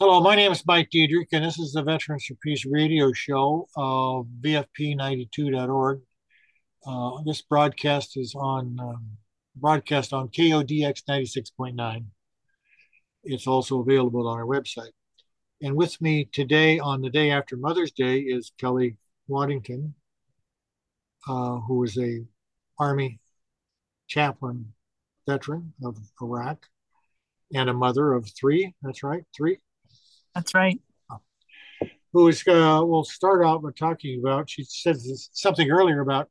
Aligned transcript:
Hello, 0.00 0.20
my 0.20 0.36
name 0.36 0.52
is 0.52 0.64
Mike 0.64 0.90
Diedrich, 0.90 1.30
and 1.32 1.44
this 1.44 1.58
is 1.58 1.72
the 1.72 1.82
Veterans 1.82 2.24
for 2.24 2.36
Peace 2.36 2.64
radio 2.64 3.12
show 3.12 3.66
of 3.76 4.28
VFP92.org. 4.42 6.02
Uh, 6.86 7.10
this 7.26 7.42
broadcast 7.42 8.16
is 8.16 8.32
on 8.36 8.76
um, 8.78 9.04
broadcast 9.56 10.12
on 10.12 10.28
KODX 10.28 11.02
96.9. 11.10 12.04
It's 13.24 13.48
also 13.48 13.80
available 13.80 14.28
on 14.28 14.38
our 14.38 14.46
website. 14.46 14.92
And 15.60 15.74
with 15.74 16.00
me 16.00 16.28
today, 16.32 16.78
on 16.78 17.02
the 17.02 17.10
day 17.10 17.32
after 17.32 17.56
Mother's 17.56 17.90
Day, 17.90 18.20
is 18.20 18.52
Kelly 18.56 18.98
Waddington, 19.26 19.94
uh, 21.26 21.56
who 21.56 21.82
is 21.82 21.98
a 21.98 22.24
Army 22.78 23.18
chaplain 24.06 24.74
veteran 25.26 25.72
of 25.84 25.98
Iraq 26.22 26.68
and 27.52 27.68
a 27.68 27.74
mother 27.74 28.12
of 28.12 28.30
three. 28.38 28.76
That's 28.80 29.02
right, 29.02 29.24
three. 29.36 29.58
That's 30.38 30.54
right. 30.54 30.80
Who 32.12 32.28
is, 32.28 32.46
uh, 32.46 32.80
we'll 32.84 33.02
start 33.02 33.44
out 33.44 33.60
by 33.60 33.70
talking 33.76 34.20
about, 34.20 34.48
she 34.48 34.62
said 34.62 34.96
something 35.32 35.68
earlier 35.68 36.00
about 36.00 36.30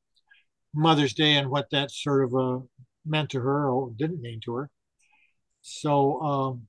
Mother's 0.73 1.13
Day 1.13 1.33
and 1.33 1.49
what 1.49 1.69
that 1.71 1.91
sort 1.91 2.23
of 2.23 2.33
uh, 2.33 2.59
meant 3.05 3.31
to 3.31 3.41
her 3.41 3.69
or 3.69 3.91
didn't 3.97 4.21
mean 4.21 4.39
to 4.45 4.55
her. 4.55 4.69
So 5.61 6.21
um, 6.21 6.67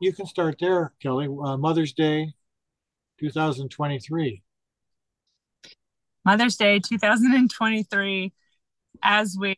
you 0.00 0.14
can 0.14 0.24
start 0.24 0.56
there, 0.58 0.94
Kelly. 1.02 1.26
Uh, 1.26 1.58
Mother's 1.58 1.92
Day 1.92 2.32
2023. 3.20 4.42
Mother's 6.24 6.56
Day 6.56 6.80
2023, 6.80 8.32
as 9.02 9.36
we, 9.38 9.54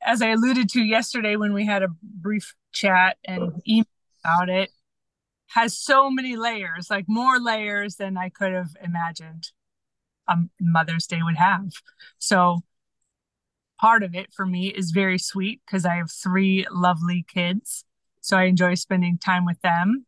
as 0.00 0.22
I 0.22 0.30
alluded 0.30 0.70
to 0.70 0.82
yesterday 0.82 1.36
when 1.36 1.52
we 1.52 1.66
had 1.66 1.82
a 1.82 1.88
brief 2.02 2.54
chat 2.72 3.18
and 3.26 3.60
email 3.68 3.84
about 4.24 4.48
it, 4.48 4.70
has 5.48 5.76
so 5.78 6.10
many 6.10 6.36
layers, 6.36 6.88
like 6.90 7.06
more 7.08 7.38
layers 7.38 7.96
than 7.96 8.16
I 8.16 8.28
could 8.28 8.52
have 8.52 8.70
imagined 8.82 9.50
a 10.28 10.36
Mother's 10.60 11.06
Day 11.06 11.20
would 11.22 11.36
have. 11.36 11.70
So 12.18 12.60
part 13.80 14.02
of 14.02 14.14
it 14.14 14.32
for 14.32 14.44
me 14.44 14.68
is 14.68 14.90
very 14.90 15.18
sweet 15.18 15.62
because 15.66 15.84
I 15.86 15.96
have 15.96 16.10
three 16.10 16.66
lovely 16.70 17.24
kids. 17.26 17.84
So 18.20 18.36
I 18.36 18.44
enjoy 18.44 18.74
spending 18.74 19.18
time 19.18 19.46
with 19.46 19.60
them. 19.62 20.04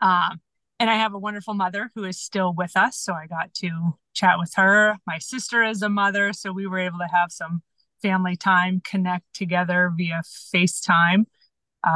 Um, 0.00 0.40
and 0.80 0.90
I 0.90 0.96
have 0.96 1.14
a 1.14 1.18
wonderful 1.18 1.54
mother 1.54 1.90
who 1.94 2.02
is 2.02 2.18
still 2.18 2.52
with 2.52 2.76
us. 2.76 2.98
So 2.98 3.12
I 3.12 3.26
got 3.28 3.54
to 3.54 3.96
chat 4.14 4.38
with 4.38 4.52
her. 4.56 4.96
My 5.06 5.18
sister 5.18 5.62
is 5.62 5.82
a 5.82 5.88
mother. 5.88 6.32
So 6.32 6.50
we 6.52 6.66
were 6.66 6.80
able 6.80 6.98
to 6.98 7.08
have 7.12 7.30
some 7.30 7.62
family 8.02 8.34
time, 8.34 8.80
connect 8.84 9.32
together 9.32 9.92
via 9.96 10.22
FaceTime 10.24 11.26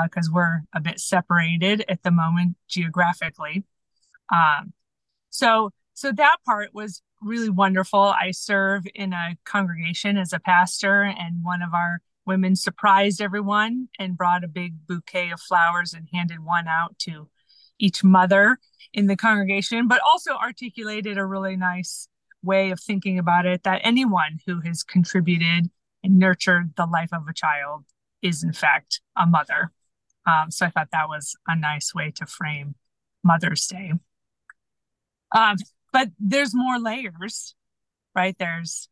because 0.05 0.29
uh, 0.29 0.33
we're 0.35 0.63
a 0.75 0.81
bit 0.81 1.01
separated 1.01 1.85
at 1.89 2.03
the 2.03 2.11
moment 2.11 2.57
geographically. 2.69 3.65
Um, 4.33 4.73
so 5.31 5.71
so 5.95 6.13
that 6.13 6.37
part 6.45 6.75
was 6.75 7.01
really 7.23 7.49
wonderful. 7.49 8.01
I 8.01 8.31
serve 8.33 8.87
in 8.95 9.13
a 9.13 9.37
congregation 9.45 10.19
as 10.19 10.33
a 10.33 10.41
pastor, 10.41 11.03
and 11.03 11.43
one 11.43 11.63
of 11.63 11.73
our 11.73 12.01
women 12.27 12.57
surprised 12.57 13.21
everyone 13.21 13.89
and 13.99 14.17
brought 14.17 14.45
a 14.45 14.49
big 14.49 14.87
bouquet 14.87 15.31
of 15.31 15.41
flowers 15.41 15.95
and 15.95 16.09
handed 16.13 16.45
one 16.45 16.67
out 16.69 16.99
to 16.99 17.29
each 17.79 18.03
mother 18.03 18.59
in 18.93 19.07
the 19.07 19.17
congregation, 19.17 19.87
but 19.89 20.01
also 20.05 20.33
articulated 20.33 21.17
a 21.17 21.25
really 21.25 21.57
nice 21.57 22.09
way 22.43 22.71
of 22.71 22.81
thinking 22.81 23.19
about 23.19 23.47
it 23.47 23.63
that 23.63 23.81
anyone 23.85 24.39
who 24.47 24.61
has 24.61 24.83
contributed 24.83 25.71
and 26.03 26.19
nurtured 26.19 26.75
the 26.77 26.87
life 26.87 27.11
of 27.13 27.27
a 27.29 27.33
child 27.33 27.85
is, 28.27 28.43
in 28.43 28.53
fact, 28.53 29.01
a 29.17 29.27
mother. 29.27 29.73
Um, 30.27 30.51
so 30.51 30.67
I 30.67 30.71
thought 30.71 30.89
that 30.93 31.09
was 31.09 31.37
a 31.47 31.57
nice 31.57 31.95
way 31.95 32.11
to 32.17 32.27
frame 32.27 32.75
Mother's 33.23 33.67
Day. 33.67 33.93
Um, 35.33 35.57
but 35.93 36.09
there's 36.19 36.55
more 36.55 36.79
layers, 36.79 37.55
right? 38.15 38.37
There's 38.39 38.89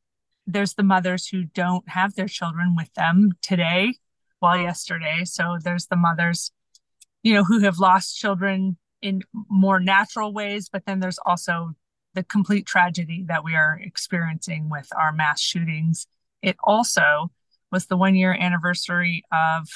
there's 0.47 0.75
the 0.75 0.83
mothers 0.83 1.27
who 1.27 1.45
don't 1.45 1.89
have 1.89 2.15
their 2.15 2.28
children 2.28 2.75
with 2.77 2.93
them 2.94 3.31
today, 3.41 3.94
well, 4.43 4.59
yesterday. 4.59 5.25
So 5.25 5.56
there's 5.62 5.87
the 5.87 5.97
mothers, 5.97 6.53
you 7.23 7.33
know, 7.33 7.44
who 7.44 7.61
have 7.61 7.78
lost 7.78 8.19
children 8.19 8.77
in 9.00 9.23
more 9.49 9.81
natural 9.81 10.34
ways, 10.34 10.69
but 10.71 10.84
then 10.87 11.00
there's 11.00 11.19
also 11.25 11.73
the 12.15 12.23
complete 12.23 12.67
tragedy 12.67 13.25
that 13.28 13.43
we 13.43 13.55
are 13.55 13.81
experiencing 13.83 14.69
with 14.71 14.89
our 14.94 15.12
mass 15.12 15.41
shootings. 15.41 16.06
It 16.43 16.56
also 16.62 17.31
was 17.75 17.87
the 17.87 17.97
one 17.97 18.15
year 18.15 18.33
anniversary 18.33 19.25
of 19.33 19.69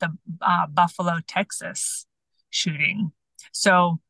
the 0.00 0.08
uh, 0.40 0.66
Buffalo, 0.66 1.18
Texas 1.28 2.06
shooting. 2.48 3.12
So 3.52 4.00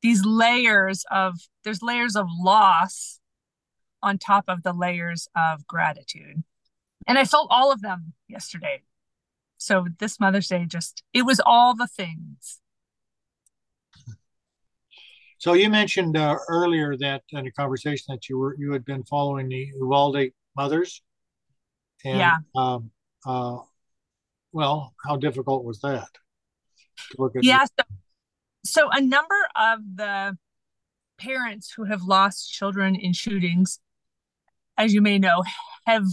these 0.00 0.24
layers 0.24 1.04
of 1.10 1.34
there's 1.64 1.82
layers 1.82 2.14
of 2.14 2.28
loss 2.38 3.18
on 4.00 4.16
top 4.16 4.44
of 4.46 4.62
the 4.62 4.72
layers 4.72 5.28
of 5.36 5.66
gratitude. 5.66 6.44
And 7.08 7.18
I 7.18 7.24
felt 7.24 7.48
all 7.50 7.72
of 7.72 7.82
them 7.82 8.12
yesterday. 8.28 8.82
So 9.58 9.86
this 9.98 10.20
Mother's 10.20 10.46
Day 10.46 10.64
just 10.64 11.02
it 11.12 11.22
was 11.22 11.40
all 11.44 11.74
the 11.74 11.88
things. 11.88 12.60
So 15.38 15.54
you 15.54 15.68
mentioned 15.68 16.16
uh, 16.16 16.36
earlier 16.48 16.96
that 16.98 17.22
in 17.30 17.44
a 17.44 17.50
conversation 17.50 18.04
that 18.10 18.28
you 18.28 18.38
were 18.38 18.54
you 18.56 18.70
had 18.72 18.84
been 18.84 19.02
following 19.02 19.48
the 19.48 19.68
Uvalde 19.80 20.30
mothers. 20.56 21.02
And, 22.04 22.18
yeah. 22.18 22.36
Um, 22.54 22.90
uh, 23.26 23.58
well, 24.52 24.94
how 25.04 25.16
difficult 25.16 25.64
was 25.64 25.80
that? 25.80 26.08
To 27.12 27.16
look 27.18 27.36
at 27.36 27.44
yeah. 27.44 27.64
So, 27.64 27.84
so 28.64 28.90
a 28.90 29.00
number 29.00 29.34
of 29.56 29.80
the 29.94 30.36
parents 31.18 31.72
who 31.76 31.84
have 31.84 32.02
lost 32.02 32.52
children 32.52 32.94
in 32.94 33.12
shootings, 33.12 33.78
as 34.76 34.92
you 34.92 35.00
may 35.00 35.18
know, 35.18 35.42
have 35.86 36.04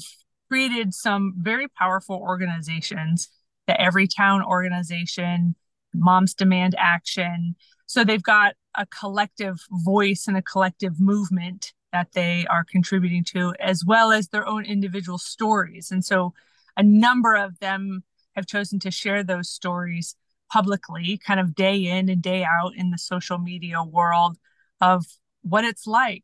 created 0.47 0.93
some 0.93 1.33
very 1.37 1.67
powerful 1.67 2.15
organizations. 2.15 3.29
The 3.67 3.73
Everytown 3.73 4.43
organization, 4.43 5.55
Moms 5.93 6.33
Demand 6.33 6.75
Action. 6.77 7.55
So 7.85 8.03
they've 8.03 8.23
got 8.23 8.55
a 8.75 8.85
collective 8.87 9.59
voice 9.69 10.25
and 10.27 10.37
a 10.37 10.41
collective 10.41 10.99
movement 10.99 11.73
that 11.91 12.11
they 12.13 12.45
are 12.49 12.63
contributing 12.63 13.23
to, 13.23 13.53
as 13.59 13.83
well 13.85 14.11
as 14.11 14.27
their 14.27 14.47
own 14.47 14.65
individual 14.65 15.17
stories. 15.17 15.91
And 15.91 16.05
so 16.05 16.33
a 16.77 16.83
number 16.83 17.35
of 17.35 17.59
them 17.59 18.03
have 18.35 18.45
chosen 18.45 18.79
to 18.79 18.91
share 18.91 19.23
those 19.23 19.49
stories 19.49 20.15
publicly, 20.51 21.19
kind 21.25 21.39
of 21.39 21.55
day 21.55 21.77
in 21.77 22.09
and 22.09 22.21
day 22.21 22.43
out 22.43 22.75
in 22.75 22.91
the 22.91 22.97
social 22.97 23.37
media 23.37 23.83
world 23.83 24.37
of 24.81 25.05
what 25.41 25.63
it's 25.63 25.87
like 25.87 26.23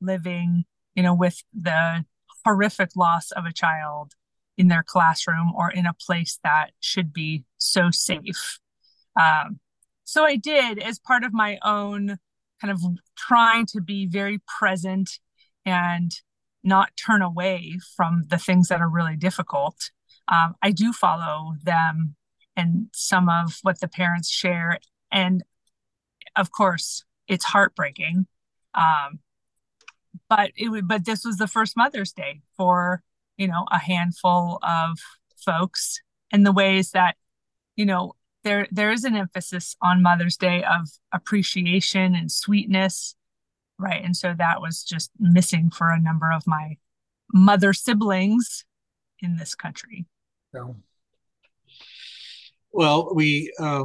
living, 0.00 0.64
you 0.94 1.02
know, 1.02 1.14
with 1.14 1.42
the 1.58 2.04
horrific 2.44 2.90
loss 2.96 3.30
of 3.32 3.44
a 3.44 3.52
child 3.52 4.12
in 4.56 4.68
their 4.68 4.82
classroom 4.82 5.52
or 5.54 5.70
in 5.70 5.86
a 5.86 5.94
place 5.94 6.38
that 6.42 6.70
should 6.80 7.12
be 7.12 7.44
so 7.58 7.90
safe. 7.90 8.58
Um, 9.20 9.60
so 10.04 10.24
I 10.24 10.36
did, 10.36 10.78
as 10.78 10.98
part 10.98 11.24
of 11.24 11.32
my 11.32 11.58
own 11.62 12.18
kind 12.60 12.72
of 12.72 12.80
trying 13.16 13.66
to 13.66 13.80
be 13.80 14.06
very 14.06 14.40
present 14.58 15.18
and 15.64 16.12
not 16.62 16.90
turn 16.96 17.22
away 17.22 17.78
from 17.96 18.24
the 18.28 18.38
things 18.38 18.68
that 18.68 18.80
are 18.80 18.88
really 18.88 19.16
difficult 19.16 19.90
um, 20.30 20.54
I 20.62 20.70
do 20.70 20.92
follow 20.92 21.54
them 21.62 22.14
and 22.56 22.86
some 22.94 23.28
of 23.28 23.58
what 23.62 23.80
the 23.80 23.88
parents 23.88 24.30
share. 24.30 24.78
And 25.10 25.42
of 26.36 26.52
course, 26.52 27.04
it's 27.26 27.44
heartbreaking. 27.44 28.26
Um, 28.74 29.18
but 30.28 30.52
it 30.56 30.68
would, 30.68 30.86
but 30.86 31.04
this 31.04 31.24
was 31.24 31.36
the 31.36 31.48
first 31.48 31.76
Mother's 31.76 32.12
Day 32.12 32.40
for, 32.56 33.02
you 33.36 33.48
know, 33.48 33.66
a 33.70 33.78
handful 33.78 34.58
of 34.62 34.98
folks 35.44 36.00
and 36.30 36.46
the 36.46 36.52
ways 36.52 36.92
that, 36.92 37.16
you 37.74 37.84
know, 37.84 38.12
there, 38.42 38.66
there 38.70 38.90
is 38.90 39.04
an 39.04 39.16
emphasis 39.16 39.76
on 39.82 40.02
Mother's 40.02 40.36
Day 40.36 40.62
of 40.62 40.88
appreciation 41.12 42.14
and 42.14 42.30
sweetness. 42.30 43.14
Right. 43.78 44.04
And 44.04 44.16
so 44.16 44.34
that 44.36 44.60
was 44.60 44.82
just 44.82 45.10
missing 45.18 45.70
for 45.70 45.90
a 45.90 46.00
number 46.00 46.30
of 46.30 46.46
my 46.46 46.76
mother 47.32 47.72
siblings 47.72 48.64
in 49.20 49.36
this 49.36 49.54
country. 49.54 50.06
So, 50.54 50.76
well, 52.72 53.14
we 53.14 53.52
uh, 53.58 53.84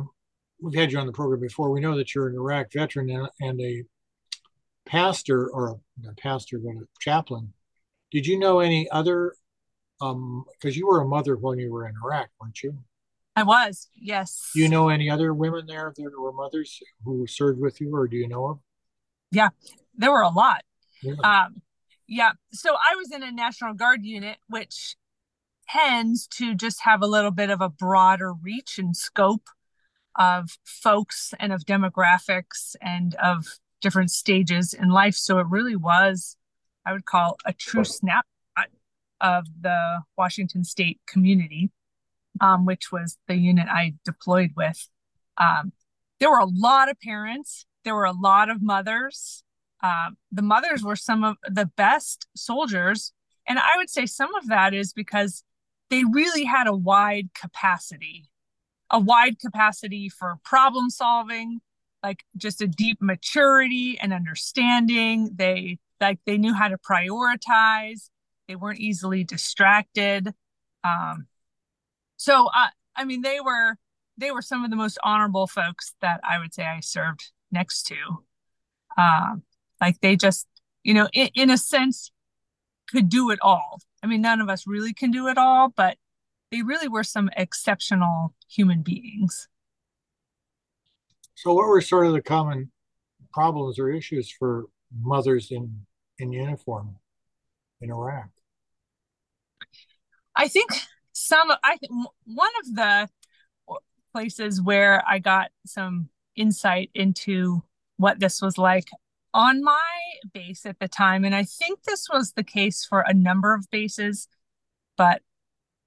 we've 0.61 0.77
had 0.77 0.91
you 0.91 0.99
on 0.99 1.05
the 1.05 1.13
program 1.13 1.39
before. 1.39 1.69
We 1.69 1.79
know 1.79 1.95
that 1.97 2.13
you're 2.13 2.27
an 2.27 2.35
Iraq 2.35 2.73
veteran 2.73 3.27
and, 3.39 3.61
a 3.61 3.83
pastor, 4.85 5.49
or 5.49 5.69
a, 5.69 6.09
a 6.09 6.13
pastor, 6.15 6.59
but 6.59 6.71
a 6.71 6.85
chaplain. 6.99 7.53
Did 8.11 8.27
you 8.27 8.37
know 8.37 8.59
any 8.59 8.89
other? 8.91 9.33
Because 9.99 10.13
um, 10.13 10.45
you 10.63 10.87
were 10.87 11.01
a 11.01 11.07
mother 11.07 11.37
when 11.37 11.57
you 11.57 11.71
were 11.71 11.87
in 11.87 11.95
Iraq, 12.03 12.29
weren't 12.39 12.61
you? 12.61 12.77
I 13.35 13.43
was, 13.43 13.89
yes. 13.95 14.51
Do 14.53 14.61
you 14.61 14.69
know 14.69 14.89
any 14.89 15.09
other 15.09 15.33
women 15.33 15.65
there 15.67 15.93
that 15.95 16.19
were 16.19 16.31
mothers 16.31 16.79
who 17.03 17.27
served 17.27 17.59
with 17.59 17.81
you, 17.81 17.93
or 17.93 18.07
do 18.07 18.15
you 18.15 18.27
know 18.27 18.47
of? 18.47 18.59
Yeah, 19.31 19.49
there 19.95 20.11
were 20.11 20.21
a 20.21 20.29
lot. 20.29 20.63
Yeah. 21.03 21.15
Um, 21.23 21.61
yeah. 22.07 22.31
So 22.53 22.73
I 22.73 22.95
was 22.95 23.11
in 23.11 23.23
a 23.23 23.31
National 23.31 23.73
Guard 23.73 24.05
unit, 24.05 24.37
which 24.47 24.95
tends 25.67 26.27
to 26.27 26.55
just 26.55 26.83
have 26.83 27.01
a 27.01 27.07
little 27.07 27.31
bit 27.31 27.49
of 27.49 27.59
a 27.59 27.69
broader 27.69 28.31
reach 28.33 28.77
and 28.77 28.95
scope 28.95 29.49
of 30.15 30.57
folks 30.63 31.33
and 31.39 31.51
of 31.51 31.65
demographics 31.65 32.75
and 32.81 33.15
of 33.15 33.45
different 33.81 34.11
stages 34.11 34.73
in 34.73 34.89
life. 34.89 35.15
So 35.15 35.39
it 35.39 35.47
really 35.49 35.75
was, 35.75 36.37
I 36.85 36.93
would 36.93 37.05
call, 37.05 37.37
a 37.45 37.51
true 37.51 37.83
snapshot 37.83 38.23
of 39.19 39.45
the 39.59 40.03
Washington 40.17 40.63
State 40.63 41.01
community, 41.07 41.71
um, 42.41 42.65
which 42.65 42.91
was 42.91 43.17
the 43.27 43.35
unit 43.35 43.67
I 43.69 43.95
deployed 44.03 44.51
with. 44.55 44.87
Um, 45.37 45.73
there 46.19 46.29
were 46.29 46.39
a 46.39 46.45
lot 46.45 46.89
of 46.89 46.99
parents, 46.99 47.65
there 47.83 47.95
were 47.95 48.05
a 48.05 48.11
lot 48.11 48.49
of 48.49 48.61
mothers. 48.61 49.43
Um, 49.83 50.17
the 50.31 50.41
mothers 50.41 50.83
were 50.83 50.95
some 50.95 51.23
of 51.23 51.37
the 51.47 51.65
best 51.77 52.27
soldiers. 52.35 53.13
And 53.47 53.59
I 53.59 53.77
would 53.77 53.89
say 53.89 54.05
some 54.05 54.33
of 54.35 54.47
that 54.47 54.73
is 54.73 54.93
because 54.93 55.43
they 55.89 56.03
really 56.03 56.45
had 56.45 56.67
a 56.67 56.75
wide 56.75 57.29
capacity, 57.39 58.29
a 58.89 58.99
wide 58.99 59.39
capacity 59.39 60.09
for 60.09 60.37
problem 60.43 60.89
solving, 60.89 61.59
like 62.01 62.23
just 62.35 62.61
a 62.61 62.67
deep 62.67 62.97
maturity 63.01 63.99
and 64.01 64.13
understanding. 64.13 65.31
They 65.35 65.77
like 66.01 66.19
they 66.25 66.37
knew 66.37 66.53
how 66.53 66.69
to 66.69 66.77
prioritize. 66.77 68.09
They 68.47 68.55
weren't 68.55 68.79
easily 68.79 69.23
distracted. 69.23 70.33
Um, 70.83 71.27
so 72.25 72.47
uh, 72.47 72.69
I 72.95 73.05
mean, 73.05 73.21
they 73.21 73.39
were 73.39 73.75
they 74.17 74.31
were 74.31 74.41
some 74.41 74.63
of 74.65 74.71
the 74.71 74.75
most 74.75 74.97
honorable 75.03 75.45
folks 75.45 75.93
that 76.01 76.19
I 76.23 76.39
would 76.39 76.53
say 76.53 76.63
I 76.65 76.79
served 76.79 77.31
next 77.51 77.83
to. 77.83 77.95
Um, 78.97 79.43
like 79.79 80.01
they 80.01 80.15
just, 80.15 80.47
you 80.83 80.95
know, 80.95 81.07
in, 81.13 81.29
in 81.35 81.49
a 81.51 81.57
sense, 81.57 82.11
could 82.89 83.09
do 83.09 83.29
it 83.29 83.37
all. 83.41 83.79
I 84.01 84.07
mean, 84.07 84.21
none 84.21 84.41
of 84.41 84.49
us 84.49 84.65
really 84.65 84.93
can 84.93 85.11
do 85.11 85.27
it 85.27 85.37
all, 85.37 85.69
but 85.69 85.97
they 86.51 86.63
really 86.63 86.87
were 86.87 87.03
some 87.03 87.29
exceptional 87.37 88.33
human 88.49 88.81
beings. 88.81 89.47
So, 91.35 91.53
what 91.53 91.67
were 91.67 91.81
sort 91.81 92.07
of 92.07 92.13
the 92.13 92.21
common 92.21 92.71
problems 93.33 93.77
or 93.77 93.91
issues 93.91 94.31
for 94.31 94.65
mothers 94.99 95.51
in 95.51 95.85
in 96.17 96.31
uniform 96.31 96.95
in 97.81 97.91
Iraq? 97.91 98.29
I 100.35 100.47
think 100.47 100.71
some. 101.15 101.51
I 101.63 101.77
one 102.25 102.51
of 102.61 102.75
the 102.75 103.07
places 104.13 104.61
where 104.61 105.03
I 105.07 105.19
got 105.19 105.51
some 105.65 106.09
insight 106.35 106.89
into 106.93 107.63
what 107.97 108.19
this 108.19 108.41
was 108.41 108.57
like 108.57 108.87
on 109.33 109.63
my 109.63 109.81
base 110.33 110.65
at 110.65 110.79
the 110.79 110.87
time. 110.87 111.25
And 111.25 111.35
I 111.35 111.43
think 111.43 111.83
this 111.83 112.07
was 112.11 112.33
the 112.33 112.43
case 112.43 112.85
for 112.85 113.01
a 113.01 113.13
number 113.13 113.53
of 113.53 113.69
bases, 113.69 114.27
but 114.97 115.21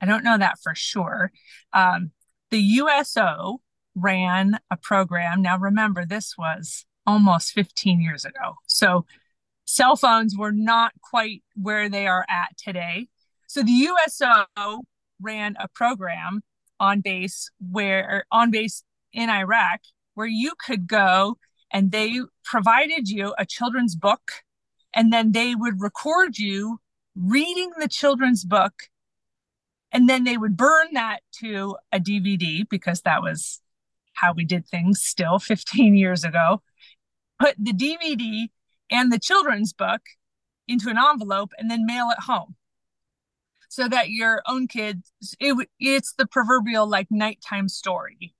I 0.00 0.06
don't 0.06 0.24
know 0.24 0.38
that 0.38 0.58
for 0.62 0.74
sure. 0.74 1.32
Um, 1.72 2.12
the 2.50 2.58
USO 2.58 3.60
ran 3.94 4.58
a 4.70 4.76
program. 4.76 5.42
Now, 5.42 5.58
remember, 5.58 6.04
this 6.04 6.36
was 6.36 6.84
almost 7.06 7.52
15 7.52 8.00
years 8.00 8.24
ago. 8.24 8.56
So 8.66 9.06
cell 9.64 9.96
phones 9.96 10.36
were 10.36 10.52
not 10.52 10.92
quite 11.02 11.42
where 11.54 11.88
they 11.88 12.06
are 12.06 12.26
at 12.28 12.56
today. 12.58 13.08
So 13.46 13.62
the 13.62 13.72
USO 13.72 14.82
ran 15.20 15.56
a 15.58 15.68
program 15.68 16.42
on 16.80 17.00
base 17.00 17.50
where 17.70 18.24
on 18.30 18.50
base 18.50 18.82
in 19.12 19.30
Iraq 19.30 19.80
where 20.14 20.26
you 20.26 20.52
could 20.64 20.86
go 20.86 21.38
and 21.70 21.92
they 21.92 22.20
provided 22.44 23.08
you 23.08 23.34
a 23.38 23.46
children's 23.46 23.94
book 23.94 24.32
and 24.94 25.12
then 25.12 25.32
they 25.32 25.54
would 25.54 25.80
record 25.80 26.38
you 26.38 26.80
reading 27.14 27.70
the 27.78 27.88
children's 27.88 28.44
book 28.44 28.84
and 29.92 30.08
then 30.08 30.24
they 30.24 30.36
would 30.36 30.56
burn 30.56 30.88
that 30.92 31.20
to 31.40 31.76
a 31.92 31.98
DVD 31.98 32.68
because 32.68 33.02
that 33.02 33.22
was 33.22 33.60
how 34.14 34.32
we 34.32 34.44
did 34.44 34.66
things 34.66 35.02
still 35.02 35.38
15 35.38 35.96
years 35.96 36.24
ago. 36.24 36.62
Put 37.38 37.54
the 37.58 37.72
DVD 37.72 38.48
and 38.90 39.12
the 39.12 39.18
children's 39.18 39.72
book 39.72 40.02
into 40.66 40.90
an 40.90 40.98
envelope 40.98 41.52
and 41.58 41.70
then 41.70 41.86
mail 41.86 42.10
it 42.10 42.24
home 42.24 42.56
so 43.68 43.88
that 43.88 44.10
your 44.10 44.42
own 44.46 44.66
kids 44.66 45.12
it, 45.40 45.68
it's 45.78 46.14
the 46.14 46.26
proverbial 46.26 46.88
like 46.88 47.08
nighttime 47.10 47.68
story. 47.68 48.34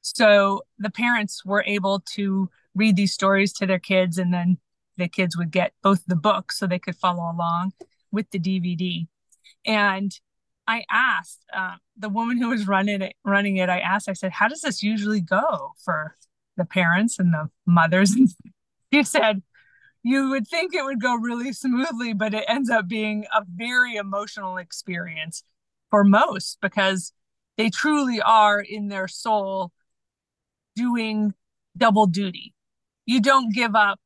So 0.00 0.62
the 0.78 0.90
parents 0.90 1.44
were 1.44 1.64
able 1.66 2.00
to 2.14 2.50
read 2.74 2.96
these 2.96 3.12
stories 3.12 3.52
to 3.54 3.66
their 3.66 3.78
kids 3.78 4.18
and 4.18 4.32
then 4.32 4.58
the 4.96 5.08
kids 5.08 5.36
would 5.36 5.50
get 5.50 5.72
both 5.82 6.04
the 6.06 6.16
book 6.16 6.52
so 6.52 6.66
they 6.66 6.78
could 6.78 6.96
follow 6.96 7.30
along 7.30 7.72
with 8.10 8.30
the 8.30 8.38
dvd 8.38 9.08
and 9.64 10.20
i 10.66 10.84
asked 10.90 11.44
uh, 11.54 11.76
the 11.96 12.08
woman 12.10 12.36
who 12.38 12.48
was 12.48 12.66
running 12.68 13.00
it 13.00 13.14
running 13.24 13.56
it 13.56 13.68
i 13.70 13.78
asked 13.78 14.08
i 14.08 14.12
said 14.12 14.32
how 14.32 14.48
does 14.48 14.60
this 14.60 14.82
usually 14.82 15.20
go 15.20 15.72
for 15.82 16.14
the 16.56 16.64
parents 16.64 17.18
and 17.18 17.32
the 17.32 17.50
mothers? 17.66 18.14
And 18.16 18.28
she 18.92 19.04
said 19.04 19.42
you 20.02 20.30
would 20.30 20.48
think 20.48 20.74
it 20.74 20.84
would 20.84 21.00
go 21.00 21.14
really 21.14 21.52
smoothly, 21.52 22.12
but 22.12 22.34
it 22.34 22.44
ends 22.48 22.70
up 22.70 22.88
being 22.88 23.24
a 23.34 23.44
very 23.48 23.94
emotional 23.94 24.56
experience 24.56 25.44
for 25.90 26.02
most 26.02 26.58
because 26.60 27.12
they 27.56 27.70
truly 27.70 28.20
are 28.20 28.60
in 28.60 28.88
their 28.88 29.06
soul 29.06 29.70
doing 30.74 31.34
double 31.76 32.06
duty. 32.06 32.54
You 33.06 33.20
don't 33.20 33.54
give 33.54 33.76
up 33.76 34.00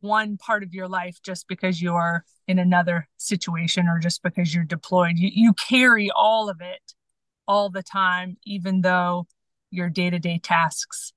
one 0.00 0.36
part 0.36 0.64
of 0.64 0.74
your 0.74 0.88
life 0.88 1.18
just 1.22 1.46
because 1.46 1.80
you're 1.80 2.24
in 2.48 2.58
another 2.58 3.08
situation 3.18 3.86
or 3.86 3.98
just 3.98 4.22
because 4.22 4.52
you're 4.52 4.64
deployed. 4.64 5.16
You, 5.16 5.30
you 5.32 5.52
carry 5.52 6.10
all 6.10 6.48
of 6.48 6.60
it 6.60 6.94
all 7.46 7.70
the 7.70 7.82
time, 7.82 8.36
even 8.44 8.80
though 8.80 9.28
your 9.70 9.88
day 9.88 10.10
to 10.10 10.18
day 10.18 10.40
tasks 10.42 11.12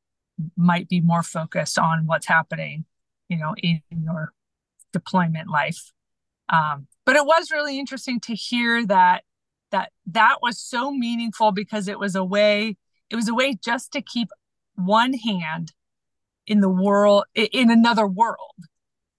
might 0.56 0.88
be 0.88 1.02
more 1.02 1.24
focused 1.24 1.80
on 1.80 2.06
what's 2.06 2.28
happening 2.28 2.86
you 3.30 3.38
know, 3.38 3.56
in 3.62 3.82
your 3.92 4.34
deployment 4.94 5.50
life. 5.50 5.92
Um, 6.50 6.88
but 7.06 7.16
it 7.16 7.26
was 7.26 7.52
really 7.52 7.80
interesting 7.80 8.20
to 8.22 8.36
hear 8.36 8.86
that 8.86 9.24
that 9.72 9.92
that 10.08 10.38
was 10.42 10.60
so 10.60 10.92
meaningful 10.92 11.52
because 11.52 11.88
it 11.88 12.00
was 12.00 12.16
a 12.16 12.24
way 12.24 12.78
it 13.10 13.16
was 13.16 13.28
a 13.28 13.34
way 13.34 13.56
just 13.56 13.92
to 13.92 14.02
keep 14.02 14.30
one 14.76 15.14
hand 15.14 15.74
in 16.48 16.62
the 16.62 16.70
world 16.70 17.26
in 17.34 17.72
another 17.72 18.08
world 18.08 18.56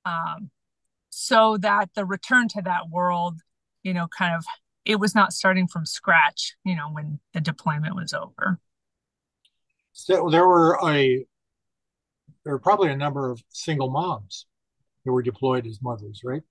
um, 0.05 0.51
so 1.11 1.57
that 1.59 1.91
the 1.95 2.05
return 2.05 2.49
to 2.49 2.63
that 2.63 2.89
world 2.91 3.41
you 3.83 3.93
know 3.93 4.07
kind 4.17 4.35
of 4.35 4.45
it 4.85 5.01
was 5.01 5.15
not 5.15 5.33
starting 5.33 5.67
from 5.67 5.85
scratch 5.85 6.55
you 6.65 6.77
know 6.77 6.89
when 6.91 7.19
the 7.35 7.41
deployment 7.41 7.97
was 7.97 8.15
over 8.15 8.61
so 9.93 10.29
there 10.31 10.47
were 10.47 10.79
a 10.87 11.27
there 12.47 12.55
were 12.55 12.61
probably 12.61 12.91
a 12.93 12.97
number 12.97 13.29
of 13.29 13.43
single 13.49 13.91
moms 13.91 14.47
who 15.05 15.13
were 15.13 15.21
deployed 15.21 15.67
as 15.67 15.83
mothers, 15.83 16.21
right? 16.25 16.43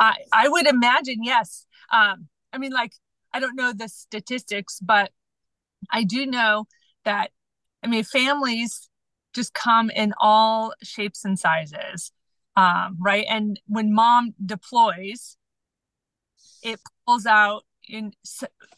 I 0.00 0.14
I 0.32 0.48
would 0.48 0.66
imagine 0.66 1.22
yes. 1.22 1.66
Um, 1.92 2.28
I 2.54 2.58
mean, 2.58 2.72
like 2.72 2.92
I 3.34 3.38
don't 3.38 3.54
know 3.54 3.74
the 3.74 3.86
statistics, 3.86 4.80
but 4.80 5.12
I 5.92 6.04
do 6.04 6.24
know 6.24 6.64
that 7.04 7.32
I 7.82 7.86
mean 7.86 8.02
families 8.02 8.88
just 9.34 9.52
come 9.52 9.90
in 9.90 10.14
all 10.18 10.72
shapes 10.82 11.22
and 11.26 11.38
sizes, 11.38 12.10
um, 12.56 12.96
right? 12.98 13.26
And 13.28 13.60
when 13.66 13.92
mom 13.92 14.32
deploys, 14.42 15.36
it 16.62 16.80
pulls 17.06 17.26
out 17.26 17.64
in 17.86 18.14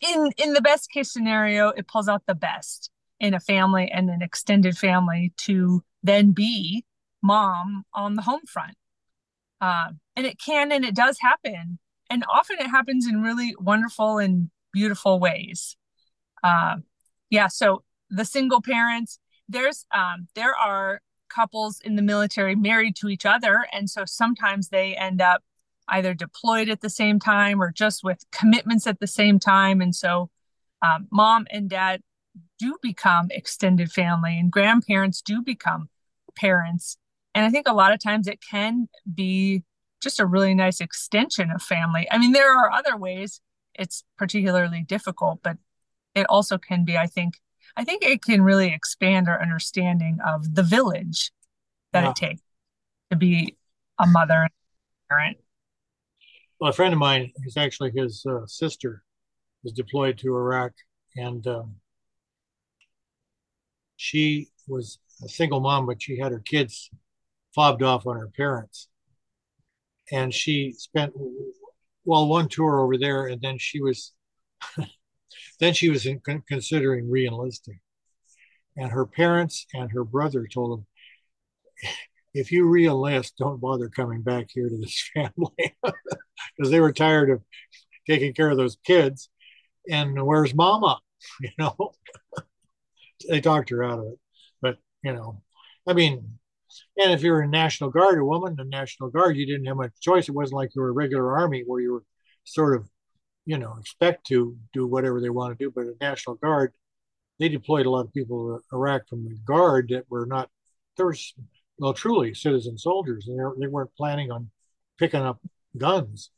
in 0.01 0.33
in 0.39 0.55
the 0.55 0.61
best 0.61 0.91
case 0.91 1.13
scenario, 1.13 1.69
it 1.69 1.87
pulls 1.87 2.09
out 2.09 2.25
the 2.27 2.35
best 2.35 2.91
in 3.21 3.35
a 3.35 3.41
family 3.41 3.91
and 3.91 4.11
an 4.11 4.23
extended 4.23 4.77
family 4.77 5.33
to 5.37 5.83
then 6.03 6.33
be 6.33 6.85
mom 7.23 7.85
on 7.95 8.15
the 8.15 8.23
home 8.23 8.47
front. 8.47 8.77
Um, 9.61 10.01
and 10.17 10.27
it 10.27 10.39
can 10.39 10.71
and 10.71 10.85
it 10.85 10.95
does 10.95 11.19
happen. 11.21 11.79
And 12.11 12.25
often 12.31 12.59
it 12.61 12.69
happens 12.69 13.07
in 13.07 13.23
really 13.23 13.55
wonderful 13.59 14.19
and 14.19 14.51
beautiful 14.73 15.19
ways. 15.19 15.77
Um, 16.43 16.85
yeah, 17.31 17.49
so 17.49 17.83
the 18.11 18.25
single 18.25 18.63
parents, 18.63 19.19
there's 19.49 19.85
um, 19.93 20.29
there 20.35 20.55
are 20.55 21.01
couples 21.29 21.81
in 21.85 21.97
the 21.97 22.03
military 22.03 22.55
married 22.55 22.97
to 22.97 23.09
each 23.09 23.27
other, 23.27 23.67
and 23.73 23.91
so 23.91 24.05
sometimes 24.07 24.69
they 24.69 24.97
end 24.97 25.21
up 25.21 25.43
either 25.89 26.15
deployed 26.15 26.69
at 26.69 26.81
the 26.81 26.91
same 26.91 27.19
time 27.19 27.63
or 27.63 27.73
just 27.73 28.05
with 28.05 28.25
commitments 28.31 28.87
at 28.87 29.01
the 29.01 29.07
same 29.07 29.39
time. 29.39 29.81
And 29.81 29.95
so 29.95 30.31
um, 30.83 31.09
mom 31.11 31.47
and 31.51 31.69
dad 31.69 32.03
do 32.59 32.77
become 32.83 33.29
extended 33.31 33.91
family 33.91 34.39
and 34.39 34.51
grandparents 34.51 35.23
do 35.23 35.43
become 35.43 35.89
parents. 36.37 36.97
And 37.35 37.45
I 37.45 37.51
think 37.51 37.69
a 37.69 37.75
lot 37.75 37.93
of 37.93 38.01
times 38.01 38.27
it 38.27 38.41
can 38.49 38.89
be 39.13 39.63
just 40.03 40.21
a 40.21 40.27
really 40.27 40.55
nice 40.55 40.81
extension 40.81 41.51
of 41.51 41.63
family. 41.63 42.07
I 42.11 42.19
mean, 42.19 42.33
there 42.33 42.57
are 42.57 42.71
other 42.71 42.97
ways 42.97 43.41
it's 43.75 44.05
particularly 44.17 44.83
difficult, 44.83 45.41
but 45.43 45.57
it 46.15 46.27
also 46.29 46.59
can 46.59 46.85
be, 46.85 46.97
I 46.97 47.07
think, 47.07 47.35
I 47.77 47.85
think 47.85 48.03
it 48.03 48.23
can 48.23 48.43
really 48.43 48.73
expand 48.73 49.29
our 49.29 49.41
understanding 49.41 50.19
of 50.27 50.55
the 50.55 50.63
village 50.63 51.31
that 51.93 52.05
yeah. 52.05 52.11
it 52.11 52.17
takes 52.17 52.43
to 53.11 53.17
be 53.17 53.57
a 53.99 54.07
mother 54.07 54.43
and 54.43 54.51
parent. 55.09 55.39
Well, 56.61 56.71
a 56.71 56.73
friend 56.73 56.93
of 56.93 56.99
mine 56.99 57.33
is 57.45 57.57
actually 57.57 57.93
his 57.95 58.25
uh, 58.29 58.47
sister 58.47 59.05
was 59.63 59.73
deployed 59.73 60.19
to 60.19 60.35
Iraq, 60.35 60.73
and 61.17 61.47
um, 61.47 61.77
she 63.99 64.49
was 64.69 64.99
a 65.25 65.29
single 65.29 65.61
mom, 65.61 65.87
but 65.87 66.01
she 66.01 66.19
had 66.19 66.33
her 66.33 66.39
kids 66.39 66.89
fobbed 67.55 67.83
off 67.83 68.07
on 68.07 68.17
her 68.17 68.29
parents. 68.29 68.89
And 70.11 70.33
she 70.33 70.73
spent 70.73 71.13
well 72.05 72.29
one 72.29 72.49
tour 72.49 72.81
over 72.81 72.97
there, 72.97 73.27
and 73.27 73.43
then 73.43 73.59
she 73.59 73.83
was 73.83 74.13
then 75.61 75.75
she 75.75 75.91
was 75.91 76.07
in, 76.07 76.21
considering 76.49 77.09
reenlisting. 77.09 77.81
And 78.77 78.93
her 78.93 79.05
parents 79.05 79.67
and 79.75 79.91
her 79.91 80.05
brother 80.05 80.47
told 80.47 80.79
them, 80.79 80.87
if 82.33 82.53
you 82.53 82.67
reenlist, 82.67 83.33
don't 83.37 83.61
bother 83.61 83.89
coming 83.89 84.23
back 84.23 84.47
here 84.51 84.69
to 84.69 84.79
this 84.79 85.11
family 85.15 85.77
because 86.57 86.71
they 86.71 86.81
were 86.81 86.93
tired 86.93 87.31
of 87.31 87.43
taking 88.07 88.33
care 88.33 88.49
of 88.49 88.57
those 88.57 88.77
kids. 88.85 89.29
And 89.91 90.25
where's 90.25 90.55
mama? 90.55 91.01
You 91.41 91.51
know, 91.59 91.75
they 93.29 93.41
talked 93.41 93.71
her 93.71 93.83
out 93.83 93.99
of 93.99 94.07
it. 94.07 94.19
But, 94.61 94.79
you 95.03 95.13
know, 95.13 95.43
I 95.87 95.93
mean, 95.93 96.39
and 97.03 97.13
if 97.13 97.23
you're 97.23 97.41
a 97.41 97.49
National 97.49 97.91
Guard, 97.91 98.19
a 98.19 98.25
woman 98.25 98.53
in 98.53 98.57
the 98.57 98.65
National 98.65 99.11
Guard, 99.11 99.37
you 99.37 99.47
didn't 99.47 99.67
have 99.67 99.77
much 99.77 100.01
choice. 100.01 100.29
It 100.29 100.35
wasn't 100.35 100.57
like 100.57 100.75
you 100.75 100.83
were 100.83 100.89
a 100.89 100.93
regular 100.93 101.37
army 101.37 101.65
where 101.67 101.81
you 101.81 101.93
were 101.93 102.05
sort 102.45 102.77
of, 102.77 102.89
you 103.47 103.57
know, 103.57 103.77
expect 103.81 104.27
to 104.27 104.57
do 104.73 104.87
whatever 104.87 105.21
they 105.21 105.31
want 105.31 105.59
to 105.59 105.65
do. 105.65 105.73
But 105.75 105.87
a 105.87 105.95
National 106.01 106.37
Guard, 106.37 106.73
they 107.39 107.49
deployed 107.49 107.87
a 107.87 107.91
lot 107.91 108.05
of 108.05 108.13
people 108.13 108.59
to 108.59 108.77
Iraq 108.77 109.09
from 109.09 109.25
the 109.25 109.37
Guard 109.47 109.89
that 109.91 110.05
were 110.11 110.27
not, 110.27 110.51
there 110.97 111.15
well, 111.79 111.95
truly 111.95 112.35
citizen 112.35 112.77
soldiers, 112.77 113.29
and 113.29 113.39
they 113.63 113.69
weren't 113.69 113.95
planning 113.97 114.31
on 114.33 114.51
picking 114.99 115.21
up 115.21 115.41
guns. 115.77 116.31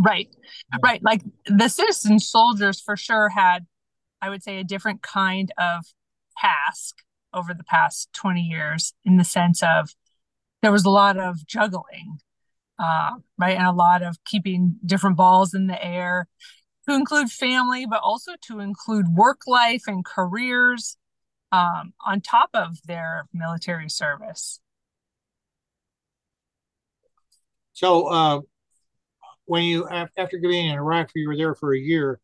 Right, 0.00 0.34
right. 0.82 1.02
Like 1.02 1.22
the 1.46 1.68
citizen 1.68 2.18
soldiers 2.18 2.80
for 2.80 2.96
sure 2.96 3.28
had, 3.28 3.66
I 4.20 4.30
would 4.30 4.42
say, 4.42 4.58
a 4.58 4.64
different 4.64 5.02
kind 5.02 5.52
of 5.58 5.86
task 6.38 7.02
over 7.34 7.54
the 7.54 7.64
past 7.64 8.08
20 8.14 8.40
years 8.40 8.94
in 9.04 9.16
the 9.16 9.24
sense 9.24 9.62
of 9.62 9.90
there 10.62 10.72
was 10.72 10.84
a 10.84 10.90
lot 10.90 11.18
of 11.18 11.46
juggling, 11.46 12.18
uh, 12.78 13.12
right? 13.36 13.56
And 13.56 13.66
a 13.66 13.72
lot 13.72 14.02
of 14.02 14.16
keeping 14.24 14.76
different 14.84 15.16
balls 15.16 15.54
in 15.54 15.66
the 15.66 15.84
air 15.84 16.26
to 16.88 16.94
include 16.94 17.30
family, 17.30 17.86
but 17.86 18.00
also 18.02 18.32
to 18.48 18.60
include 18.60 19.08
work 19.08 19.42
life 19.46 19.82
and 19.86 20.04
careers 20.04 20.96
um, 21.52 21.92
on 22.06 22.20
top 22.20 22.50
of 22.54 22.78
their 22.86 23.26
military 23.32 23.88
service. 23.88 24.60
So, 27.72 28.08
uh, 28.08 28.40
when 29.44 29.62
you 29.62 29.88
after 29.88 30.38
being 30.40 30.68
in 30.68 30.74
Iraq, 30.74 31.10
you 31.14 31.28
were 31.28 31.36
there 31.36 31.54
for 31.54 31.72
a 31.74 31.78
year 31.78 32.20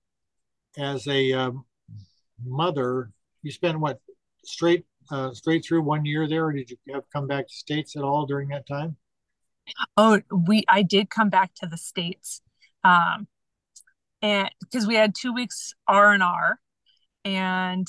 as 0.76 1.06
a 1.06 1.32
um, 1.32 1.64
mother. 2.42 3.10
You 3.42 3.50
spent 3.50 3.78
what 3.78 4.00
straight 4.44 4.84
uh, 5.10 5.32
straight 5.32 5.64
through 5.64 5.82
one 5.82 6.04
year 6.04 6.26
there, 6.28 6.46
or 6.46 6.52
did 6.52 6.70
you 6.70 6.76
have 6.94 7.04
come 7.12 7.26
back 7.26 7.48
to 7.48 7.54
states 7.54 7.96
at 7.96 8.02
all 8.02 8.26
during 8.26 8.48
that 8.48 8.66
time? 8.66 8.96
Oh, 9.96 10.20
we 10.30 10.64
I 10.68 10.82
did 10.82 11.10
come 11.10 11.30
back 11.30 11.54
to 11.56 11.66
the 11.66 11.76
states, 11.76 12.42
um, 12.82 13.26
and 14.22 14.50
because 14.60 14.86
we 14.86 14.94
had 14.94 15.14
two 15.14 15.32
weeks 15.32 15.74
R 15.86 16.12
and 16.12 16.22
R, 16.22 16.58
and 17.24 17.86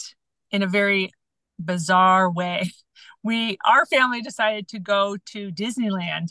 in 0.51 0.63
a 0.63 0.67
very 0.67 1.11
bizarre 1.59 2.31
way, 2.31 2.69
we 3.23 3.57
our 3.65 3.85
family 3.85 4.21
decided 4.21 4.67
to 4.69 4.79
go 4.79 5.17
to 5.27 5.51
Disneyland 5.51 6.29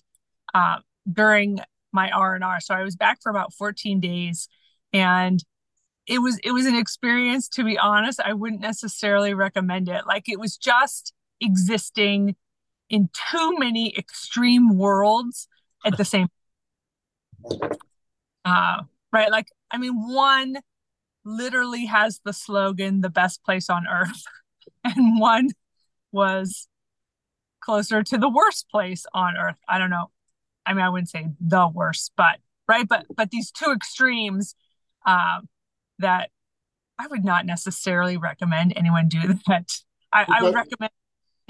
uh, 0.54 0.78
during 1.10 1.60
my 1.92 2.10
R 2.10 2.34
and 2.34 2.44
R. 2.44 2.60
So 2.60 2.74
I 2.74 2.82
was 2.82 2.96
back 2.96 3.20
for 3.22 3.30
about 3.30 3.52
14 3.54 4.00
days, 4.00 4.48
and 4.92 5.42
it 6.06 6.18
was 6.18 6.38
it 6.44 6.52
was 6.52 6.66
an 6.66 6.74
experience 6.74 7.48
to 7.48 7.64
be 7.64 7.78
honest 7.78 8.20
i 8.20 8.32
wouldn't 8.32 8.60
necessarily 8.60 9.34
recommend 9.34 9.88
it. 9.88 10.06
Like 10.06 10.28
it 10.28 10.38
was 10.38 10.56
just 10.56 11.12
existing 11.40 12.36
in 12.90 13.08
too 13.30 13.58
many 13.58 13.96
extreme 13.96 14.76
worlds 14.76 15.48
at 15.84 15.96
the 15.96 16.04
same 16.04 16.28
uh, 18.44 18.82
right 19.12 19.30
like 19.30 19.48
i 19.70 19.78
mean 19.78 19.94
one 20.12 20.56
literally 21.24 21.86
has 21.86 22.20
the 22.24 22.32
slogan 22.32 23.00
the 23.00 23.10
best 23.10 23.42
place 23.42 23.70
on 23.70 23.86
earth 23.86 24.24
and 24.84 25.18
one 25.18 25.50
was 26.12 26.68
closer 27.60 28.02
to 28.02 28.18
the 28.18 28.28
worst 28.28 28.68
place 28.70 29.06
on 29.14 29.36
earth. 29.36 29.56
I 29.66 29.78
don't 29.78 29.90
know. 29.90 30.10
I 30.66 30.74
mean 30.74 30.84
i 30.84 30.88
wouldn't 30.88 31.10
say 31.10 31.28
the 31.40 31.68
worst 31.68 32.12
but 32.16 32.38
right 32.68 32.86
but 32.88 33.06
but 33.14 33.30
these 33.30 33.50
two 33.50 33.72
extremes 33.72 34.54
um 35.06 35.48
that 35.98 36.30
I 36.98 37.06
would 37.08 37.24
not 37.24 37.46
necessarily 37.46 38.16
recommend 38.16 38.72
anyone 38.76 39.08
do 39.08 39.20
that. 39.46 39.78
I, 40.12 40.26
I 40.28 40.42
would 40.42 40.54
recommend 40.54 40.92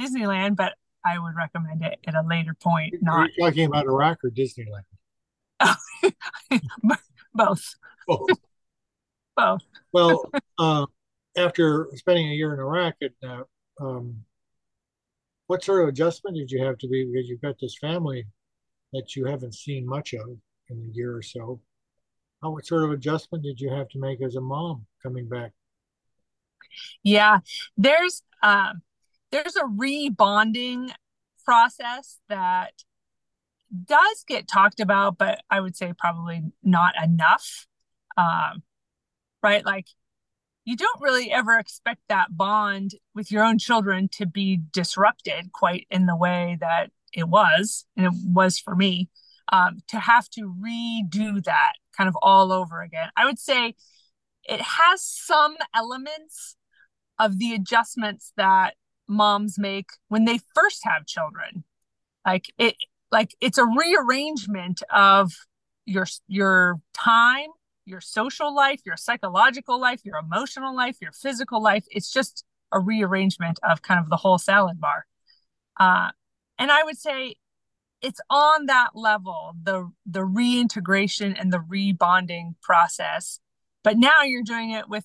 Disneyland, 0.00 0.56
but 0.56 0.74
I 1.04 1.18
would 1.18 1.34
recommend 1.36 1.82
it 1.82 1.98
at 2.06 2.14
a 2.14 2.22
later 2.22 2.54
point. 2.54 2.94
Not 3.02 3.14
Are 3.14 3.28
you 3.28 3.44
talking 3.44 3.66
about 3.66 3.84
Iraq 3.84 4.18
or 4.24 4.30
Disneyland? 4.30 4.84
Both. 7.34 7.74
Both. 8.06 8.28
Both. 9.36 9.62
well, 9.92 10.30
uh, 10.58 10.86
after 11.36 11.88
spending 11.94 12.28
a 12.28 12.34
year 12.34 12.54
in 12.54 12.60
Iraq, 12.60 12.94
uh, 13.26 13.42
um, 13.80 14.24
what 15.48 15.64
sort 15.64 15.82
of 15.82 15.88
adjustment 15.88 16.36
did 16.36 16.50
you 16.50 16.64
have 16.64 16.78
to 16.78 16.88
be 16.88 17.04
because 17.04 17.28
you've 17.28 17.42
got 17.42 17.56
this 17.60 17.76
family 17.78 18.24
that 18.92 19.16
you 19.16 19.26
haven't 19.26 19.54
seen 19.54 19.86
much 19.86 20.14
of 20.14 20.28
in 20.70 20.78
a 20.78 20.96
year 20.96 21.16
or 21.16 21.22
so? 21.22 21.60
What 22.50 22.66
sort 22.66 22.84
of 22.84 22.90
adjustment 22.90 23.44
did 23.44 23.60
you 23.60 23.70
have 23.70 23.88
to 23.90 23.98
make 23.98 24.22
as 24.22 24.36
a 24.36 24.40
mom 24.40 24.86
coming 25.02 25.28
back? 25.28 25.52
Yeah, 27.02 27.38
there's 27.76 28.22
um, 28.42 28.82
there's 29.30 29.56
a 29.56 29.64
rebonding 29.64 30.90
process 31.44 32.18
that 32.28 32.72
does 33.84 34.24
get 34.26 34.48
talked 34.48 34.80
about, 34.80 35.18
but 35.18 35.42
I 35.50 35.60
would 35.60 35.76
say 35.76 35.92
probably 35.96 36.42
not 36.62 36.94
enough. 37.02 37.66
Um, 38.16 38.62
right, 39.42 39.64
like 39.64 39.86
you 40.64 40.76
don't 40.76 41.00
really 41.00 41.30
ever 41.30 41.58
expect 41.58 42.00
that 42.08 42.36
bond 42.36 42.92
with 43.14 43.30
your 43.30 43.44
own 43.44 43.58
children 43.58 44.08
to 44.12 44.26
be 44.26 44.60
disrupted 44.72 45.52
quite 45.52 45.86
in 45.90 46.06
the 46.06 46.16
way 46.16 46.56
that 46.60 46.90
it 47.12 47.28
was, 47.28 47.84
and 47.96 48.06
it 48.06 48.12
was 48.24 48.58
for 48.58 48.74
me. 48.74 49.08
Um, 49.52 49.82
to 49.88 49.98
have 49.98 50.30
to 50.30 50.54
redo 50.58 51.44
that 51.44 51.72
kind 51.96 52.08
of 52.08 52.16
all 52.22 52.50
over 52.50 52.80
again. 52.80 53.10
I 53.16 53.26
would 53.26 53.38
say 53.38 53.74
it 54.44 54.60
has 54.60 55.02
some 55.02 55.56
elements 55.74 56.56
of 57.18 57.38
the 57.38 57.52
adjustments 57.52 58.32
that 58.36 58.74
moms 59.06 59.58
make 59.58 59.90
when 60.08 60.24
they 60.24 60.40
first 60.54 60.80
have 60.84 61.06
children. 61.06 61.64
Like 62.26 62.46
it 62.58 62.76
like 63.12 63.34
it's 63.40 63.58
a 63.58 63.64
rearrangement 63.64 64.82
of 64.90 65.32
your 65.86 66.06
your 66.26 66.80
time, 66.92 67.48
your 67.84 68.00
social 68.00 68.54
life, 68.54 68.80
your 68.84 68.96
psychological 68.96 69.80
life, 69.80 70.00
your 70.04 70.16
emotional 70.16 70.74
life, 70.74 70.96
your 71.00 71.12
physical 71.12 71.62
life. 71.62 71.84
It's 71.90 72.10
just 72.10 72.44
a 72.72 72.80
rearrangement 72.80 73.58
of 73.62 73.82
kind 73.82 74.00
of 74.00 74.10
the 74.10 74.16
whole 74.16 74.38
salad 74.38 74.80
bar. 74.80 75.06
Uh, 75.78 76.10
and 76.58 76.70
I 76.70 76.82
would 76.82 76.98
say 76.98 77.36
it's 78.04 78.20
on 78.30 78.66
that 78.66 78.90
level 78.94 79.52
the 79.62 79.90
the 80.06 80.24
reintegration 80.24 81.36
and 81.36 81.52
the 81.52 81.58
rebonding 81.58 82.54
process. 82.62 83.40
But 83.82 83.98
now 83.98 84.22
you're 84.24 84.42
doing 84.42 84.70
it 84.70 84.88
with 84.88 85.04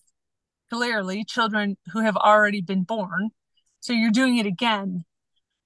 clearly 0.69 1.23
children 1.23 1.77
who 1.91 1.99
have 1.99 2.15
already 2.15 2.61
been 2.61 2.83
born. 2.83 3.31
So 3.79 3.93
you're 3.93 4.11
doing 4.11 4.37
it 4.37 4.45
again. 4.45 5.05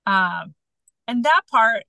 Um, 0.06 0.56
and 1.08 1.24
that 1.24 1.42
part 1.52 1.84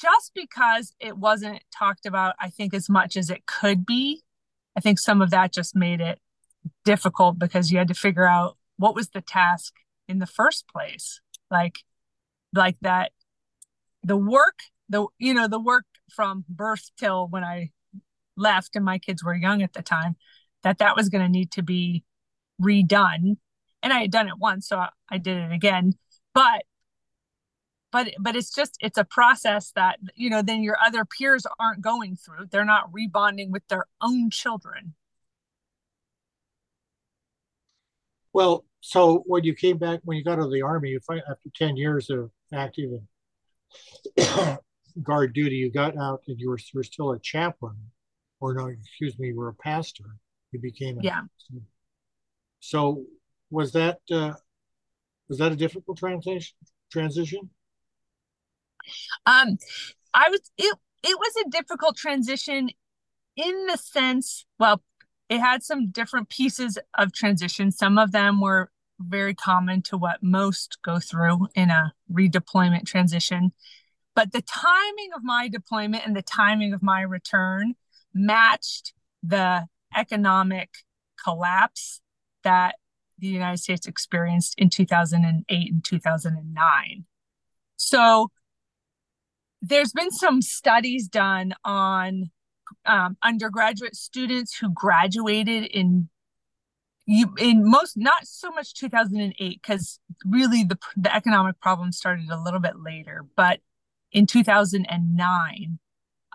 just 0.00 0.32
because 0.34 0.94
it 0.98 1.18
wasn't 1.18 1.62
talked 1.70 2.06
about 2.06 2.34
i 2.40 2.48
think 2.48 2.72
as 2.72 2.88
much 2.88 3.18
as 3.18 3.28
it 3.28 3.44
could 3.44 3.84
be 3.84 4.22
i 4.74 4.80
think 4.80 4.98
some 4.98 5.20
of 5.20 5.28
that 5.28 5.52
just 5.52 5.76
made 5.76 6.00
it 6.00 6.18
difficult 6.84 7.38
because 7.38 7.70
you 7.70 7.78
had 7.78 7.88
to 7.88 7.94
figure 7.94 8.26
out 8.26 8.56
what 8.76 8.94
was 8.94 9.10
the 9.10 9.20
task 9.20 9.74
in 10.08 10.18
the 10.18 10.26
first 10.26 10.66
place. 10.68 11.20
Like 11.50 11.80
like 12.52 12.76
that 12.82 13.12
the 14.04 14.16
work 14.16 14.60
the 14.88 15.06
you 15.18 15.34
know 15.34 15.48
the 15.48 15.60
work 15.60 15.86
from 16.14 16.44
birth 16.48 16.90
till 16.98 17.26
when 17.28 17.42
i 17.42 17.70
left 18.36 18.76
and 18.76 18.84
my 18.84 18.98
kids 18.98 19.22
were 19.24 19.34
young 19.34 19.62
at 19.62 19.72
the 19.72 19.82
time 19.82 20.16
that 20.62 20.78
that 20.78 20.96
was 20.96 21.08
going 21.08 21.22
to 21.22 21.30
need 21.30 21.52
to 21.52 21.62
be 21.62 22.04
redone. 22.60 23.36
And 23.82 23.92
i 23.92 24.00
had 24.00 24.10
done 24.10 24.28
it 24.28 24.38
once 24.38 24.68
so 24.68 24.84
I, 25.10 25.18
did 25.18 25.36
it 25.36 25.52
again. 25.52 25.94
But 26.32 26.64
but 27.92 28.12
but 28.18 28.34
it's 28.34 28.52
just 28.52 28.76
it's 28.80 28.98
a 28.98 29.04
process 29.04 29.72
that 29.76 29.98
you 30.14 30.30
know 30.30 30.42
then 30.42 30.62
your 30.62 30.76
other 30.84 31.04
peers 31.04 31.46
aren't 31.60 31.80
going 31.82 32.16
through. 32.16 32.46
They're 32.50 32.64
not 32.64 32.90
rebonding 32.90 33.50
with 33.50 33.66
their 33.68 33.86
own 34.00 34.30
children. 34.30 34.94
Well 38.32 38.64
so 38.80 39.22
when 39.26 39.44
you 39.44 39.54
came 39.54 39.78
back 39.78 40.00
when 40.04 40.16
you 40.16 40.24
got 40.24 40.38
out 40.38 40.46
of 40.46 40.52
the 40.52 40.62
army 40.62 40.96
after 40.96 41.50
10 41.54 41.76
years 41.76 42.10
of 42.10 42.30
active 42.52 42.90
guard 45.02 45.34
duty, 45.34 45.56
you 45.56 45.70
got 45.70 45.96
out 45.96 46.22
and 46.28 46.38
you 46.38 46.50
were, 46.50 46.58
you 46.58 46.78
were 46.78 46.84
still 46.84 47.12
a 47.12 47.18
chaplain, 47.18 47.76
or 48.40 48.54
no, 48.54 48.66
excuse 48.66 49.18
me, 49.18 49.28
you 49.28 49.36
were 49.36 49.48
a 49.48 49.54
pastor. 49.54 50.04
You 50.52 50.60
became 50.60 50.98
a 50.98 51.02
yeah. 51.02 51.20
Pastor. 51.20 51.64
So 52.60 53.04
was 53.50 53.72
that 53.72 53.98
uh, 54.10 54.34
Was 55.28 55.38
that 55.38 55.52
a 55.52 55.56
difficult 55.56 55.98
transition? 55.98 56.56
Transition? 56.92 57.50
Um, 59.26 59.58
I 60.12 60.28
was 60.30 60.40
it. 60.58 60.76
It 61.02 61.18
was 61.18 61.44
a 61.44 61.50
difficult 61.50 61.96
transition 61.96 62.70
in 63.36 63.66
the 63.66 63.76
sense. 63.76 64.46
Well, 64.58 64.82
it 65.28 65.40
had 65.40 65.62
some 65.62 65.90
different 65.90 66.28
pieces 66.28 66.78
of 66.96 67.12
transition. 67.12 67.70
Some 67.70 67.98
of 67.98 68.12
them 68.12 68.40
were 68.40 68.70
very 69.00 69.34
common 69.34 69.82
to 69.82 69.96
what 69.96 70.22
most 70.22 70.78
go 70.82 70.98
through 70.98 71.48
in 71.54 71.70
a 71.70 71.92
redeployment 72.12 72.86
transition. 72.86 73.52
But 74.14 74.32
the 74.32 74.42
timing 74.42 75.10
of 75.14 75.24
my 75.24 75.48
deployment 75.48 76.06
and 76.06 76.14
the 76.14 76.22
timing 76.22 76.72
of 76.72 76.82
my 76.82 77.02
return 77.02 77.74
matched 78.12 78.92
the 79.22 79.66
economic 79.96 80.70
collapse 81.22 82.00
that 82.44 82.76
the 83.18 83.28
United 83.28 83.58
States 83.58 83.86
experienced 83.86 84.54
in 84.58 84.70
2008 84.70 85.72
and 85.72 85.84
2009. 85.84 87.04
So 87.76 88.30
there's 89.62 89.92
been 89.92 90.10
some 90.10 90.42
studies 90.42 91.08
done 91.08 91.54
on 91.64 92.30
um, 92.86 93.16
undergraduate 93.22 93.96
students 93.96 94.56
who 94.56 94.70
graduated 94.72 95.64
in 95.64 96.08
you 97.06 97.34
in 97.38 97.68
most 97.68 97.96
not 97.96 98.26
so 98.26 98.50
much 98.50 98.74
2008 98.74 99.60
because 99.60 100.00
really 100.24 100.64
the 100.64 100.78
the 100.96 101.14
economic 101.14 101.60
problem 101.60 101.92
started 101.92 102.28
a 102.30 102.42
little 102.42 102.60
bit 102.60 102.74
later 102.82 103.24
but 103.36 103.60
in 104.12 104.26
2009 104.26 105.78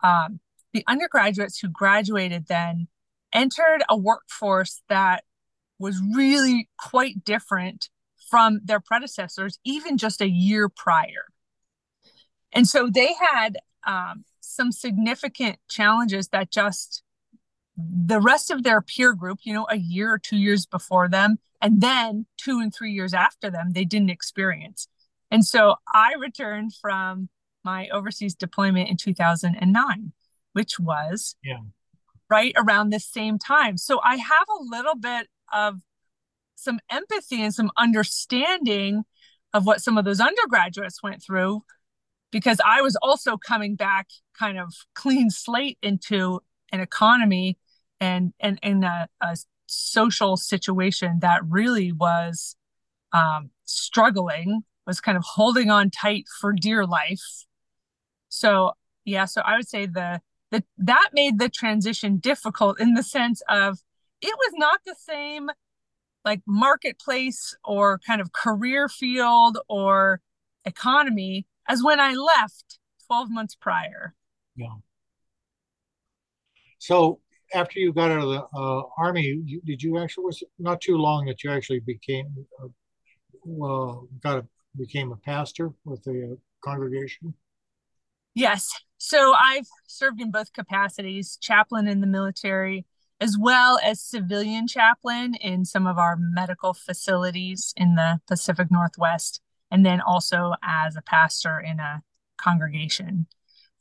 um, 0.04 0.40
the 0.74 0.84
undergraduates 0.88 1.60
who 1.60 1.68
graduated 1.68 2.48
then 2.48 2.88
entered 3.34 3.84
a 3.90 3.98
workforce 3.98 4.82
that 4.90 5.24
was 5.78 6.00
really 6.16 6.70
quite 6.78 7.24
different 7.24 7.90
from 8.30 8.60
their 8.64 8.80
predecessors 8.80 9.60
even 9.64 9.98
just 9.98 10.22
a 10.22 10.30
year 10.30 10.70
prior. 10.70 11.26
And 12.52 12.68
so 12.68 12.90
they 12.90 13.14
had 13.20 13.58
um, 13.86 14.26
some 14.40 14.72
significant 14.72 15.58
challenges 15.70 16.30
that 16.30 16.52
just 16.52 17.04
the 18.06 18.20
rest 18.20 18.52
of 18.52 18.64
their 18.64 18.82
peer 18.82 19.14
group, 19.14 19.40
you 19.44 19.54
know, 19.54 19.68
a 19.70 19.78
year 19.78 20.14
or 20.14 20.18
two 20.18 20.38
years 20.38 20.66
before 20.66 21.08
them, 21.08 21.40
and 21.62 21.82
then 21.82 22.26
two 22.38 22.60
and 22.60 22.74
three 22.74 22.92
years 22.92 23.14
after 23.14 23.50
them, 23.50 23.72
they 23.74 23.86
didn't 23.86 24.10
experience. 24.10 24.88
And 25.32 25.46
so 25.46 25.76
I 25.94 26.14
returned 26.20 26.74
from 26.74 27.30
my 27.64 27.88
overseas 27.90 28.36
deployment 28.36 28.90
in 28.90 28.98
2009, 28.98 30.14
which 30.54 30.80
was 30.80 31.36
yeah. 31.44 31.58
right 32.30 32.54
around 32.58 32.90
the 32.90 33.00
same 33.00 33.38
time. 33.38 33.78
So 33.78 34.00
I 34.04 34.16
have 34.16 34.48
a 34.50 34.64
little 34.64 34.96
bit 34.96 35.28
of 35.54 35.82
some 36.56 36.80
empathy 36.90 37.44
and 37.44 37.54
some 37.54 37.72
understanding 37.78 39.04
of 39.54 39.66
what 39.66 39.82
some 39.82 39.98
of 39.98 40.06
those 40.06 40.20
undergraduates 40.20 41.02
went 41.02 41.24
through 41.24 41.64
because 42.32 42.60
I 42.66 42.82
was 42.82 42.96
also 43.02 43.38
coming 43.38 43.76
back 43.76 44.08
kind 44.38 44.60
of 44.60 44.74
clean 44.94 45.30
slate 45.30 45.78
into 45.82 46.42
an 46.72 46.80
economy 46.80 47.58
and 48.00 48.34
and 48.40 48.60
in 48.64 48.84
a, 48.84 49.08
a, 49.22 49.38
social 49.72 50.36
situation 50.36 51.20
that 51.22 51.42
really 51.48 51.92
was 51.92 52.56
um, 53.14 53.52
struggling, 53.66 54.64
was 54.88 55.00
kind 55.00 55.16
of 55.16 55.24
holding 55.24 55.70
on 55.70 55.92
tight 55.92 56.26
for 56.42 56.52
dear 56.54 56.86
life. 56.86 57.46
So 58.30 58.72
yeah, 59.06 59.26
so 59.26 59.42
I 59.42 59.58
would 59.58 59.68
say 59.68 59.86
the 59.86 60.22
that 60.52 60.64
that 60.78 61.10
made 61.14 61.40
the 61.40 61.50
transition 61.50 62.18
difficult 62.18 62.80
in 62.80 62.96
the 62.96 63.04
sense 63.04 63.42
of 63.48 63.80
it 64.22 64.36
was 64.36 64.54
not 64.56 64.80
the 64.86 64.96
same 64.98 65.50
like 66.26 66.42
marketplace 66.46 67.56
or 67.64 68.00
kind 68.00 68.22
of 68.22 68.34
career 68.34 68.90
field 68.90 69.58
or 69.68 70.22
economy 70.66 71.46
as 71.68 71.84
when 71.84 72.00
I 72.00 72.14
left 72.14 72.80
12 73.08 73.30
months 73.32 73.56
prior. 73.56 74.16
Yeah. 74.56 74.76
So 76.80 77.20
after 77.54 77.80
you 77.80 77.94
got 77.94 78.12
out 78.12 78.24
of 78.24 78.30
the 78.30 78.58
uh, 78.58 78.84
army, 78.98 79.42
you, 79.46 79.62
did 79.66 79.82
you 79.82 79.98
actually 79.98 80.26
was 80.26 80.44
not 80.58 80.82
too 80.82 80.98
long 80.98 81.26
that 81.26 81.44
you 81.44 81.52
actually 81.52 81.80
became 81.80 82.46
uh, 82.62 82.68
well 83.44 84.08
got 84.22 84.38
a, 84.38 84.46
became 84.78 85.12
a 85.12 85.18
pastor 85.18 85.72
with 85.86 86.04
the 86.04 86.32
uh, 86.32 86.36
congregation? 86.64 87.34
Yes. 88.36 88.70
So 88.98 89.34
I've 89.34 89.68
served 89.88 90.22
in 90.22 90.32
both 90.32 90.54
capacities, 90.54 91.38
chaplain 91.42 91.88
in 91.88 92.02
the 92.02 92.08
military, 92.08 92.86
as 93.20 93.38
well 93.40 93.80
as 93.84 94.02
civilian 94.02 94.68
chaplain 94.68 95.36
in 95.36 95.66
some 95.66 95.88
of 95.88 95.98
our 95.98 96.18
medical 96.18 96.74
facilities 96.74 97.74
in 97.76 97.96
the 97.96 98.20
Pacific 98.28 98.70
Northwest, 98.70 99.42
and 99.72 99.86
then 99.86 100.02
also 100.02 100.54
as 100.64 100.96
a 100.96 101.02
pastor 101.02 101.60
in 101.60 101.80
a 101.80 102.02
congregation. 102.38 103.28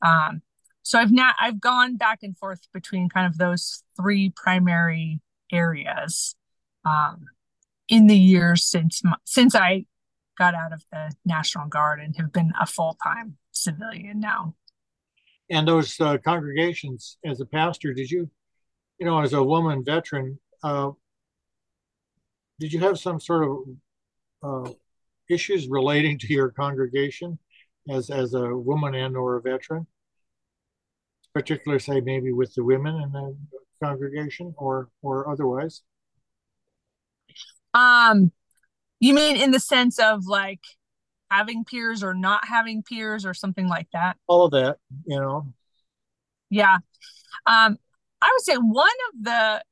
Um, 0.02 0.42
so 0.88 0.98
I've 0.98 1.12
not 1.12 1.36
I've 1.38 1.60
gone 1.60 1.96
back 1.96 2.20
and 2.22 2.34
forth 2.34 2.66
between 2.72 3.10
kind 3.10 3.26
of 3.26 3.36
those 3.36 3.82
three 3.94 4.32
primary 4.34 5.20
areas 5.52 6.34
um, 6.82 7.26
in 7.90 8.06
the 8.06 8.16
years 8.16 8.64
since 8.64 9.02
since 9.26 9.54
I 9.54 9.84
got 10.38 10.54
out 10.54 10.72
of 10.72 10.82
the 10.90 11.12
National 11.26 11.68
Guard 11.68 12.00
and 12.00 12.16
have 12.16 12.32
been 12.32 12.54
a 12.58 12.64
full 12.64 12.96
time 13.04 13.36
civilian 13.52 14.18
now. 14.18 14.54
And 15.50 15.68
those 15.68 16.00
uh, 16.00 16.16
congregations, 16.24 17.18
as 17.22 17.42
a 17.42 17.46
pastor, 17.46 17.92
did 17.92 18.10
you, 18.10 18.30
you 18.98 19.04
know, 19.04 19.20
as 19.20 19.34
a 19.34 19.42
woman 19.42 19.84
veteran, 19.84 20.38
uh, 20.62 20.92
did 22.60 22.72
you 22.72 22.80
have 22.80 22.98
some 22.98 23.20
sort 23.20 23.46
of 23.46 23.58
uh, 24.42 24.72
issues 25.28 25.68
relating 25.68 26.18
to 26.20 26.32
your 26.32 26.48
congregation 26.48 27.38
as 27.90 28.08
as 28.08 28.32
a 28.32 28.56
woman 28.56 28.94
and 28.94 29.18
or 29.18 29.36
a 29.36 29.42
veteran? 29.42 29.86
Particular, 31.34 31.78
say 31.78 32.00
maybe 32.00 32.32
with 32.32 32.54
the 32.54 32.64
women 32.64 32.96
in 32.96 33.12
the 33.12 33.36
congregation 33.82 34.54
or 34.56 34.88
or 35.02 35.30
otherwise? 35.30 35.82
Um, 37.74 38.32
you 39.00 39.14
mean 39.14 39.36
in 39.36 39.50
the 39.50 39.60
sense 39.60 39.98
of 39.98 40.26
like 40.26 40.60
having 41.30 41.64
peers 41.64 42.02
or 42.02 42.14
not 42.14 42.46
having 42.46 42.82
peers 42.82 43.24
or 43.24 43.34
something 43.34 43.68
like 43.68 43.88
that? 43.92 44.16
All 44.26 44.44
of 44.44 44.52
that, 44.52 44.78
you 45.06 45.18
know. 45.18 45.52
Yeah. 46.50 46.76
Um, 47.46 47.76
I 48.20 48.30
would 48.32 48.42
say 48.42 48.56
one 48.56 48.88
of 49.12 49.24
the 49.24 49.62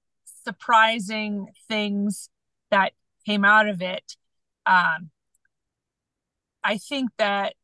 surprising 0.44 1.48
things 1.68 2.28
that 2.70 2.92
came 3.24 3.44
out 3.44 3.68
of 3.68 3.82
it, 3.82 4.16
um, 4.66 5.10
I 6.62 6.78
think 6.78 7.10
that 7.18 7.54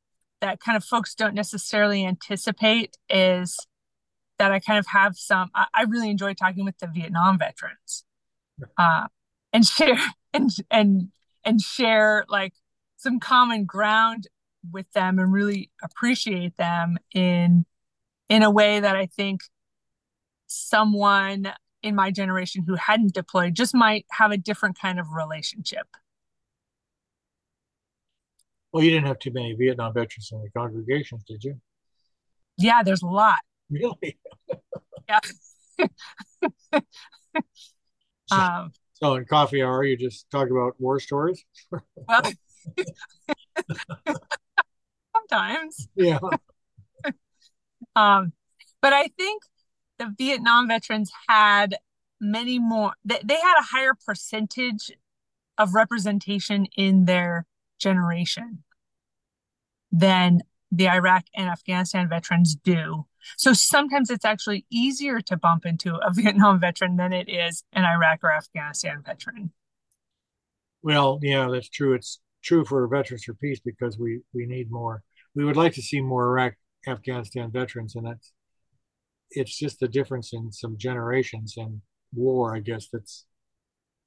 that 0.41 0.59
kind 0.61 0.77
of 0.77 0.85
folks 0.85 1.15
don't 1.15 1.35
necessarily 1.35 2.05
anticipate 2.05 2.97
is 3.09 3.57
that 4.43 4.51
I 4.51 4.59
kind 4.59 4.81
of 4.81 4.87
have 4.89 5.17
some. 5.17 5.53
I, 5.55 5.67
I 5.73 5.83
really 5.85 6.11
enjoy 6.11 6.35
talking 6.35 6.65
with 6.65 6.77
the 6.79 6.89
Vietnam 6.89 7.39
veterans, 7.39 8.05
uh, 8.77 9.07
and 9.53 9.65
share 9.65 9.97
and 10.35 10.51
and 10.69 11.13
and 11.45 11.61
share 11.61 12.25
like 12.29 12.55
some 12.97 13.21
common 13.21 13.67
ground 13.67 14.27
with 14.73 14.91
them, 14.95 15.21
and 15.21 15.33
really 15.33 15.71
appreciate 15.81 16.57
them 16.57 16.99
in 17.15 17.67
in 18.29 18.43
a 18.43 18.51
way 18.51 18.81
that 18.81 18.97
I 18.97 19.07
think 19.07 19.43
someone 20.49 21.53
in 21.85 21.95
my 21.95 22.11
generation 22.11 22.65
who 22.67 22.75
hadn't 22.75 23.15
deployed 23.15 23.55
just 23.55 23.77
might 23.77 24.07
have 24.11 24.33
a 24.33 24.37
different 24.37 24.77
kind 24.77 24.99
of 24.99 25.13
relationship. 25.13 25.87
Well, 28.73 28.83
you 28.83 28.91
didn't 28.91 29.07
have 29.07 29.21
too 29.21 29.33
many 29.33 29.53
Vietnam 29.53 29.95
veterans 29.95 30.31
in 30.33 30.43
the 30.43 30.51
congregations, 30.51 31.23
did 31.29 31.45
you? 31.45 31.61
Yeah, 32.59 32.83
there's 32.83 33.03
a 33.03 33.07
lot. 33.07 33.39
Really? 33.71 34.19
yeah. 35.09 35.21
so, 38.27 38.37
um, 38.37 38.73
so 38.95 39.15
in 39.15 39.25
coffee 39.25 39.63
hour, 39.63 39.85
you 39.85 39.97
just 39.97 40.31
talk 40.31 40.49
about 40.51 40.75
war 40.79 41.01
stories? 41.01 41.45
well, 41.71 42.23
sometimes. 45.17 45.89
Yeah. 45.95 46.19
um, 47.97 48.33
but 48.81 48.93
I 48.93 49.09
think 49.19 49.43
the 49.99 50.15
Vietnam 50.17 50.69
veterans 50.69 51.11
had 51.29 51.77
many 52.21 52.59
more, 52.59 52.95
they, 53.05 53.21
they 53.25 53.37
had 53.37 53.59
a 53.59 53.65
higher 53.65 53.95
percentage 54.07 54.91
of 55.59 55.75
representation 55.75 56.67
in 56.77 57.05
their 57.05 57.47
generation 57.79 58.65
than 59.91 60.41
the 60.71 60.89
Iraq 60.89 61.25
and 61.35 61.49
Afghanistan 61.49 62.09
veterans 62.09 62.55
do. 62.55 63.07
So 63.37 63.53
sometimes 63.53 64.11
it's 64.11 64.25
actually 64.25 64.67
easier 64.71 65.21
to 65.21 65.37
bump 65.37 65.67
into 65.67 65.97
a 65.97 66.11
Vietnam 66.15 66.61
veteran 66.61 66.97
than 66.97 67.13
it 67.13 67.29
is 67.29 67.65
an 67.73 67.85
Iraq 67.85 68.21
or 68.23 68.33
Afghanistan 68.33 69.03
veteran. 69.05 69.53
Well, 70.83 71.21
yeah, 71.23 71.49
that's 71.51 71.69
true. 71.69 71.95
It's 71.95 72.21
true 72.43 72.65
for 72.65 72.87
Veterans 72.89 73.25
for 73.25 73.35
Peace 73.35 73.61
because 73.65 73.99
we 73.99 74.21
we 74.35 74.47
need 74.47 74.71
more. 74.71 75.03
We 75.35 75.45
would 75.45 75.57
like 75.57 75.75
to 75.75 75.83
see 75.83 76.01
more 76.01 76.27
Iraq, 76.27 76.55
Afghanistan 76.87 77.51
veterans, 77.53 77.95
and 77.95 78.07
that's 78.07 78.33
it's 79.31 79.57
just 79.57 79.81
the 79.81 79.89
difference 79.89 80.33
in 80.33 80.53
some 80.53 80.77
generations 80.77 81.55
and 81.57 81.81
war. 82.13 82.55
I 82.55 82.61
guess 82.61 82.89
that's 82.93 83.27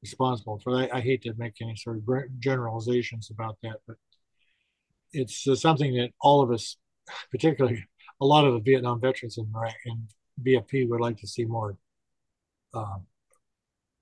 responsible 0.02 0.60
for 0.64 0.78
that. 0.78 0.94
I 0.94 1.02
hate 1.02 1.24
to 1.24 1.34
make 1.38 1.56
any 1.62 1.76
sort 1.76 1.98
of 1.98 2.04
generalizations 2.40 3.30
about 3.32 3.58
that, 3.64 3.78
but 3.88 3.98
it's 5.14 5.48
uh, 5.48 5.56
something 5.56 5.96
that 5.96 6.12
all 6.22 6.42
of 6.42 6.52
us, 6.52 6.78
particularly 7.32 7.86
a 8.22 8.26
lot 8.26 8.46
of 8.46 8.54
the 8.54 8.60
Vietnam 8.60 9.00
veterans 9.00 9.38
in, 9.38 9.52
in 9.86 10.08
VFP, 10.44 10.88
would 10.90 11.02
like 11.02 11.18
to 11.18 11.28
see 11.28 11.46
more 11.46 11.78
uh, 12.74 12.98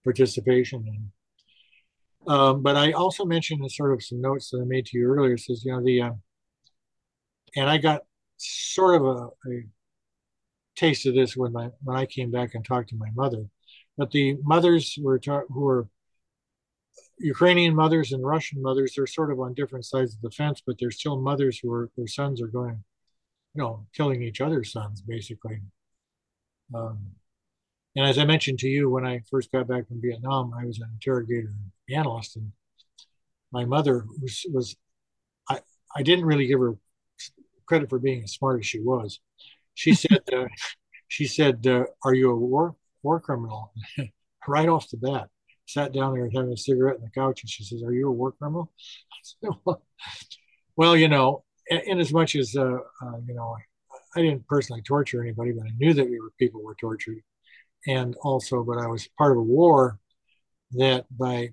participation 0.03 0.85
in. 0.87 1.11
Um, 2.33 2.61
but 2.61 2.75
I 2.77 2.91
also 2.93 3.25
mentioned 3.25 3.69
sort 3.71 3.93
of 3.93 4.03
some 4.03 4.21
notes 4.21 4.49
that 4.49 4.61
I 4.61 4.65
made 4.65 4.85
to 4.87 4.97
you 4.97 5.07
earlier. 5.07 5.37
Says, 5.37 5.63
you 5.65 5.73
know, 5.73 5.83
the, 5.83 6.01
uh, 6.01 6.11
and 7.55 7.69
I 7.69 7.77
got 7.77 8.01
sort 8.37 9.01
of 9.01 9.05
a, 9.05 9.49
a 9.51 9.63
taste 10.75 11.05
of 11.05 11.15
this 11.15 11.35
when 11.35 11.51
my 11.51 11.69
when 11.83 11.97
I 11.97 12.05
came 12.05 12.31
back 12.31 12.55
and 12.55 12.63
talked 12.63 12.89
to 12.89 12.95
my 12.95 13.09
mother. 13.13 13.45
But 13.97 14.11
the 14.11 14.37
mothers 14.43 14.97
were 15.01 15.19
ta- 15.19 15.43
who 15.49 15.61
were 15.61 15.87
Ukrainian 17.19 17.75
mothers 17.75 18.11
and 18.11 18.25
Russian 18.25 18.61
mothers, 18.61 18.93
they're 18.95 19.07
sort 19.07 19.31
of 19.31 19.39
on 19.39 19.53
different 19.53 19.85
sides 19.85 20.15
of 20.15 20.21
the 20.21 20.31
fence, 20.31 20.61
but 20.65 20.77
they're 20.79 20.91
still 20.91 21.19
mothers 21.19 21.59
who 21.61 21.71
are 21.71 21.89
their 21.95 22.07
sons 22.07 22.41
are 22.41 22.47
going, 22.47 22.83
you 23.53 23.61
know, 23.61 23.85
killing 23.95 24.21
each 24.23 24.41
other's 24.41 24.71
sons 24.71 25.01
basically. 25.01 25.61
Um, 26.73 27.11
and 27.95 28.05
as 28.05 28.17
I 28.17 28.25
mentioned 28.25 28.59
to 28.59 28.67
you, 28.67 28.89
when 28.89 29.05
I 29.05 29.21
first 29.29 29.51
got 29.51 29.67
back 29.67 29.87
from 29.87 30.01
Vietnam, 30.01 30.53
I 30.59 30.65
was 30.65 30.79
an 30.79 30.89
interrogator 30.93 31.49
and 31.49 31.97
analyst, 31.97 32.35
and 32.35 32.51
my 33.51 33.65
mother 33.65 34.05
was 34.19 34.45
was 34.51 34.75
I 35.49 35.59
I 35.95 36.01
didn't 36.01 36.25
really 36.25 36.47
give 36.47 36.59
her 36.59 36.75
credit 37.67 37.89
for 37.89 37.99
being 37.99 38.23
as 38.23 38.33
smart 38.33 38.59
as 38.59 38.65
she 38.65 38.79
was. 38.79 39.19
She 39.75 39.93
said, 40.03 40.21
uh, 40.33 40.47
she 41.07 41.27
said, 41.27 41.65
uh, 41.67 41.85
"Are 42.03 42.15
you 42.15 42.31
a 42.31 42.35
war 42.35 42.75
war 43.03 43.19
criminal?" 43.19 43.73
right 44.47 44.69
off 44.69 44.89
the 44.89 44.97
bat. 44.97 45.29
Sat 45.65 45.93
down 45.93 46.13
there 46.13 46.29
having 46.33 46.51
a 46.51 46.57
cigarette 46.57 46.97
on 46.97 47.03
the 47.03 47.09
couch, 47.11 47.41
and 47.43 47.49
she 47.49 47.63
says, 47.63 47.83
"Are 47.83 47.93
you 47.93 48.09
a 48.09 48.11
war 48.11 48.31
criminal?" 48.31 48.71
Said, 49.23 49.51
well, 50.75 50.97
you 50.97 51.07
know, 51.07 51.43
in, 51.67 51.99
as 51.99 52.13
much 52.13 52.35
as 52.35 52.55
uh, 52.55 52.77
uh, 53.01 53.17
you 53.25 53.33
know, 53.33 53.55
I 54.15 54.21
didn't 54.21 54.47
personally 54.47 54.81
torture 54.81 55.21
anybody, 55.21 55.51
but 55.51 55.65
I 55.65 55.71
knew 55.77 55.93
that 55.93 56.09
we 56.09 56.19
were 56.19 56.31
people 56.39 56.63
were 56.63 56.75
tortured, 56.75 57.21
and 57.87 58.15
also, 58.21 58.63
but 58.63 58.77
I 58.77 58.87
was 58.87 59.07
part 59.17 59.31
of 59.31 59.37
a 59.37 59.43
war 59.43 59.99
that, 60.71 61.05
by 61.15 61.49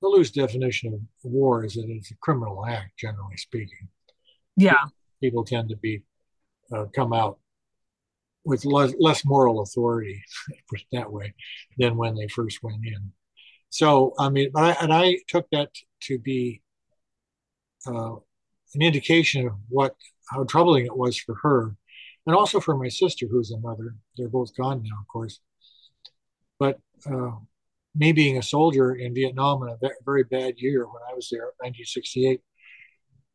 the 0.00 0.08
loose 0.08 0.30
definition 0.30 0.94
of 0.94 1.00
war, 1.22 1.64
is 1.64 1.74
that 1.74 1.86
it's 1.88 2.10
a 2.10 2.16
criminal 2.16 2.66
act, 2.66 2.98
generally 2.98 3.36
speaking. 3.36 3.88
Yeah, 4.56 4.84
people 5.20 5.44
tend 5.44 5.68
to 5.70 5.76
be 5.76 6.02
uh, 6.72 6.86
come 6.94 7.12
out 7.12 7.38
with 8.44 8.64
less, 8.64 8.92
less 8.98 9.24
moral 9.24 9.62
authority, 9.62 10.22
put 10.68 10.80
it 10.80 10.86
that 10.92 11.12
way, 11.12 11.34
than 11.78 11.96
when 11.96 12.14
they 12.14 12.28
first 12.28 12.62
went 12.62 12.84
in. 12.84 13.12
So, 13.70 14.14
I 14.18 14.28
mean, 14.28 14.50
I, 14.54 14.76
and 14.80 14.92
I 14.92 15.18
took 15.28 15.46
that 15.52 15.70
to 16.02 16.18
be 16.18 16.60
uh, 17.86 18.16
an 18.74 18.82
indication 18.82 19.46
of 19.46 19.54
what 19.68 19.94
how 20.30 20.44
troubling 20.44 20.86
it 20.86 20.96
was 20.96 21.18
for 21.18 21.34
her, 21.42 21.76
and 22.26 22.34
also 22.34 22.60
for 22.60 22.76
my 22.76 22.88
sister, 22.88 23.26
who's 23.26 23.50
a 23.50 23.58
mother. 23.58 23.94
They're 24.16 24.28
both 24.28 24.56
gone 24.56 24.82
now, 24.82 24.96
of 25.00 25.08
course. 25.08 25.40
But 26.58 26.78
uh, 27.06 27.32
me 27.94 28.12
being 28.12 28.38
a 28.38 28.42
soldier 28.42 28.94
in 28.94 29.14
Vietnam 29.14 29.62
in 29.62 29.68
a 29.70 29.90
very 30.04 30.24
bad 30.24 30.54
year 30.58 30.86
when 30.86 31.02
I 31.10 31.14
was 31.14 31.28
there, 31.30 31.52
1968, 31.60 32.40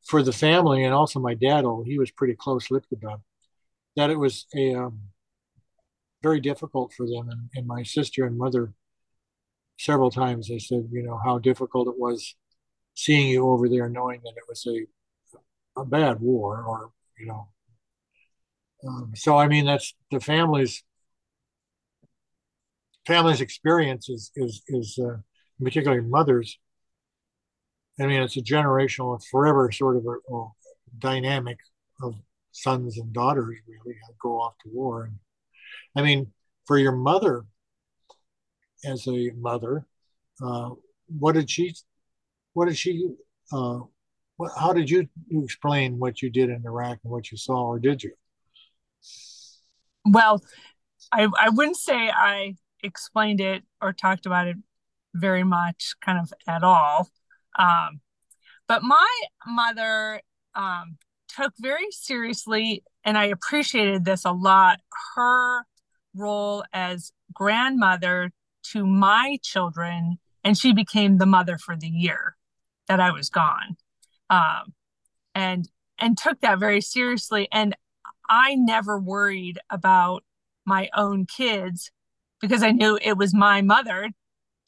for 0.08 0.23
the 0.23 0.32
family 0.34 0.84
and 0.84 0.93
also 0.93 1.19
my 1.19 1.34
dad, 1.34 1.65
although 1.65 1.84
he 1.84 2.00
was 2.00 2.12
pretty 2.12 2.36
close-lipped 2.36 2.91
about 2.93 3.21
that 3.97 4.10
it 4.12 4.17
was 4.17 4.45
a 4.56 4.76
um, 4.76 5.02
very 6.21 6.39
difficult 6.39 6.93
for 6.93 7.06
them. 7.06 7.30
And, 7.30 7.50
and 7.56 7.67
my 7.67 7.84
sister 7.84 8.26
and 8.26 8.38
mother, 8.38 8.73
several 9.78 10.12
times, 10.12 10.47
they 10.47 10.60
said, 10.60 10.88
you 10.91 11.04
know, 11.04 11.19
how 11.23 11.39
difficult 11.39 11.88
it 11.88 12.00
was 12.00 12.36
seeing 12.93 13.28
you 13.28 13.50
over 13.50 13.67
there, 13.67 13.89
knowing 13.89 14.21
that 14.23 14.34
it 14.38 14.43
was 14.47 14.65
a 14.67 14.86
a 15.78 15.86
bad 15.86 16.20
war, 16.20 16.63
or 16.63 16.92
you 17.20 17.28
know. 17.28 17.50
Um, 18.88 19.13
so 19.16 19.38
I 19.38 19.48
mean, 19.48 19.66
that's 19.66 19.96
the 20.12 20.20
family's 20.20 20.84
family's 23.06 23.42
experience 23.42 24.10
is 24.10 24.32
is 24.36 24.62
is 24.68 25.00
uh, 25.00 25.18
particularly 25.63 26.04
mothers 26.04 26.60
I 28.00 28.06
mean, 28.06 28.22
it's 28.22 28.38
a 28.38 28.42
generational, 28.42 29.22
forever 29.32 29.72
sort 29.72 29.98
of 29.98 30.06
a, 30.06 30.34
a 30.36 30.50
dynamic 31.00 31.58
of 32.02 32.16
sons 32.52 32.98
and 32.98 33.12
daughters 33.12 33.58
really 33.68 33.98
go 34.22 34.40
off 34.40 34.54
to 34.63 34.70
war. 34.70 35.06
And 35.06 35.18
I 35.96 36.02
mean, 36.04 36.32
for 36.66 36.78
your 36.78 36.92
mother, 36.92 37.46
as 38.86 39.08
a 39.08 39.32
mother, 39.32 39.86
uh, 40.44 40.72
what 41.08 41.34
did 41.34 41.50
she, 41.50 41.74
what 42.54 42.68
did 42.68 42.78
she, 42.78 43.10
uh, 43.52 43.80
how 44.56 44.73
did 44.73 44.89
you, 44.89 45.08
explain 45.32 45.97
what 46.00 46.21
you 46.21 46.30
did 46.30 46.50
in 46.50 46.63
Iraq 46.65 47.00
and 47.04 47.12
what 47.12 47.32
you 47.32 47.38
saw, 47.38 47.65
or 47.65 47.80
did 47.80 48.04
you? 48.04 48.12
Well, 50.06 50.43
I, 51.12 51.28
I 51.39 51.50
wouldn't 51.50 51.78
say 51.78 52.10
I 52.10 52.56
explained 52.84 53.41
it 53.41 53.63
or 53.82 53.93
talked 53.93 54.26
about 54.26 54.47
it 54.47 54.58
very 55.13 55.43
much, 55.43 55.93
kind 56.02 56.19
of 56.19 56.32
at 56.47 56.63
all. 56.63 57.10
Um, 57.58 58.02
but 58.67 58.84
my 58.84 59.08
mother 59.45 60.21
um, 60.54 60.97
took 61.28 61.54
very 61.60 61.89
seriously, 61.91 62.84
and 63.04 63.17
I 63.17 63.26
appreciated 63.26 64.06
this 64.06 64.26
a 64.26 64.32
lot, 64.32 64.80
her 65.15 65.63
role 66.13 66.63
as 66.73 67.12
grandmother 67.34 68.32
to 68.71 68.86
my 68.86 69.38
children, 69.41 70.17
and 70.43 70.58
she 70.58 70.73
became 70.73 71.17
the 71.17 71.26
mother 71.26 71.58
for 71.58 71.76
the 71.76 71.88
year 71.88 72.36
that 72.88 73.00
I 73.00 73.12
was 73.12 73.30
gone. 73.30 73.78
Um, 74.30 74.74
and 75.36 75.70
and 76.00 76.18
took 76.18 76.42
that 76.42 76.60
very 76.60 76.82
seriously. 76.82 77.48
And 77.52 77.76
I 78.30 78.56
never 78.56 79.00
worried 79.00 79.60
about 79.70 80.24
my 80.66 80.90
own 80.94 81.26
kids 81.26 81.92
because 82.42 82.62
I 82.62 82.72
knew 82.72 83.00
it 83.02 83.18
was 83.18 83.34
my 83.34 83.62
mother 83.62 84.12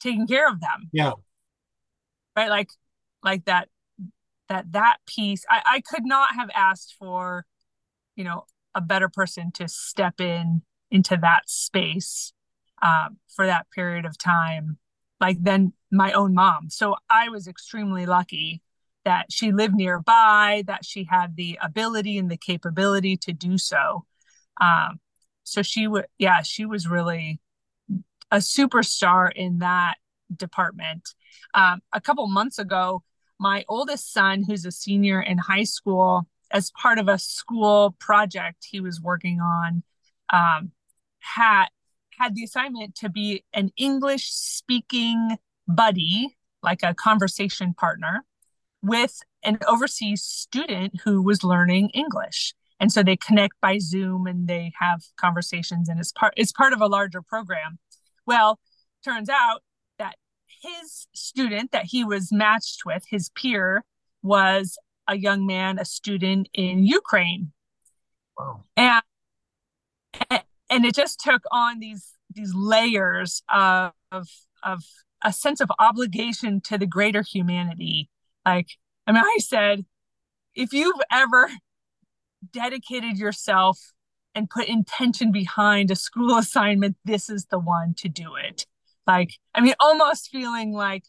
taking 0.00 0.26
care 0.26 0.48
of 0.48 0.60
them. 0.60 0.88
Yeah. 0.92 1.12
Right. 2.36 2.48
Like 2.48 2.70
like 3.22 3.44
that 3.44 3.68
that 4.48 4.72
that 4.72 4.98
piece 5.06 5.44
I, 5.48 5.62
I 5.64 5.80
could 5.80 6.04
not 6.04 6.34
have 6.34 6.50
asked 6.54 6.94
for 6.98 7.46
you 8.16 8.24
know 8.24 8.44
a 8.74 8.80
better 8.80 9.08
person 9.08 9.50
to 9.52 9.68
step 9.68 10.20
in 10.20 10.62
into 10.90 11.16
that 11.22 11.48
space 11.48 12.32
um, 12.82 13.18
for 13.34 13.46
that 13.46 13.66
period 13.74 14.04
of 14.04 14.18
time 14.18 14.78
like 15.20 15.42
than 15.42 15.72
my 15.90 16.12
own 16.12 16.34
mom 16.34 16.68
so 16.68 16.96
i 17.08 17.28
was 17.28 17.46
extremely 17.46 18.06
lucky 18.06 18.62
that 19.10 19.32
she 19.32 19.50
lived 19.50 19.74
nearby 19.74 20.62
that 20.68 20.84
she 20.84 21.02
had 21.10 21.34
the 21.34 21.58
ability 21.60 22.16
and 22.16 22.30
the 22.30 22.36
capability 22.36 23.16
to 23.16 23.32
do 23.32 23.58
so. 23.58 24.04
Um, 24.60 25.00
so 25.42 25.62
she 25.62 25.88
would 25.88 26.06
yeah 26.16 26.42
she 26.42 26.64
was 26.64 26.86
really 26.86 27.40
a 28.30 28.36
superstar 28.36 29.32
in 29.34 29.58
that 29.58 29.94
department. 30.34 31.02
Um, 31.54 31.80
a 31.92 32.00
couple 32.00 32.26
months 32.28 32.60
ago 32.60 33.02
my 33.40 33.64
oldest 33.68 34.12
son, 34.12 34.44
who's 34.46 34.64
a 34.64 34.70
senior 34.70 35.20
in 35.20 35.38
high 35.38 35.64
school, 35.64 36.28
as 36.52 36.70
part 36.72 36.98
of 36.98 37.08
a 37.08 37.18
school 37.18 37.96
project 37.98 38.66
he 38.70 38.80
was 38.80 39.00
working 39.00 39.40
on, 39.40 39.82
um, 40.32 40.70
had 41.18 41.66
had 42.18 42.34
the 42.36 42.44
assignment 42.44 42.94
to 42.94 43.08
be 43.08 43.42
an 43.54 43.70
English 43.76 44.30
speaking 44.30 45.38
buddy, 45.66 46.36
like 46.62 46.82
a 46.84 46.94
conversation 46.94 47.72
partner, 47.72 48.24
with 48.82 49.20
an 49.42 49.58
overseas 49.66 50.22
student 50.22 51.00
who 51.04 51.22
was 51.22 51.44
learning 51.44 51.90
English. 51.90 52.54
And 52.78 52.90
so 52.90 53.02
they 53.02 53.16
connect 53.16 53.60
by 53.60 53.78
Zoom 53.78 54.26
and 54.26 54.48
they 54.48 54.72
have 54.80 55.02
conversations, 55.16 55.88
and 55.88 56.00
it's 56.00 56.12
part 56.12 56.32
it's 56.36 56.52
part 56.52 56.72
of 56.72 56.80
a 56.80 56.86
larger 56.86 57.20
program. 57.20 57.78
Well, 58.26 58.58
turns 59.04 59.28
out 59.28 59.62
that 59.98 60.16
his 60.62 61.06
student 61.14 61.72
that 61.72 61.86
he 61.86 62.04
was 62.04 62.32
matched 62.32 62.86
with, 62.86 63.04
his 63.10 63.30
peer, 63.34 63.84
was 64.22 64.78
a 65.06 65.16
young 65.16 65.46
man, 65.46 65.78
a 65.78 65.84
student 65.84 66.48
in 66.54 66.84
Ukraine. 66.86 67.52
Wow. 68.38 68.62
And 68.76 69.02
and 70.70 70.84
it 70.86 70.94
just 70.94 71.20
took 71.20 71.42
on 71.50 71.80
these 71.80 72.14
these 72.32 72.54
layers 72.54 73.42
of 73.48 73.92
of 74.62 74.84
a 75.22 75.32
sense 75.32 75.60
of 75.60 75.70
obligation 75.78 76.60
to 76.62 76.78
the 76.78 76.86
greater 76.86 77.22
humanity. 77.22 78.08
Like, 78.44 78.68
I 79.06 79.12
mean, 79.12 79.22
I 79.22 79.38
said, 79.38 79.84
if 80.54 80.72
you've 80.72 81.00
ever 81.10 81.50
dedicated 82.52 83.18
yourself 83.18 83.92
and 84.34 84.48
put 84.48 84.68
intention 84.68 85.32
behind 85.32 85.90
a 85.90 85.96
school 85.96 86.36
assignment, 86.38 86.96
this 87.04 87.28
is 87.28 87.46
the 87.46 87.58
one 87.58 87.94
to 87.98 88.08
do 88.08 88.36
it. 88.36 88.66
Like, 89.06 89.34
I 89.54 89.60
mean, 89.60 89.74
almost 89.80 90.30
feeling 90.30 90.72
like 90.72 91.04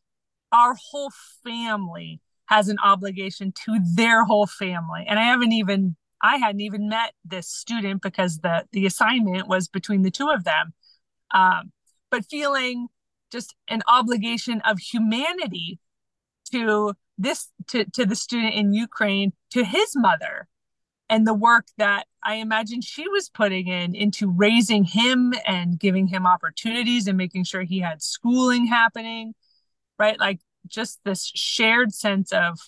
our 0.52 0.76
whole 0.92 1.12
family 1.44 2.22
has 2.48 2.68
an 2.68 2.78
obligation 2.84 3.54
to 3.66 3.80
their 3.96 4.26
whole 4.26 4.48
family. 4.48 5.06
And 5.08 5.18
I 5.18 5.24
haven't 5.24 5.54
even, 5.54 5.96
I 6.22 6.38
hadn't 6.38 6.62
even 6.62 6.90
met 6.90 7.14
this 7.24 7.48
student 7.48 8.02
because 8.02 8.40
the 8.40 8.66
the 8.72 8.86
assignment 8.86 9.48
was 9.48 9.68
between 9.68 10.02
the 10.02 10.12
two 10.12 10.30
of 10.30 10.44
them. 10.44 10.74
Um, 11.34 11.72
but 12.10 12.26
feeling 12.26 12.88
just 13.32 13.56
an 13.70 13.82
obligation 13.88 14.62
of 14.66 14.80
humanity 14.80 15.80
to 16.52 16.94
this 17.22 17.50
to, 17.68 17.86
to 17.92 18.06
the 18.06 18.16
student 18.16 18.54
in 18.54 18.74
Ukraine, 18.74 19.34
to 19.52 19.64
his 19.64 19.94
mother, 19.96 20.48
and 21.10 21.28
the 21.28 21.34
work 21.34 21.68
that 21.78 22.08
I 22.24 22.36
imagine 22.36 22.82
she 22.82 23.08
was 23.08 23.30
putting 23.30 23.68
in 23.68 23.96
into 23.96 24.30
raising 24.30 24.84
him 24.84 25.34
and 25.46 25.80
giving 25.80 26.08
him 26.08 26.26
opportunities 26.26 27.08
and 27.08 27.18
making 27.18 27.44
sure 27.44 27.64
he 27.64 27.80
had 27.80 28.02
schooling 28.02 28.66
happening, 28.68 29.34
right? 30.00 30.20
Like 30.20 30.40
just 30.68 31.00
this 31.04 31.32
shared 31.36 31.94
sense 31.94 32.32
of 32.32 32.60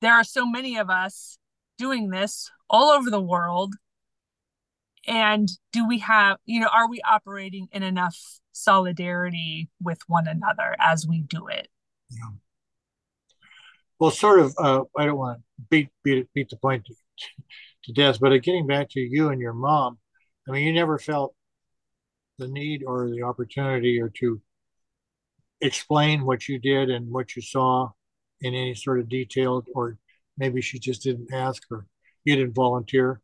there 0.00 0.14
are 0.14 0.24
so 0.24 0.46
many 0.46 0.76
of 0.76 0.90
us 0.90 1.38
doing 1.78 2.10
this 2.10 2.50
all 2.68 2.90
over 2.90 3.10
the 3.10 3.20
world 3.20 3.74
and 5.06 5.48
do 5.72 5.86
we 5.86 5.98
have 5.98 6.36
you 6.44 6.60
know 6.60 6.68
are 6.72 6.88
we 6.88 7.00
operating 7.08 7.68
in 7.72 7.82
enough 7.82 8.18
solidarity 8.52 9.68
with 9.82 10.00
one 10.06 10.26
another 10.28 10.76
as 10.78 11.06
we 11.06 11.22
do 11.22 11.48
it 11.48 11.68
yeah 12.10 12.28
well 14.00 14.10
sort 14.10 14.40
of 14.40 14.54
uh, 14.58 14.82
i 14.98 15.04
don't 15.04 15.18
want 15.18 15.38
to 15.38 15.44
beat 15.70 15.88
beat 16.02 16.26
beat 16.34 16.48
the 16.48 16.56
point 16.56 16.84
to, 16.84 16.94
to 17.84 17.92
death 17.92 18.18
but 18.20 18.32
uh, 18.32 18.38
getting 18.38 18.66
back 18.66 18.88
to 18.90 19.00
you 19.00 19.28
and 19.28 19.40
your 19.40 19.52
mom 19.52 19.98
i 20.48 20.50
mean 20.50 20.66
you 20.66 20.72
never 20.72 20.98
felt 20.98 21.34
the 22.38 22.48
need 22.48 22.82
or 22.84 23.08
the 23.10 23.22
opportunity 23.22 24.00
or 24.00 24.08
to 24.08 24.40
explain 25.60 26.24
what 26.24 26.48
you 26.48 26.58
did 26.58 26.90
and 26.90 27.10
what 27.10 27.36
you 27.36 27.42
saw 27.42 27.90
in 28.40 28.54
any 28.54 28.74
sort 28.74 28.98
of 28.98 29.08
detail 29.08 29.62
or 29.74 29.98
maybe 30.38 30.62
she 30.62 30.78
just 30.78 31.02
didn't 31.02 31.32
ask 31.32 31.62
or 31.70 31.86
you 32.24 32.34
didn't 32.36 32.54
volunteer? 32.54 33.20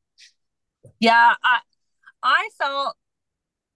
Yeah 1.01 1.35
i 1.43 1.59
i 2.23 2.49
felt 2.59 2.97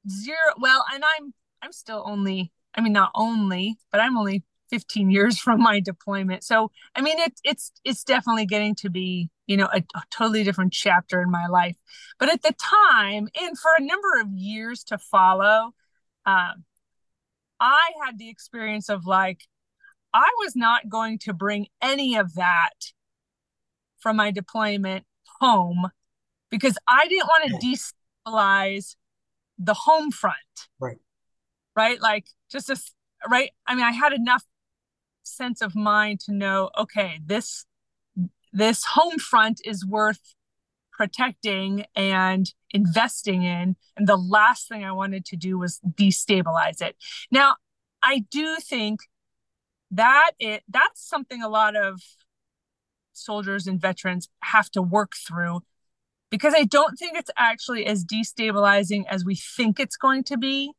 zero 0.09 0.37
well 0.59 0.85
and 0.93 1.03
i'm 1.17 1.35
i'm 1.63 1.73
still 1.73 2.03
only 2.07 2.53
i 2.75 2.81
mean 2.81 2.93
not 2.93 3.11
only 3.15 3.79
but 3.91 4.01
i'm 4.01 4.17
only 4.17 4.45
15 4.71 5.11
years 5.11 5.39
from 5.39 5.61
my 5.61 5.81
deployment 5.81 6.45
so 6.45 6.71
i 6.95 7.01
mean 7.01 7.19
it, 7.19 7.41
it's 7.45 7.73
it's 7.85 8.05
definitely 8.05 8.47
getting 8.47 8.75
to 8.75 8.89
be 8.89 9.31
you 9.47 9.57
know 9.57 9.69
a, 9.73 9.83
a 9.95 10.03
totally 10.11 10.45
different 10.45 10.73
chapter 10.73 11.21
in 11.21 11.31
my 11.31 11.47
life 11.47 11.77
but 12.19 12.33
at 12.33 12.43
the 12.43 12.55
time 12.59 13.29
and 13.41 13.59
for 13.59 13.71
a 13.79 13.83
number 13.83 14.21
of 14.21 14.29
years 14.33 14.85
to 14.85 14.97
follow 14.99 15.73
um, 16.27 16.65
i 17.59 17.91
had 18.05 18.19
the 18.19 18.29
experience 18.29 18.89
of 18.89 19.07
like 19.07 19.43
i 20.15 20.31
was 20.39 20.55
not 20.57 20.89
going 20.89 21.19
to 21.19 21.33
bring 21.33 21.67
any 21.83 22.17
of 22.17 22.35
that 22.35 22.71
from 23.99 24.17
my 24.17 24.31
deployment 24.31 25.05
home 25.41 25.91
because 26.51 26.77
I 26.87 27.07
didn't 27.09 27.29
want 27.29 27.61
to 27.61 27.67
destabilize 27.67 28.97
the 29.59 29.75
home 29.75 30.11
front. 30.11 30.37
Right. 30.79 30.99
Right. 31.77 32.01
Like 32.01 32.27
just 32.51 32.71
a 32.71 32.77
right. 33.29 33.51
I 33.67 33.75
mean, 33.75 33.85
I 33.85 33.93
had 33.93 34.13
enough 34.13 34.45
sense 35.23 35.61
of 35.61 35.75
mind 35.75 36.21
to 36.21 36.33
know, 36.33 36.71
okay, 36.79 37.21
this 37.25 37.65
this 38.53 38.85
home 38.85 39.19
front 39.19 39.61
is 39.65 39.87
worth 39.87 40.35
protecting 40.93 41.85
and 41.95 42.53
investing 42.71 43.43
in. 43.43 43.77
And 43.97 44.07
the 44.07 44.17
last 44.17 44.69
thing 44.69 44.85
I 44.85 44.93
wanted 44.93 45.25
to 45.27 45.37
do 45.37 45.59
was 45.59 45.81
destabilize 45.95 46.83
it. 46.83 46.97
Now, 47.31 47.57
I 48.03 48.25
do 48.31 48.57
think 48.57 49.01
that 49.93 50.33
it 50.39 50.63
that's 50.69 51.07
something 51.07 51.43
a 51.43 51.49
lot 51.49 51.77
of 51.77 52.01
soldiers 53.13 53.67
and 53.67 53.81
veterans 53.81 54.29
have 54.43 54.71
to 54.71 54.83
work 54.83 55.13
through 55.17 55.61
because 56.31 56.55
I 56.57 56.65
don't 56.65 56.99
think 56.99 57.19
it's 57.19 57.31
actually 57.37 57.87
as 57.87 58.05
destabilizing 58.05 59.05
as 59.09 59.25
we 59.25 59.35
think 59.35 59.81
it's 59.81 59.97
going 59.97 60.25
to 60.25 60.39
be. 60.39 60.73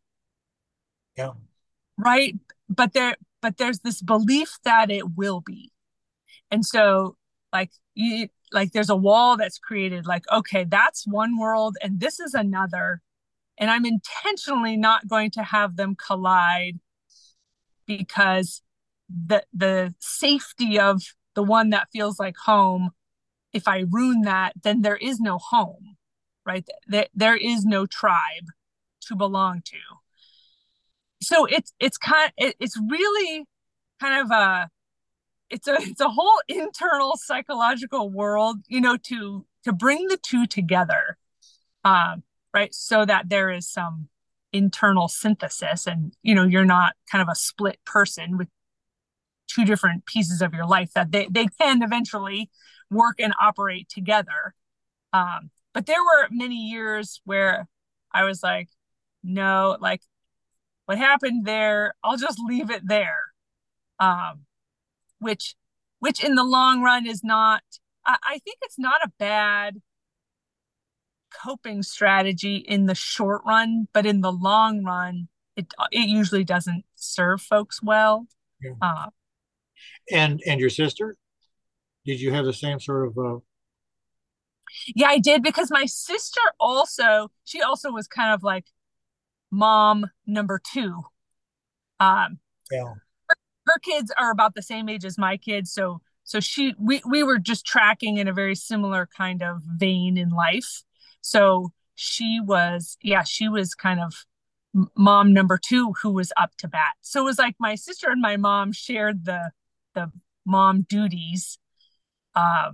Yeah. 1.17 1.31
Right. 1.97 2.35
But 2.69 2.93
there, 2.93 3.15
but 3.41 3.57
there's 3.57 3.79
this 3.79 4.01
belief 4.01 4.57
that 4.63 4.91
it 4.91 5.15
will 5.15 5.41
be. 5.41 5.71
And 6.49 6.65
so, 6.65 7.15
like, 7.53 7.71
you, 7.95 8.27
like, 8.51 8.71
there's 8.71 8.89
a 8.89 8.95
wall 8.95 9.37
that's 9.37 9.59
created, 9.59 10.05
like, 10.05 10.23
okay, 10.31 10.63
that's 10.63 11.07
one 11.07 11.37
world 11.37 11.77
and 11.81 11.99
this 11.99 12.19
is 12.19 12.33
another. 12.33 13.01
And 13.57 13.69
I'm 13.69 13.85
intentionally 13.85 14.77
not 14.77 15.07
going 15.07 15.31
to 15.31 15.43
have 15.43 15.75
them 15.75 15.95
collide 15.95 16.79
because 17.85 18.61
the 19.09 19.43
the 19.53 19.93
safety 19.99 20.79
of 20.79 21.01
the 21.35 21.43
one 21.43 21.69
that 21.71 21.89
feels 21.91 22.19
like 22.19 22.35
home 22.45 22.91
if 23.53 23.67
i 23.67 23.83
ruin 23.89 24.21
that 24.21 24.53
then 24.63 24.81
there 24.81 24.95
is 24.95 25.19
no 25.19 25.37
home 25.37 25.97
right 26.45 26.67
there, 26.87 27.07
there 27.13 27.35
is 27.35 27.65
no 27.65 27.85
tribe 27.85 28.47
to 29.01 29.15
belong 29.15 29.61
to 29.65 29.77
so 31.21 31.45
it's 31.45 31.73
it's 31.79 31.97
kind 31.97 32.31
it, 32.37 32.55
it's 32.59 32.77
really 32.89 33.45
kind 33.99 34.21
of 34.21 34.31
a 34.31 34.69
it's 35.49 35.67
a 35.67 35.75
it's 35.79 36.01
a 36.01 36.09
whole 36.09 36.41
internal 36.47 37.13
psychological 37.17 38.09
world 38.09 38.57
you 38.67 38.81
know 38.81 38.97
to 38.97 39.45
to 39.63 39.73
bring 39.73 40.07
the 40.07 40.17
two 40.17 40.45
together 40.45 41.17
um 41.83 42.23
right 42.53 42.73
so 42.73 43.05
that 43.05 43.29
there 43.29 43.49
is 43.49 43.67
some 43.69 44.07
internal 44.53 45.07
synthesis 45.07 45.87
and 45.87 46.13
you 46.23 46.35
know 46.35 46.43
you're 46.43 46.65
not 46.65 46.93
kind 47.09 47.21
of 47.21 47.29
a 47.29 47.35
split 47.35 47.79
person 47.85 48.37
with 48.37 48.47
two 49.53 49.65
different 49.65 50.05
pieces 50.05 50.41
of 50.41 50.53
your 50.53 50.65
life 50.65 50.91
that 50.93 51.11
they, 51.11 51.27
they 51.29 51.47
can 51.59 51.81
eventually 51.81 52.49
work 52.89 53.15
and 53.19 53.33
operate 53.41 53.89
together. 53.89 54.53
Um, 55.13 55.51
but 55.73 55.85
there 55.85 56.01
were 56.01 56.27
many 56.31 56.55
years 56.55 57.21
where 57.25 57.67
I 58.13 58.23
was 58.23 58.43
like, 58.43 58.69
no, 59.23 59.77
like 59.79 60.01
what 60.91 60.97
happened 60.97 61.45
there, 61.45 61.95
I'll 62.03 62.17
just 62.17 62.37
leave 62.37 62.69
it 62.69 62.85
there. 62.85 63.31
Um, 63.97 64.41
which, 65.19 65.55
which 65.99 66.21
in 66.21 66.35
the 66.35 66.43
long 66.43 66.81
run 66.81 67.07
is 67.07 67.23
not, 67.23 67.63
I, 68.05 68.17
I 68.21 68.39
think 68.39 68.57
it's 68.61 68.77
not 68.77 68.99
a 69.01 69.11
bad 69.17 69.81
coping 71.45 71.81
strategy 71.81 72.57
in 72.57 72.87
the 72.87 72.95
short 72.95 73.41
run, 73.47 73.87
but 73.93 74.05
in 74.05 74.19
the 74.19 74.33
long 74.33 74.83
run, 74.83 75.29
it, 75.55 75.73
it 75.93 76.09
usually 76.09 76.43
doesn't 76.43 76.83
serve 76.95 77.41
folks 77.41 77.81
well. 77.81 78.27
Yeah. 78.61 78.71
Uh, 78.81 79.05
and 80.11 80.41
and 80.45 80.59
your 80.59 80.69
sister, 80.69 81.15
did 82.05 82.19
you 82.19 82.33
have 82.33 82.43
the 82.43 82.53
same 82.53 82.81
sort 82.81 83.07
of? 83.07 83.17
Uh... 83.17 83.39
Yeah, 84.93 85.07
I 85.07 85.19
did 85.19 85.41
because 85.41 85.71
my 85.71 85.85
sister 85.85 86.41
also 86.59 87.31
she 87.45 87.61
also 87.61 87.91
was 87.91 88.07
kind 88.07 88.33
of 88.33 88.43
like 88.43 88.65
mom 89.51 90.05
number 90.25 90.59
two. 90.73 91.03
Um, 91.99 92.39
yeah. 92.71 92.93
Her, 93.27 93.35
her 93.67 93.79
kids 93.83 94.11
are 94.17 94.31
about 94.31 94.55
the 94.55 94.61
same 94.61 94.89
age 94.89 95.05
as 95.05 95.17
my 95.17 95.37
kids, 95.37 95.71
so 95.71 96.01
so 96.23 96.39
she 96.39 96.73
we 96.79 97.01
we 97.05 97.23
were 97.23 97.39
just 97.39 97.65
tracking 97.65 98.17
in 98.17 98.27
a 98.27 98.33
very 98.33 98.55
similar 98.55 99.07
kind 99.15 99.43
of 99.43 99.61
vein 99.63 100.17
in 100.17 100.29
life. 100.29 100.83
So 101.21 101.73
she 101.95 102.39
was 102.41 102.97
yeah 103.01 103.23
she 103.23 103.49
was 103.49 103.75
kind 103.75 103.99
of 103.99 104.25
mom 104.95 105.33
number 105.33 105.57
two 105.57 105.93
who 106.01 106.11
was 106.11 106.31
up 106.37 106.55
to 106.57 106.67
bat. 106.67 106.93
So 107.01 107.21
it 107.21 107.25
was 107.25 107.37
like 107.37 107.55
my 107.59 107.75
sister 107.75 108.09
and 108.09 108.21
my 108.21 108.37
mom 108.37 108.71
shared 108.71 109.25
the 109.25 109.51
the 109.93 110.11
mom 110.45 110.85
duties. 110.87 111.59
Uh, 112.33 112.71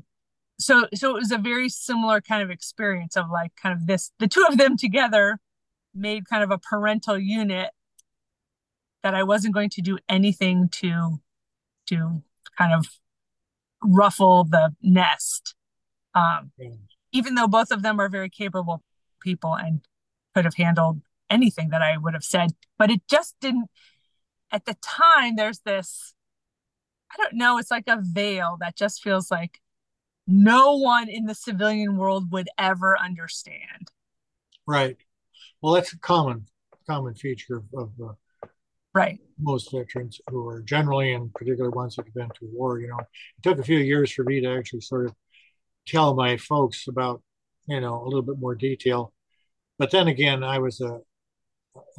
so 0.60 0.88
so 0.94 1.16
it 1.16 1.20
was 1.20 1.32
a 1.32 1.38
very 1.38 1.70
similar 1.70 2.22
kind 2.22 2.44
of 2.44 2.52
experience 2.52 3.16
of 3.16 3.30
like 3.32 3.56
kind 3.56 3.76
of 3.76 3.88
this 3.88 4.12
the 4.20 4.28
two 4.28 4.46
of 4.50 4.58
them 4.58 4.78
together 4.78 5.40
made 5.98 6.28
kind 6.28 6.44
of 6.44 6.52
a 6.52 6.58
parental 6.58 7.18
unit 7.18 7.72
that 9.04 9.14
I 9.14 9.24
wasn't 9.24 9.54
going 9.54 9.70
to 9.72 9.82
do 9.82 9.98
anything 10.10 10.70
to 10.74 11.20
to 11.88 12.24
kind 12.58 12.74
of 12.74 12.86
ruffle 13.84 14.44
the 14.44 14.76
nest. 14.82 15.56
Um, 16.14 16.52
even 17.12 17.36
though 17.36 17.48
both 17.48 17.72
of 17.72 17.84
them 17.84 18.00
are 18.00 18.10
very 18.10 18.30
capable 18.30 18.84
people 19.22 19.56
and 19.56 19.82
could 20.36 20.46
have 20.46 20.56
handled 20.56 21.02
anything 21.30 21.70
that 21.70 21.82
I 21.82 21.98
would 21.98 22.14
have 22.14 22.24
said, 22.24 22.52
but 22.78 22.90
it 22.90 23.02
just 23.10 23.36
didn't. 23.40 23.70
At 24.52 24.66
the 24.66 24.78
time, 24.82 25.36
there's 25.36 25.60
this 25.60 26.16
I 27.12 27.16
don't 27.18 27.36
know, 27.36 27.58
it's 27.58 27.72
like 27.72 27.88
a 27.88 28.02
veil 28.02 28.58
that 28.60 28.76
just 28.76 29.02
feels 29.02 29.32
like 29.32 29.62
no 30.28 30.76
one 30.76 31.10
in 31.10 31.26
the 31.26 31.36
civilian 31.36 31.98
world 31.98 32.32
would 32.32 32.50
ever 32.58 32.98
understand. 32.98 33.92
Right. 34.66 34.98
Well, 35.68 35.76
that's 35.76 35.92
a 35.92 36.00
common 36.00 36.46
common 36.88 37.14
feature 37.14 37.58
of, 37.58 37.66
of 37.76 37.92
uh, 38.02 38.48
right 38.94 39.20
most 39.38 39.70
veterans 39.70 40.22
who 40.30 40.48
are 40.48 40.62
generally, 40.62 41.12
and 41.12 41.34
particularly 41.34 41.76
ones 41.76 41.98
that 41.98 42.06
have 42.06 42.14
been 42.14 42.30
to 42.30 42.50
war. 42.54 42.80
You 42.80 42.88
know, 42.88 43.00
it 43.00 43.44
took 43.44 43.60
a 43.60 43.64
few 43.64 43.78
years 43.80 44.10
for 44.10 44.24
me 44.24 44.40
to 44.40 44.48
actually 44.48 44.80
sort 44.80 45.08
of 45.08 45.16
tell 45.86 46.16
my 46.16 46.38
folks 46.38 46.88
about 46.88 47.22
you 47.68 47.82
know 47.82 48.02
a 48.02 48.06
little 48.06 48.22
bit 48.22 48.40
more 48.40 48.56
detail. 48.56 49.12
But 49.78 49.92
then 49.92 50.08
again, 50.08 50.42
I 50.42 50.60
was 50.60 50.80
a, 50.80 51.02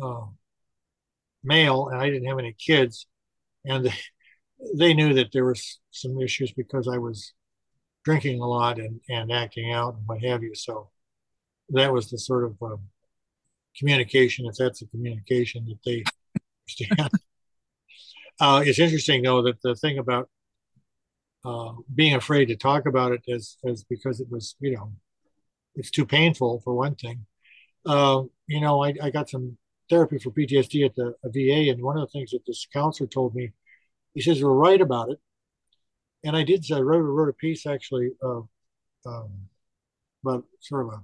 a 0.02 0.22
male 1.44 1.88
and 1.88 2.00
I 2.00 2.08
didn't 2.08 2.28
have 2.28 2.38
any 2.38 2.54
kids, 2.54 3.06
and 3.66 3.92
they 4.78 4.94
knew 4.94 5.12
that 5.12 5.32
there 5.34 5.44
was 5.44 5.78
some 5.90 6.18
issues 6.22 6.52
because 6.52 6.88
I 6.88 6.96
was 6.96 7.34
drinking 8.02 8.40
a 8.40 8.48
lot 8.48 8.78
and, 8.78 9.02
and 9.10 9.30
acting 9.30 9.70
out 9.70 9.96
and 9.96 10.06
what 10.06 10.24
have 10.24 10.42
you. 10.42 10.54
So 10.54 10.88
that 11.68 11.92
was 11.92 12.08
the 12.08 12.16
sort 12.16 12.44
of 12.44 12.62
um, 12.62 12.80
communication, 13.78 14.46
if 14.46 14.56
that's 14.56 14.82
a 14.82 14.86
communication 14.86 15.66
that 15.66 15.78
they 15.84 16.04
understand. 16.88 17.10
uh, 18.40 18.62
it's 18.64 18.78
interesting 18.78 19.22
though 19.22 19.42
that 19.42 19.60
the 19.62 19.74
thing 19.74 19.98
about 19.98 20.28
uh, 21.44 21.72
being 21.94 22.14
afraid 22.14 22.46
to 22.46 22.56
talk 22.56 22.86
about 22.86 23.12
it 23.12 23.22
is 23.26 23.56
is 23.64 23.84
because 23.84 24.20
it 24.20 24.28
was 24.30 24.56
you 24.60 24.74
know 24.74 24.92
it's 25.74 25.90
too 25.90 26.04
painful 26.04 26.60
for 26.64 26.74
one 26.74 26.94
thing. 26.96 27.24
Uh, 27.86 28.22
you 28.46 28.60
know, 28.60 28.82
I, 28.84 28.94
I 29.00 29.10
got 29.10 29.30
some 29.30 29.56
therapy 29.88 30.18
for 30.18 30.30
PTSD 30.30 30.84
at 30.84 30.96
the 30.96 31.14
VA, 31.24 31.70
and 31.70 31.82
one 31.82 31.96
of 31.96 32.02
the 32.02 32.10
things 32.10 32.32
that 32.32 32.44
this 32.46 32.66
counselor 32.72 33.08
told 33.08 33.34
me, 33.34 33.52
he 34.14 34.20
says, 34.20 34.42
"We're 34.42 34.52
right 34.52 34.80
about 34.80 35.10
it," 35.10 35.20
and 36.24 36.36
I 36.36 36.42
did. 36.42 36.66
I 36.72 36.80
wrote, 36.80 37.00
wrote 37.00 37.28
a 37.28 37.32
piece 37.32 37.66
actually 37.66 38.10
um, 38.22 38.48
about 40.24 40.44
sort 40.60 40.86
of 40.86 40.92
a 40.94 41.02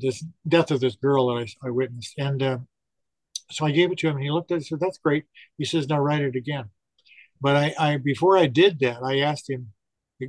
this 0.00 0.24
death 0.46 0.70
of 0.70 0.80
this 0.80 0.96
girl 0.96 1.28
that 1.28 1.46
I, 1.62 1.68
I 1.68 1.70
witnessed, 1.70 2.14
and 2.18 2.42
uh, 2.42 2.58
so 3.50 3.66
I 3.66 3.70
gave 3.70 3.90
it 3.90 3.98
to 3.98 4.08
him, 4.08 4.16
and 4.16 4.24
he 4.24 4.30
looked 4.30 4.50
at 4.50 4.54
it 4.54 4.58
and 4.58 4.66
said, 4.66 4.80
"That's 4.80 4.98
great." 4.98 5.24
He 5.56 5.64
says, 5.64 5.88
"Now 5.88 6.00
write 6.00 6.22
it 6.22 6.36
again." 6.36 6.66
But 7.40 7.56
I, 7.56 7.74
I 7.78 7.96
before 7.96 8.36
I 8.36 8.46
did 8.46 8.80
that, 8.80 9.02
I 9.02 9.20
asked 9.20 9.48
him. 9.48 9.72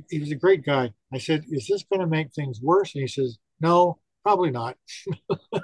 He 0.08 0.20
was 0.20 0.30
a 0.30 0.36
great 0.36 0.64
guy. 0.64 0.92
I 1.12 1.18
said, 1.18 1.44
"Is 1.50 1.66
this 1.66 1.84
going 1.84 2.00
to 2.00 2.06
make 2.06 2.32
things 2.32 2.60
worse?" 2.60 2.94
And 2.94 3.02
he 3.02 3.08
says, 3.08 3.38
"No, 3.60 3.98
probably 4.22 4.50
not." 4.50 4.76
but 5.28 5.62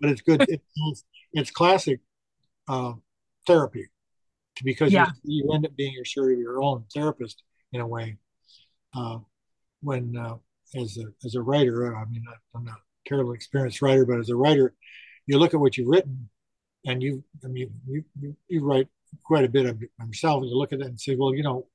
it's 0.00 0.22
good. 0.22 0.46
It's, 0.48 1.04
it's 1.32 1.50
classic 1.50 2.00
uh, 2.68 2.94
therapy 3.46 3.88
because 4.64 4.92
yeah. 4.92 5.08
you, 5.22 5.44
you, 5.44 5.54
end 5.54 5.66
up 5.66 5.76
being 5.76 5.92
your 5.92 6.04
sort 6.04 6.32
of 6.32 6.38
your 6.38 6.62
own 6.62 6.84
therapist 6.94 7.42
in 7.72 7.80
a 7.80 7.86
way. 7.86 8.16
Uh, 8.94 9.18
when 9.82 10.16
uh, 10.16 10.36
as 10.80 10.96
a 10.96 11.04
as 11.24 11.34
a 11.34 11.42
writer, 11.42 11.94
I 11.94 12.04
mean, 12.06 12.24
I'm 12.54 12.64
not 12.64 12.78
a 13.06 13.08
terribly 13.08 13.34
experienced 13.34 13.82
writer, 13.82 14.04
but 14.04 14.18
as 14.18 14.30
a 14.30 14.36
writer, 14.36 14.74
you 15.26 15.38
look 15.38 15.54
at 15.54 15.60
what 15.60 15.76
you've 15.76 15.88
written, 15.88 16.28
and 16.84 17.02
you 17.02 17.24
I 17.44 17.48
mean 17.48 17.72
you 17.86 18.04
you, 18.20 18.36
you 18.48 18.64
write 18.64 18.88
quite 19.24 19.44
a 19.44 19.48
bit 19.48 19.66
of 19.66 19.82
myself 19.98 20.42
and 20.42 20.50
you 20.50 20.56
look 20.56 20.72
at 20.72 20.80
it 20.80 20.86
and 20.86 21.00
say, 21.00 21.16
well, 21.16 21.34
you 21.34 21.42
know, 21.42 21.66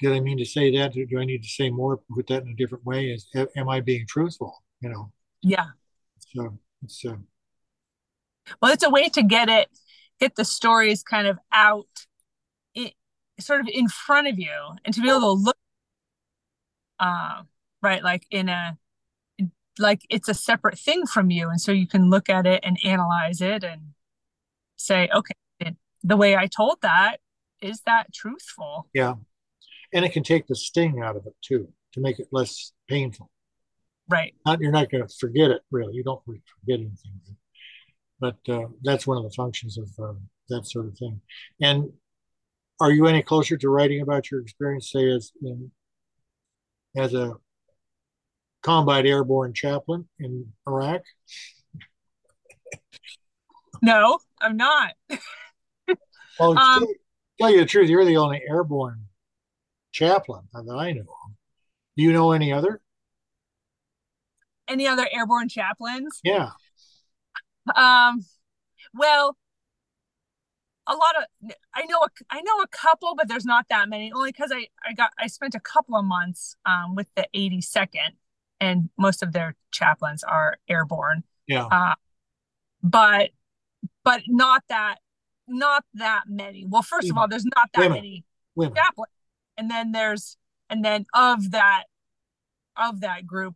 did 0.00 0.12
I 0.12 0.20
mean 0.20 0.38
to 0.38 0.44
say 0.44 0.76
that? 0.76 0.92
Do 0.92 1.20
I 1.20 1.24
need 1.24 1.42
to 1.42 1.48
say 1.48 1.70
more? 1.70 2.00
Put 2.14 2.26
that 2.28 2.42
in 2.42 2.50
a 2.50 2.54
different 2.54 2.84
way? 2.84 3.06
Is 3.06 3.28
am 3.56 3.68
I 3.68 3.80
being 3.80 4.06
truthful? 4.06 4.62
You 4.80 4.90
know? 4.90 5.12
Yeah. 5.42 5.66
So 6.18 6.58
it's 6.82 7.04
uh, 7.04 7.16
well, 8.60 8.72
it's 8.72 8.84
a 8.84 8.90
way 8.90 9.08
to 9.10 9.22
get 9.22 9.48
it, 9.48 9.68
get 10.20 10.36
the 10.36 10.44
stories 10.44 11.02
kind 11.02 11.26
of 11.26 11.38
out, 11.52 12.06
it, 12.74 12.94
sort 13.40 13.60
of 13.60 13.68
in 13.68 13.88
front 13.88 14.28
of 14.28 14.38
you, 14.38 14.54
and 14.84 14.94
to 14.94 15.00
be 15.00 15.08
able 15.08 15.20
to 15.20 15.32
look, 15.32 15.56
uh, 17.00 17.42
right, 17.82 18.02
like 18.02 18.26
in 18.30 18.48
a, 18.48 18.78
like 19.78 20.02
it's 20.10 20.28
a 20.28 20.34
separate 20.34 20.78
thing 20.78 21.06
from 21.06 21.30
you, 21.30 21.48
and 21.48 21.60
so 21.60 21.72
you 21.72 21.86
can 21.86 22.10
look 22.10 22.28
at 22.28 22.46
it 22.46 22.60
and 22.62 22.78
analyze 22.84 23.40
it 23.40 23.64
and 23.64 23.92
say, 24.76 25.08
okay, 25.14 25.34
the 26.02 26.16
way 26.16 26.36
I 26.36 26.46
told 26.46 26.78
that 26.82 27.18
is 27.60 27.80
that 27.86 28.12
truthful. 28.12 28.88
Yeah. 28.94 29.14
And 29.92 30.04
it 30.04 30.12
can 30.12 30.22
take 30.22 30.46
the 30.46 30.54
sting 30.54 31.02
out 31.02 31.16
of 31.16 31.26
it 31.26 31.34
too 31.42 31.68
to 31.94 32.00
make 32.00 32.18
it 32.18 32.28
less 32.30 32.72
painful. 32.88 33.30
Right. 34.08 34.34
Not 34.44 34.60
you're 34.60 34.70
not 34.70 34.90
going 34.90 35.06
to 35.06 35.14
forget 35.18 35.50
it 35.50 35.62
really. 35.70 35.94
You 35.94 36.04
don't 36.04 36.22
forget 36.24 36.80
anything. 36.80 37.20
But 38.20 38.36
uh, 38.48 38.68
that's 38.82 39.06
one 39.06 39.18
of 39.18 39.24
the 39.24 39.34
functions 39.34 39.78
of 39.78 39.88
uh, 40.02 40.18
that 40.48 40.66
sort 40.66 40.86
of 40.86 40.96
thing. 40.96 41.20
And 41.60 41.90
are 42.80 42.92
you 42.92 43.06
any 43.06 43.22
closer 43.22 43.56
to 43.56 43.68
writing 43.68 44.00
about 44.00 44.30
your 44.30 44.40
experience, 44.40 44.90
say, 44.92 45.10
as 45.10 45.32
in, 45.42 45.70
as 46.96 47.14
a 47.14 47.34
combat 48.66 49.06
airborne 49.06 49.54
chaplain 49.54 50.08
in 50.18 50.52
Iraq? 50.66 51.02
No, 53.80 54.18
I'm 54.40 54.56
not. 54.56 54.92
Well, 56.38 56.58
um, 56.58 56.86
tell 57.40 57.50
you 57.50 57.60
the 57.60 57.64
truth, 57.64 57.88
you're 57.88 58.04
the 58.04 58.18
only 58.18 58.42
airborne 58.46 59.06
chaplain 59.90 60.42
that 60.52 60.70
I 60.70 60.92
know 60.92 61.00
of. 61.00 61.32
Do 61.96 62.02
you 62.02 62.12
know 62.12 62.32
any 62.32 62.52
other? 62.52 62.82
Any 64.68 64.86
other 64.86 65.08
airborne 65.10 65.48
chaplains? 65.48 66.20
Yeah. 66.22 66.50
Um. 67.74 68.26
Well, 68.92 69.38
a 70.86 70.92
lot 70.92 71.16
of 71.16 71.52
I 71.74 71.86
know 71.86 72.00
a, 72.02 72.08
I 72.28 72.42
know 72.42 72.60
a 72.62 72.68
couple, 72.68 73.14
but 73.16 73.28
there's 73.28 73.46
not 73.46 73.64
that 73.70 73.88
many. 73.88 74.12
Only 74.12 74.30
because 74.30 74.52
I 74.52 74.66
I 74.86 74.92
got 74.92 75.12
I 75.18 75.26
spent 75.26 75.54
a 75.54 75.60
couple 75.60 75.96
of 75.96 76.04
months 76.04 76.54
um, 76.66 76.94
with 76.94 77.08
the 77.16 77.26
82nd, 77.34 78.10
and 78.60 78.88
most 78.98 79.22
of 79.22 79.32
their 79.32 79.54
chaplains 79.70 80.22
are 80.24 80.56
airborne. 80.68 81.24
Yeah. 81.46 81.66
Uh, 81.66 81.94
but 82.82 83.30
but 84.04 84.22
not 84.28 84.62
that 84.68 84.96
not 85.48 85.84
that 85.94 86.24
many. 86.28 86.66
Well, 86.68 86.82
first 86.82 87.10
of 87.10 87.16
all, 87.16 87.28
there's 87.28 87.44
not 87.44 87.70
that 87.74 87.80
Women. 87.80 87.96
many 87.98 88.24
Women. 88.54 88.74
chaplains, 88.74 89.12
and 89.56 89.70
then 89.70 89.92
there's 89.92 90.36
and 90.68 90.84
then 90.84 91.06
of 91.14 91.52
that 91.52 91.84
of 92.76 93.00
that 93.00 93.26
group, 93.26 93.54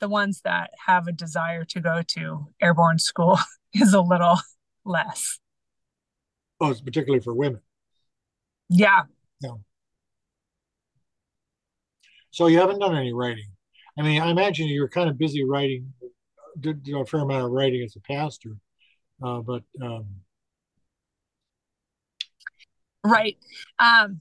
the 0.00 0.08
ones 0.08 0.40
that 0.44 0.70
have 0.86 1.06
a 1.06 1.12
desire 1.12 1.64
to 1.64 1.80
go 1.80 2.02
to 2.08 2.48
airborne 2.60 2.98
school 2.98 3.38
is 3.72 3.94
a 3.94 4.00
little 4.00 4.38
less. 4.84 5.38
Oh, 6.60 6.70
it's 6.70 6.80
particularly 6.80 7.22
for 7.22 7.34
women. 7.34 7.60
Yeah. 8.68 9.02
Yeah. 9.40 9.50
So 12.30 12.46
you 12.48 12.58
haven't 12.58 12.80
done 12.80 12.96
any 12.96 13.12
writing. 13.12 13.46
I 13.98 14.02
mean, 14.02 14.20
I 14.20 14.30
imagine 14.30 14.68
you're 14.68 14.88
kind 14.88 15.08
of 15.08 15.18
busy 15.18 15.44
writing, 15.44 15.92
did 16.58 16.86
a 16.94 17.04
fair 17.04 17.20
amount 17.20 17.44
of 17.44 17.52
writing 17.52 17.82
as 17.82 17.96
a 17.96 18.00
pastor, 18.00 18.56
uh, 19.22 19.40
but 19.40 19.62
um, 19.80 20.06
right. 23.04 23.36
Um 23.78 24.20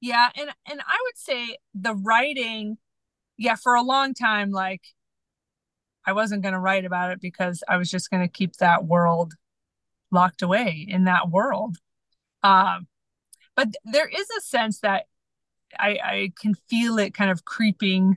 yeah 0.00 0.30
and 0.36 0.50
and 0.70 0.80
i 0.80 0.98
would 1.04 1.18
say 1.18 1.56
the 1.74 1.94
writing 1.94 2.78
yeah 3.36 3.54
for 3.54 3.74
a 3.74 3.82
long 3.82 4.14
time 4.14 4.50
like 4.50 4.82
i 6.06 6.12
wasn't 6.12 6.42
going 6.42 6.54
to 6.54 6.58
write 6.58 6.84
about 6.84 7.10
it 7.10 7.20
because 7.20 7.62
i 7.68 7.76
was 7.76 7.90
just 7.90 8.10
going 8.10 8.22
to 8.22 8.28
keep 8.32 8.56
that 8.56 8.84
world 8.84 9.34
locked 10.10 10.42
away 10.42 10.84
in 10.88 11.04
that 11.04 11.28
world. 11.30 11.76
Um 12.42 12.88
but 13.54 13.68
there 13.84 14.08
is 14.08 14.26
a 14.38 14.40
sense 14.40 14.80
that 14.80 15.04
i 15.78 15.98
i 16.02 16.32
can 16.40 16.54
feel 16.68 16.98
it 16.98 17.14
kind 17.14 17.30
of 17.30 17.44
creeping 17.44 18.16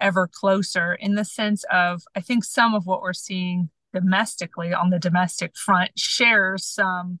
ever 0.00 0.28
closer 0.30 0.94
in 0.94 1.14
the 1.14 1.24
sense 1.24 1.64
of 1.72 2.02
i 2.14 2.20
think 2.20 2.44
some 2.44 2.74
of 2.74 2.86
what 2.86 3.00
we're 3.00 3.12
seeing 3.12 3.70
domestically 3.92 4.74
on 4.74 4.90
the 4.90 4.98
domestic 4.98 5.56
front 5.56 5.90
shares 5.98 6.64
some 6.66 7.18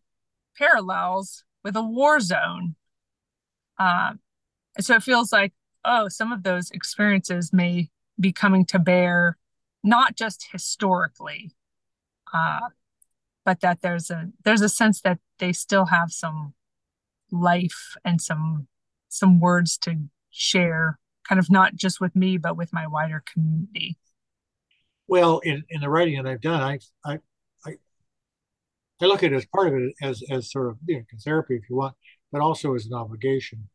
parallels 0.58 1.44
with 1.62 1.76
a 1.76 1.82
war 1.82 2.20
zone. 2.20 2.76
Um, 3.78 4.20
so 4.80 4.94
it 4.94 5.02
feels 5.02 5.32
like, 5.32 5.52
oh, 5.84 6.08
some 6.08 6.32
of 6.32 6.42
those 6.42 6.70
experiences 6.70 7.52
may 7.52 7.90
be 8.18 8.32
coming 8.32 8.64
to 8.66 8.78
bear, 8.78 9.36
not 9.82 10.16
just 10.16 10.48
historically, 10.52 11.52
uh, 12.32 12.68
but 13.44 13.60
that 13.60 13.80
there's 13.80 14.10
a 14.10 14.30
there's 14.44 14.62
a 14.62 14.68
sense 14.68 15.00
that 15.02 15.18
they 15.38 15.52
still 15.52 15.86
have 15.86 16.10
some 16.10 16.54
life 17.30 17.96
and 18.04 18.20
some 18.20 18.66
some 19.08 19.38
words 19.38 19.76
to 19.78 20.08
share, 20.30 20.98
kind 21.28 21.38
of 21.38 21.50
not 21.50 21.74
just 21.74 22.00
with 22.00 22.14
me, 22.14 22.38
but 22.38 22.56
with 22.56 22.72
my 22.72 22.86
wider 22.86 23.22
community. 23.32 23.96
Well, 25.08 25.38
in, 25.40 25.64
in 25.70 25.80
the 25.80 25.88
writing 25.88 26.22
that 26.22 26.28
I've 26.28 26.40
done, 26.40 26.62
I, 26.62 26.78
I 27.04 27.18
I 29.00 29.06
look 29.06 29.22
at 29.22 29.32
it 29.32 29.36
as 29.36 29.46
part 29.46 29.68
of 29.68 29.74
it 29.74 29.94
as 30.02 30.22
as 30.30 30.50
sort 30.50 30.68
of 30.68 30.78
you 30.86 30.96
know, 30.96 31.04
therapy 31.22 31.56
if 31.56 31.68
you 31.68 31.76
want, 31.76 31.94
but 32.32 32.40
also 32.40 32.74
as 32.74 32.86
an 32.86 32.94
obligation, 32.94 33.68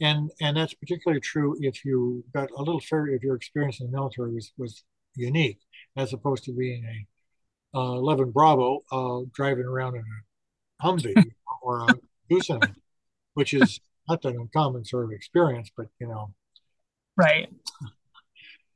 and 0.00 0.30
and 0.40 0.56
that's 0.56 0.74
particularly 0.74 1.20
true 1.20 1.56
if 1.60 1.84
you 1.84 2.24
got 2.34 2.50
a 2.50 2.62
little 2.62 2.80
fair 2.80 3.06
if 3.06 3.22
your 3.22 3.36
experience 3.36 3.80
in 3.80 3.86
the 3.86 3.96
military 3.96 4.34
was 4.34 4.52
was 4.58 4.84
unique 5.14 5.60
as 5.96 6.12
opposed 6.12 6.44
to 6.44 6.52
being 6.52 6.84
a 6.84 7.78
uh, 7.78 7.94
11 7.94 8.30
Bravo 8.30 8.80
uh, 8.92 9.26
driving 9.32 9.64
around 9.64 9.96
in 9.96 10.02
a 10.02 10.86
Humvee 10.86 11.32
or 11.62 11.80
a 11.88 11.94
Tucson, 12.30 12.60
which 13.34 13.54
is 13.54 13.80
not 14.08 14.22
that 14.22 14.34
uncommon 14.34 14.84
sort 14.84 15.04
of 15.04 15.12
experience, 15.12 15.70
but 15.76 15.86
you 16.00 16.08
know, 16.08 16.34
right. 17.16 17.48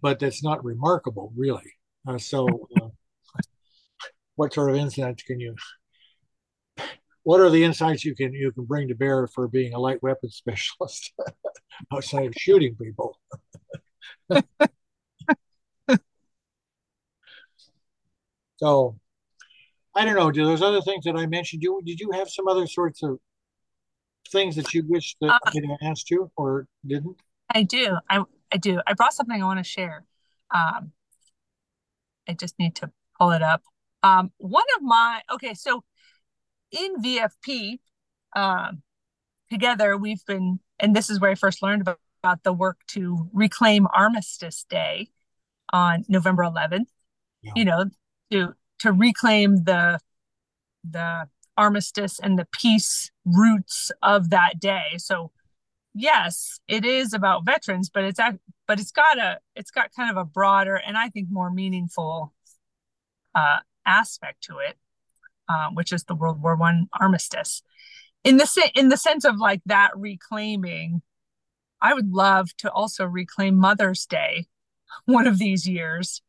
But 0.00 0.20
that's 0.20 0.42
not 0.42 0.64
remarkable, 0.64 1.32
really. 1.36 1.72
Uh, 2.06 2.18
so, 2.18 2.68
uh, 2.80 2.88
what 4.36 4.54
sort 4.54 4.70
of 4.70 4.76
insights 4.76 5.24
can 5.24 5.40
you 5.40 5.56
what 7.28 7.40
are 7.40 7.50
the 7.50 7.62
insights 7.62 8.06
you 8.06 8.14
can 8.14 8.32
you 8.32 8.50
can 8.52 8.64
bring 8.64 8.88
to 8.88 8.94
bear 8.94 9.26
for 9.26 9.48
being 9.48 9.74
a 9.74 9.78
light 9.78 10.02
weapons 10.02 10.36
specialist 10.38 11.12
outside 11.92 12.24
of 12.24 12.32
shooting 12.34 12.74
people? 12.74 13.18
so 18.56 18.98
I 19.94 20.06
don't 20.06 20.16
know. 20.16 20.30
Do 20.30 20.46
those 20.46 20.62
other 20.62 20.80
things 20.80 21.04
that 21.04 21.16
I 21.16 21.26
mentioned? 21.26 21.62
You 21.62 21.82
did 21.84 22.00
you 22.00 22.12
have 22.12 22.30
some 22.30 22.48
other 22.48 22.66
sorts 22.66 23.02
of 23.02 23.18
things 24.32 24.56
that 24.56 24.72
you 24.72 24.84
wish 24.88 25.14
that 25.20 25.28
uh, 25.28 25.38
I 25.44 25.52
had 25.54 25.64
asked 25.82 26.10
you 26.10 26.30
or 26.34 26.66
didn't? 26.86 27.20
I 27.50 27.62
do. 27.62 27.96
I 28.08 28.22
I 28.52 28.56
do. 28.56 28.80
I 28.86 28.94
brought 28.94 29.14
something 29.14 29.40
I 29.40 29.44
want 29.44 29.58
to 29.58 29.64
share. 29.64 30.04
Um, 30.54 30.92
I 32.28 32.34
just 32.34 32.58
need 32.58 32.74
to 32.76 32.90
pull 33.18 33.32
it 33.32 33.42
up. 33.42 33.62
Um, 34.02 34.32
one 34.38 34.64
of 34.76 34.82
my 34.82 35.22
okay, 35.32 35.54
so 35.54 35.84
in 36.70 37.02
VFP, 37.02 37.78
um, 38.36 38.82
together 39.50 39.96
we've 39.96 40.24
been, 40.26 40.60
and 40.78 40.94
this 40.94 41.10
is 41.10 41.20
where 41.20 41.30
I 41.30 41.34
first 41.34 41.62
learned 41.62 41.82
about, 41.82 41.98
about 42.22 42.42
the 42.42 42.52
work 42.52 42.78
to 42.88 43.28
reclaim 43.32 43.86
Armistice 43.94 44.64
Day 44.68 45.08
on 45.72 46.04
November 46.08 46.44
11th. 46.44 46.86
Yeah. 47.42 47.52
You 47.56 47.64
know, 47.64 47.84
to 48.30 48.54
to 48.80 48.92
reclaim 48.92 49.64
the 49.64 49.98
the 50.88 51.28
armistice 51.56 52.20
and 52.20 52.38
the 52.38 52.46
peace 52.52 53.10
roots 53.24 53.90
of 54.02 54.30
that 54.30 54.60
day. 54.60 54.94
So 54.98 55.32
yes, 55.94 56.60
it 56.68 56.84
is 56.84 57.12
about 57.12 57.44
veterans, 57.44 57.90
but 57.90 58.04
it's 58.04 58.20
but 58.66 58.80
it's 58.80 58.92
got 58.92 59.18
a 59.18 59.38
it's 59.54 59.70
got 59.70 59.90
kind 59.94 60.10
of 60.10 60.16
a 60.16 60.24
broader 60.24 60.76
and 60.76 60.96
I 60.96 61.08
think 61.08 61.28
more 61.30 61.50
meaningful 61.50 62.32
uh, 63.34 63.58
aspect 63.86 64.42
to 64.44 64.58
it, 64.58 64.76
um, 65.48 65.74
which 65.74 65.92
is 65.92 66.04
the 66.04 66.14
World 66.14 66.42
War 66.42 66.56
One 66.56 66.88
armistice. 66.98 67.62
In 68.24 68.36
the 68.36 68.70
in 68.74 68.88
the 68.88 68.96
sense 68.96 69.24
of 69.24 69.38
like 69.38 69.62
that 69.66 69.90
reclaiming, 69.96 71.02
I 71.80 71.94
would 71.94 72.10
love 72.10 72.56
to 72.58 72.70
also 72.70 73.04
reclaim 73.04 73.56
Mother's 73.56 74.06
Day, 74.06 74.46
one 75.04 75.26
of 75.26 75.38
these 75.38 75.68
years, 75.68 76.22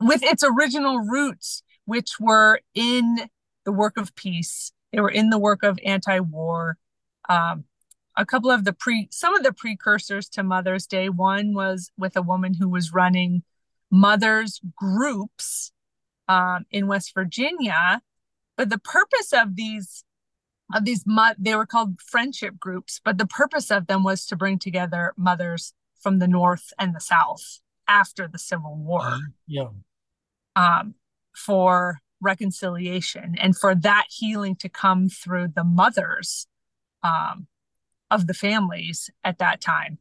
with 0.00 0.22
its 0.22 0.44
original 0.44 1.00
roots, 1.00 1.62
which 1.84 2.12
were 2.20 2.60
in 2.74 3.28
the 3.64 3.72
work 3.72 3.96
of 3.96 4.14
peace. 4.14 4.72
They 4.92 5.00
were 5.00 5.10
in 5.10 5.30
the 5.30 5.38
work 5.38 5.62
of 5.62 5.78
anti-war. 5.84 6.78
Um, 7.28 7.64
a 8.16 8.26
couple 8.26 8.50
of 8.50 8.64
the 8.64 8.72
pre 8.72 9.08
some 9.10 9.34
of 9.34 9.42
the 9.42 9.52
precursors 9.52 10.28
to 10.30 10.42
Mother's 10.42 10.86
Day. 10.86 11.08
One 11.08 11.54
was 11.54 11.90
with 11.96 12.16
a 12.16 12.22
woman 12.22 12.54
who 12.54 12.68
was 12.68 12.92
running 12.92 13.42
mothers 13.90 14.60
groups 14.76 15.72
um, 16.28 16.64
in 16.70 16.86
West 16.86 17.12
Virginia, 17.14 18.00
but 18.56 18.70
the 18.70 18.78
purpose 18.78 19.32
of 19.32 19.56
these 19.56 20.04
of 20.74 20.84
these 20.84 21.04
they 21.38 21.54
were 21.54 21.66
called 21.66 22.00
friendship 22.00 22.58
groups, 22.58 23.00
but 23.04 23.18
the 23.18 23.26
purpose 23.26 23.70
of 23.70 23.86
them 23.86 24.02
was 24.02 24.26
to 24.26 24.36
bring 24.36 24.58
together 24.58 25.12
mothers 25.16 25.74
from 26.00 26.18
the 26.18 26.28
North 26.28 26.72
and 26.78 26.94
the 26.94 27.00
South 27.00 27.60
after 27.86 28.26
the 28.28 28.38
Civil 28.38 28.76
War. 28.76 29.02
Uh, 29.02 29.18
yeah. 29.46 29.68
Um, 30.56 30.94
for 31.34 32.00
reconciliation 32.20 33.34
and 33.40 33.56
for 33.58 33.74
that 33.74 34.06
healing 34.08 34.56
to 34.56 34.68
come 34.68 35.08
through 35.08 35.48
the 35.48 35.64
mothers 35.64 36.46
um, 37.02 37.48
of 38.14 38.28
the 38.28 38.34
families 38.34 39.10
at 39.24 39.38
that 39.38 39.60
time. 39.60 39.98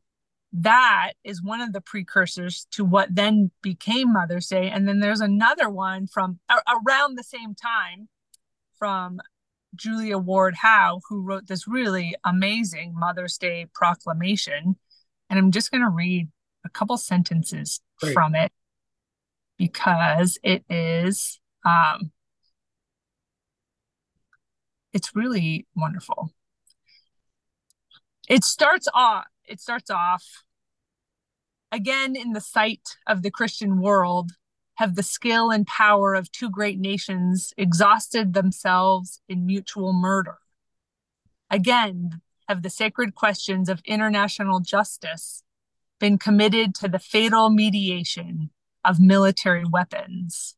That 0.51 1.13
is 1.23 1.41
one 1.41 1.61
of 1.61 1.73
the 1.73 1.81
precursors 1.81 2.67
to 2.71 2.85
what 2.85 3.15
then 3.15 3.49
became 3.63 4.13
Mother's 4.13 4.47
Day. 4.47 4.69
And 4.69 4.87
then 4.87 4.99
there's 4.99 5.19
another 5.19 5.67
one 5.67 6.05
from 6.05 6.39
around 6.87 7.17
the 7.17 7.23
same 7.23 7.55
time 7.55 8.07
from 8.77 9.19
Julia 9.75 10.19
Ward 10.19 10.53
Howe, 10.57 11.01
who 11.09 11.23
wrote 11.23 11.47
this 11.47 11.67
really 11.67 12.15
amazing 12.23 12.93
Mother's 12.95 13.39
Day 13.39 13.65
proclamation. 13.73 14.75
And 15.27 15.39
I'm 15.39 15.49
just 15.49 15.71
going 15.71 15.81
to 15.81 15.89
read 15.89 16.29
a 16.63 16.69
couple 16.69 16.97
sentences 16.97 17.81
Great. 17.99 18.13
from 18.13 18.35
it 18.35 18.51
because 19.57 20.37
it 20.43 20.63
is 20.69 21.39
um, 21.65 22.11
it's 24.93 25.15
really 25.15 25.65
wonderful 25.75 26.31
it 28.29 28.43
starts 28.43 28.87
off 28.93 29.25
it 29.45 29.59
starts 29.59 29.89
off 29.89 30.43
again 31.71 32.15
in 32.15 32.33
the 32.33 32.41
sight 32.41 32.97
of 33.07 33.21
the 33.21 33.31
christian 33.31 33.81
world 33.81 34.31
have 34.75 34.95
the 34.95 35.03
skill 35.03 35.51
and 35.51 35.67
power 35.67 36.15
of 36.15 36.31
two 36.31 36.49
great 36.49 36.79
nations 36.79 37.53
exhausted 37.57 38.33
themselves 38.33 39.21
in 39.29 39.45
mutual 39.45 39.93
murder. 39.93 40.37
Again 41.49 42.21
have 42.47 42.63
the 42.63 42.69
sacred 42.69 43.15
questions 43.15 43.69
of 43.69 43.81
international 43.85 44.59
justice 44.59 45.43
been 45.99 46.17
committed 46.17 46.75
to 46.75 46.89
the 46.89 46.99
fatal 46.99 47.49
mediation 47.49 48.49
of 48.83 48.99
military 48.99 49.63
weapons. 49.63 50.55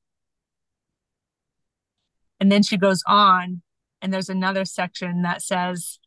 And 2.39 2.51
then 2.51 2.63
she 2.63 2.77
goes 2.77 3.03
on 3.05 3.61
and 4.01 4.11
there's 4.11 4.29
another 4.29 4.65
section 4.65 5.21
that 5.21 5.41
says 5.41 5.99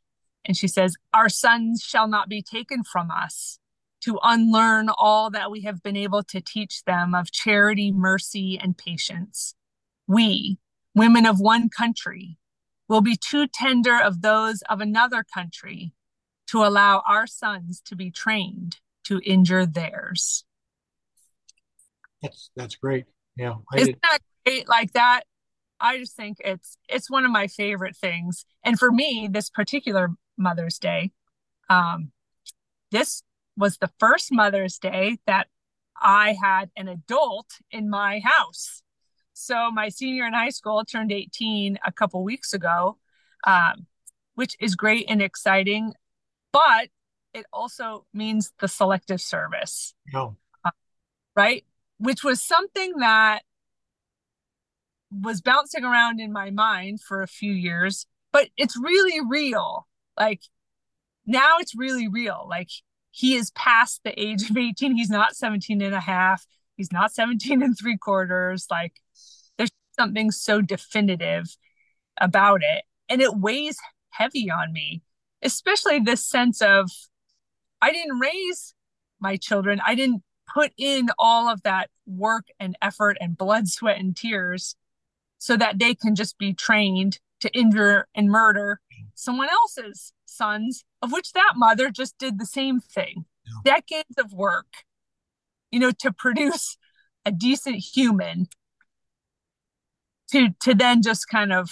and 0.49 0.57
she 0.57 0.67
says, 0.67 0.97
Our 1.13 1.29
sons 1.29 1.83
shall 1.87 2.09
not 2.09 2.29
be 2.29 2.43
taken 2.43 2.83
from 2.83 3.11
us 3.11 3.59
to 4.01 4.19
unlearn 4.23 4.89
all 4.89 5.31
that 5.31 5.51
we 5.51 5.61
have 5.63 5.83
been 5.83 5.97
able 5.97 6.23
to 6.23 6.41
teach 6.41 6.85
them 6.85 7.15
of 7.15 7.31
charity, 7.31 7.93
mercy, 7.93 8.59
and 8.61 8.77
patience. 8.77 9.55
We, 10.07 10.59
women 10.95 11.27
of 11.27 11.39
one 11.39 11.69
country, 11.69 12.39
will 12.89 13.03
be 13.03 13.17
too 13.17 13.47
tender 13.47 14.01
of 14.01 14.23
those 14.23 14.63
of 14.63 14.81
another 14.81 15.23
country 15.23 15.93
to 16.47 16.65
allow 16.65 17.03
our 17.07 17.27
sons 17.27 17.83
to 17.85 17.95
be 17.95 18.11
trained 18.11 18.79
to 19.05 19.21
injure 19.25 19.67
theirs. 19.67 20.45
That's 22.23 22.51
that's 22.57 22.77
great. 22.77 23.05
Yeah. 23.37 23.55
I 23.73 23.81
Isn't 23.81 24.03
that 24.03 24.19
great? 24.47 24.69
Like 24.69 24.93
that. 24.93 25.23
I 25.81 25.99
just 25.99 26.17
think 26.17 26.39
it's 26.41 26.79
it's 26.89 27.11
one 27.11 27.25
of 27.25 27.31
my 27.31 27.49
favorite 27.49 27.97
things. 27.97 28.47
And 28.65 28.79
for 28.79 28.91
me, 28.91 29.29
this 29.31 29.51
particular 29.51 30.11
Mother's 30.39 30.79
Day. 30.79 31.13
Um, 31.69 32.13
this 32.91 33.23
was 33.57 33.79
the 33.79 33.91
first 33.99 34.33
Mother's 34.33 34.79
Day 34.79 35.19
that 35.27 35.49
I 36.01 36.33
had 36.41 36.71
an 36.77 36.89
adult 36.89 37.47
in 37.71 37.91
my 37.91 38.21
house. 38.25 38.83
So 39.33 39.71
my 39.71 39.89
senior 39.89 40.27
in 40.27 40.33
high 40.33 40.51
school 40.51 40.85
turned 40.85 41.13
18 41.13 41.79
a 41.85 41.93
couple 41.93 42.23
weeks 42.25 42.53
ago, 42.53 42.99
um, 43.47 43.87
which 44.35 44.57
is 44.61 44.75
great 44.75 45.07
and 45.09 45.21
exciting, 45.21 45.95
but 46.53 46.89
it 47.35 47.47
also 47.53 48.07
means 48.15 48.53
the 48.61 48.69
selective 48.69 49.21
service. 49.21 49.95
No. 50.13 50.37
Uh, 50.65 50.71
right? 51.37 51.65
Which 51.99 52.25
was 52.25 52.43
something 52.43 52.99
that 52.99 53.43
was 55.11 55.41
bouncing 55.41 55.85
around 55.85 56.21
in 56.21 56.33
my 56.33 56.51
mind 56.51 57.01
for 57.01 57.23
a 57.23 57.29
few 57.29 57.53
years, 57.53 58.07
but 58.33 58.49
it's 58.57 58.77
really 58.77 59.21
real 59.27 59.87
like 60.19 60.43
now 61.27 61.57
it's 61.59 61.77
really 61.77 62.09
real. 62.09 62.47
Like 62.49 62.69
he 63.11 63.35
is 63.35 63.51
past 63.53 64.01
the 64.05 64.19
age 64.21 64.49
of 64.51 64.57
18 64.57 64.97
he's 64.97 65.11
not 65.11 65.37
17 65.37 65.83
and 65.83 65.95
a 65.95 66.01
half. 66.01 66.47
He's 66.77 66.93
not 66.93 67.13
17 67.13 67.63
and 67.63 67.77
three 67.79 67.97
quarters. 67.97 68.67
Like 68.71 68.95
there's 69.57 69.71
something 69.99 70.31
so 70.31 70.61
definitive 70.61 71.57
about 72.21 72.63
it. 72.63 72.85
And 73.09 73.21
it 73.21 73.37
weighs 73.37 73.79
heavy 74.11 74.51
on 74.51 74.73
me 74.73 75.03
especially 75.41 76.01
this 76.01 76.27
sense 76.27 76.61
of 76.61 76.91
i 77.81 77.93
didn't 77.93 78.19
raise 78.19 78.75
my 79.21 79.37
children. 79.37 79.81
I 79.85 79.95
didn't 79.95 80.23
put 80.53 80.73
in 80.77 81.09
all 81.19 81.49
of 81.49 81.63
that 81.63 81.91
work 82.07 82.47
and 82.59 82.77
effort 82.81 83.19
and 83.21 83.37
blood 83.37 83.69
sweat 83.69 83.99
and 83.99 84.17
tears 84.17 84.77
so 85.39 85.57
that 85.57 85.79
they 85.79 85.95
can 85.95 86.15
just 86.15 86.39
be 86.39 86.55
trained 86.55 87.19
to 87.41 87.57
injure 87.57 88.09
and 88.15 88.29
murder 88.29 88.81
someone 89.19 89.49
else's 89.51 90.13
sons, 90.27 90.85
of 91.03 91.13
which 91.13 91.33
that 91.33 91.55
mother 91.57 91.91
just 91.91 92.17
did 92.19 92.39
the 92.39 92.47
same 92.47 92.81
thing. 92.81 93.25
Yeah. 93.45 93.77
Decades 93.77 94.17
of 94.17 94.33
work, 94.33 94.85
you 95.71 95.81
know, 95.81 95.91
to 95.99 96.13
produce 96.13 96.77
a 97.27 97.33
decent 97.33 97.77
human 97.77 98.47
to 100.31 100.51
to 100.61 100.75
then 100.75 101.03
just 101.03 101.29
kind 101.29 101.53
of 101.53 101.71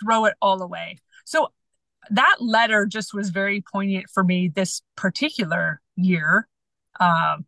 throw 0.00 0.26
it 0.26 0.34
all 0.40 0.62
away. 0.62 0.98
So 1.24 1.52
that 2.10 2.36
letter 2.38 2.86
just 2.86 3.12
was 3.12 3.30
very 3.30 3.62
poignant 3.62 4.06
for 4.12 4.22
me 4.22 4.48
this 4.48 4.82
particular 4.96 5.80
year. 5.96 6.46
Um, 7.00 7.46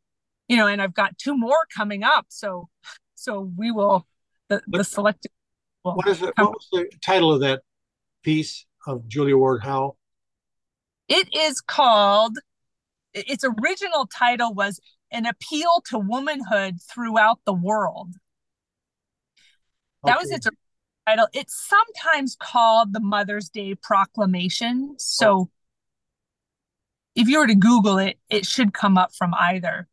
you 0.48 0.56
know, 0.56 0.66
and 0.66 0.82
I've 0.82 0.94
got 0.94 1.16
two 1.16 1.36
more 1.36 1.58
coming 1.74 2.02
up. 2.02 2.26
So 2.28 2.68
so 3.14 3.52
we 3.56 3.70
will 3.70 4.06
the, 4.48 4.62
the 4.66 4.82
selected 4.82 5.30
what 5.82 6.08
is 6.08 6.22
it? 6.22 6.32
What 6.36 6.52
was 6.52 6.68
the 6.72 6.90
title 7.00 7.32
of 7.32 7.40
that 7.40 7.62
piece 8.22 8.66
of 8.86 9.06
Julia 9.08 9.36
Ward 9.36 9.62
Howe? 9.62 9.96
It 11.08 11.34
is 11.34 11.60
called. 11.60 12.38
Its 13.14 13.44
original 13.44 14.06
title 14.06 14.54
was 14.54 14.80
"An 15.10 15.26
Appeal 15.26 15.82
to 15.86 15.98
Womanhood 15.98 16.76
Throughout 16.82 17.40
the 17.44 17.54
World." 17.54 18.14
That 20.04 20.16
okay. 20.16 20.22
was 20.22 20.30
its 20.30 20.46
title. 21.06 21.26
It's 21.32 21.68
sometimes 21.68 22.36
called 22.38 22.92
the 22.92 23.00
Mother's 23.00 23.48
Day 23.48 23.74
Proclamation. 23.74 24.94
So, 24.98 25.32
oh. 25.32 25.50
if 27.14 27.28
you 27.28 27.38
were 27.38 27.46
to 27.46 27.54
Google 27.54 27.98
it, 27.98 28.18
it 28.30 28.46
should 28.46 28.72
come 28.74 28.96
up 28.98 29.14
from 29.14 29.34
either. 29.34 29.88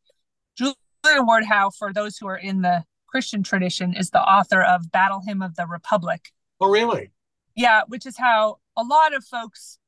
Julia 0.58 0.76
Ward 1.24 1.46
Howe, 1.46 1.72
for 1.72 1.94
those 1.94 2.18
who 2.18 2.28
are 2.28 2.38
in 2.38 2.62
the 2.62 2.84
Christian 3.08 3.44
tradition, 3.44 3.96
is 3.96 4.10
the 4.10 4.22
author 4.22 4.62
of 4.62 4.92
Battle 4.92 5.22
Hymn 5.26 5.42
of 5.42 5.56
the 5.56 5.66
Republic. 5.66 6.32
Oh, 6.60 6.70
really? 6.70 7.12
Yeah, 7.56 7.84
which 7.88 8.06
is 8.06 8.18
how 8.18 8.58
a 8.78 8.84
lot 8.84 9.14
of 9.14 9.24
folks 9.24 9.80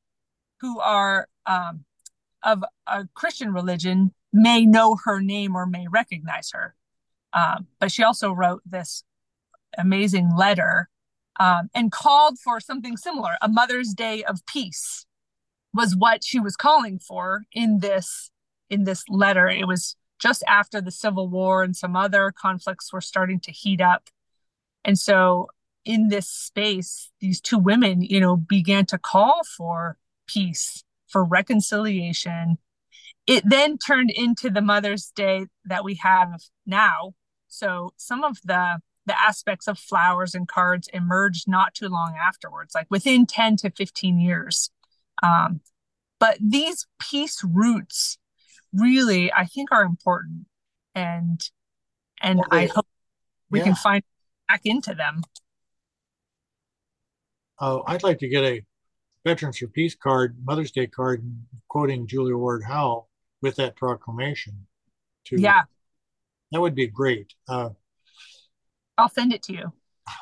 who 0.62 0.80
are 0.80 1.28
um, 1.46 1.86
of 2.44 2.64
a 2.88 3.08
Christian 3.14 3.54
religion 3.54 4.14
may 4.34 4.66
know 4.66 4.98
her 5.06 5.22
name 5.22 5.56
or 5.56 5.66
may 5.66 5.88
recognize 5.88 6.52
her. 6.54 6.76
Um, 7.34 7.68
but 7.80 7.92
she 7.92 8.04
also 8.04 8.32
wrote 8.32 8.62
this 8.66 9.04
amazing 9.78 10.36
letter 10.36 10.90
um, 11.40 11.70
and 11.74 11.92
called 11.92 12.40
for 12.40 12.60
something 12.60 12.98
similar. 12.98 13.32
A 13.42 13.50
Mother's 13.50 13.94
Day 13.94 14.24
of 14.24 14.46
Peace 14.46 15.06
was 15.74 15.96
what 15.96 16.24
she 16.24 16.40
was 16.40 16.56
calling 16.56 17.00
for 17.00 17.44
in 17.52 17.80
this 17.80 18.32
in 18.70 18.84
this 18.84 19.04
letter. 19.08 19.48
It 19.48 19.68
was 19.68 19.96
just 20.20 20.44
after 20.48 20.82
the 20.82 20.92
Civil 20.92 21.30
War 21.30 21.64
and 21.64 21.76
some 21.76 21.96
other 21.96 22.34
conflicts 22.36 22.92
were 22.92 23.02
starting 23.02 23.40
to 23.42 23.52
heat 23.52 23.82
up, 23.82 24.10
and 24.84 24.98
so 24.98 25.48
in 25.88 26.10
this 26.10 26.28
space, 26.28 27.10
these 27.22 27.40
two 27.40 27.58
women, 27.58 28.02
you 28.02 28.20
know, 28.20 28.36
began 28.36 28.86
to 28.88 28.98
call 28.98 29.42
for 29.56 29.98
peace, 30.28 30.84
for 31.08 31.24
reconciliation. 31.24 32.58
It 33.26 33.44
then 33.48 33.78
turned 33.78 34.12
into 34.12 34.50
the 34.50 34.62
Mother's 34.62 35.12
Day 35.16 35.46
that 35.66 35.86
we 35.86 35.96
have 35.96 36.42
now. 36.66 37.14
So 37.48 37.94
some 37.96 38.24
of 38.24 38.38
the 38.44 38.80
the 39.06 39.18
aspects 39.18 39.70
of 39.70 39.80
flowers 39.80 40.36
and 40.36 40.50
cards 40.50 40.90
emerged 40.92 41.48
not 41.48 41.74
too 41.74 41.88
long 41.88 42.18
afterwards, 42.22 42.76
like 42.76 42.88
within 42.90 43.26
10 43.26 43.56
to 43.56 43.70
15 43.70 44.20
years. 44.20 44.70
Um, 45.24 45.62
but 46.20 46.38
these 46.42 46.86
peace 47.00 47.42
roots 47.42 48.18
really, 48.74 49.32
I 49.32 49.46
think, 49.46 49.72
are 49.72 49.84
important. 49.84 50.48
And 50.94 51.40
and 52.22 52.42
okay. 52.42 52.48
I 52.52 52.66
hope 52.66 52.88
we 53.50 53.60
yeah. 53.60 53.66
can 53.66 53.76
find 53.76 54.04
back 54.50 54.62
into 54.66 54.94
them. 54.94 55.22
Uh, 57.60 57.80
I'd 57.88 58.03
like 58.03 58.20
to 58.20 58.28
get 58.28 58.43
a 58.43 58.64
Veterans 59.26 59.58
for 59.58 59.68
Peace 59.68 59.95
card, 59.95 60.38
Mother's 60.43 60.72
Day 60.72 60.88
card, 60.88 61.30
quoting 61.68 62.08
Julia 62.08 62.38
Ward 62.38 62.64
Howe 62.64 63.08
with 63.41 63.55
that 63.58 63.76
proclamation. 63.76 64.68
To, 65.26 65.39
yeah, 65.39 65.64
that 66.51 66.62
would 66.62 66.76
be 66.76 66.88
great. 66.88 67.34
Uh, 67.47 67.70
I'll 68.97 69.10
send 69.10 69.34
it 69.34 69.43
to 69.43 69.53
you. 69.53 69.74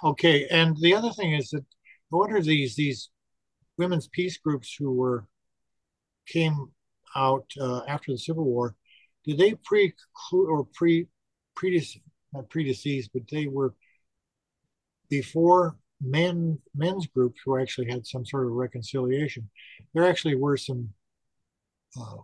Okay, 0.04 0.48
and 0.50 0.76
the 0.82 0.96
other 0.96 1.12
thing 1.12 1.34
is 1.34 1.50
that 1.52 1.64
I 2.12 2.16
wonder 2.16 2.42
these 2.42 2.76
these 2.76 3.10
women's 3.78 4.08
peace 4.08 4.38
groups 4.38 4.76
who 4.78 4.92
were 4.92 5.28
came 6.28 6.72
out 7.16 7.46
uh, 7.60 7.82
after 7.88 8.12
the 8.12 8.18
Civil 8.18 8.46
War, 8.46 8.76
did 9.24 9.38
they 9.38 9.54
preclude 9.54 10.50
or 10.50 10.66
pre 10.74 11.08
predecease 11.56 12.02
not 12.36 12.50
predecease, 12.50 13.08
but 13.12 13.24
they 13.32 13.48
were 13.48 13.74
before 15.10 15.78
men 16.02 16.60
men's 16.76 17.08
groups 17.08 17.40
who 17.44 17.58
actually 17.58 17.90
had 17.90 18.06
some 18.06 18.26
sort 18.26 18.46
of 18.46 18.54
reconciliation. 18.54 19.50
There 19.94 20.08
actually 20.08 20.36
were 20.36 20.58
some 20.58 20.90
uh, 22.00 22.18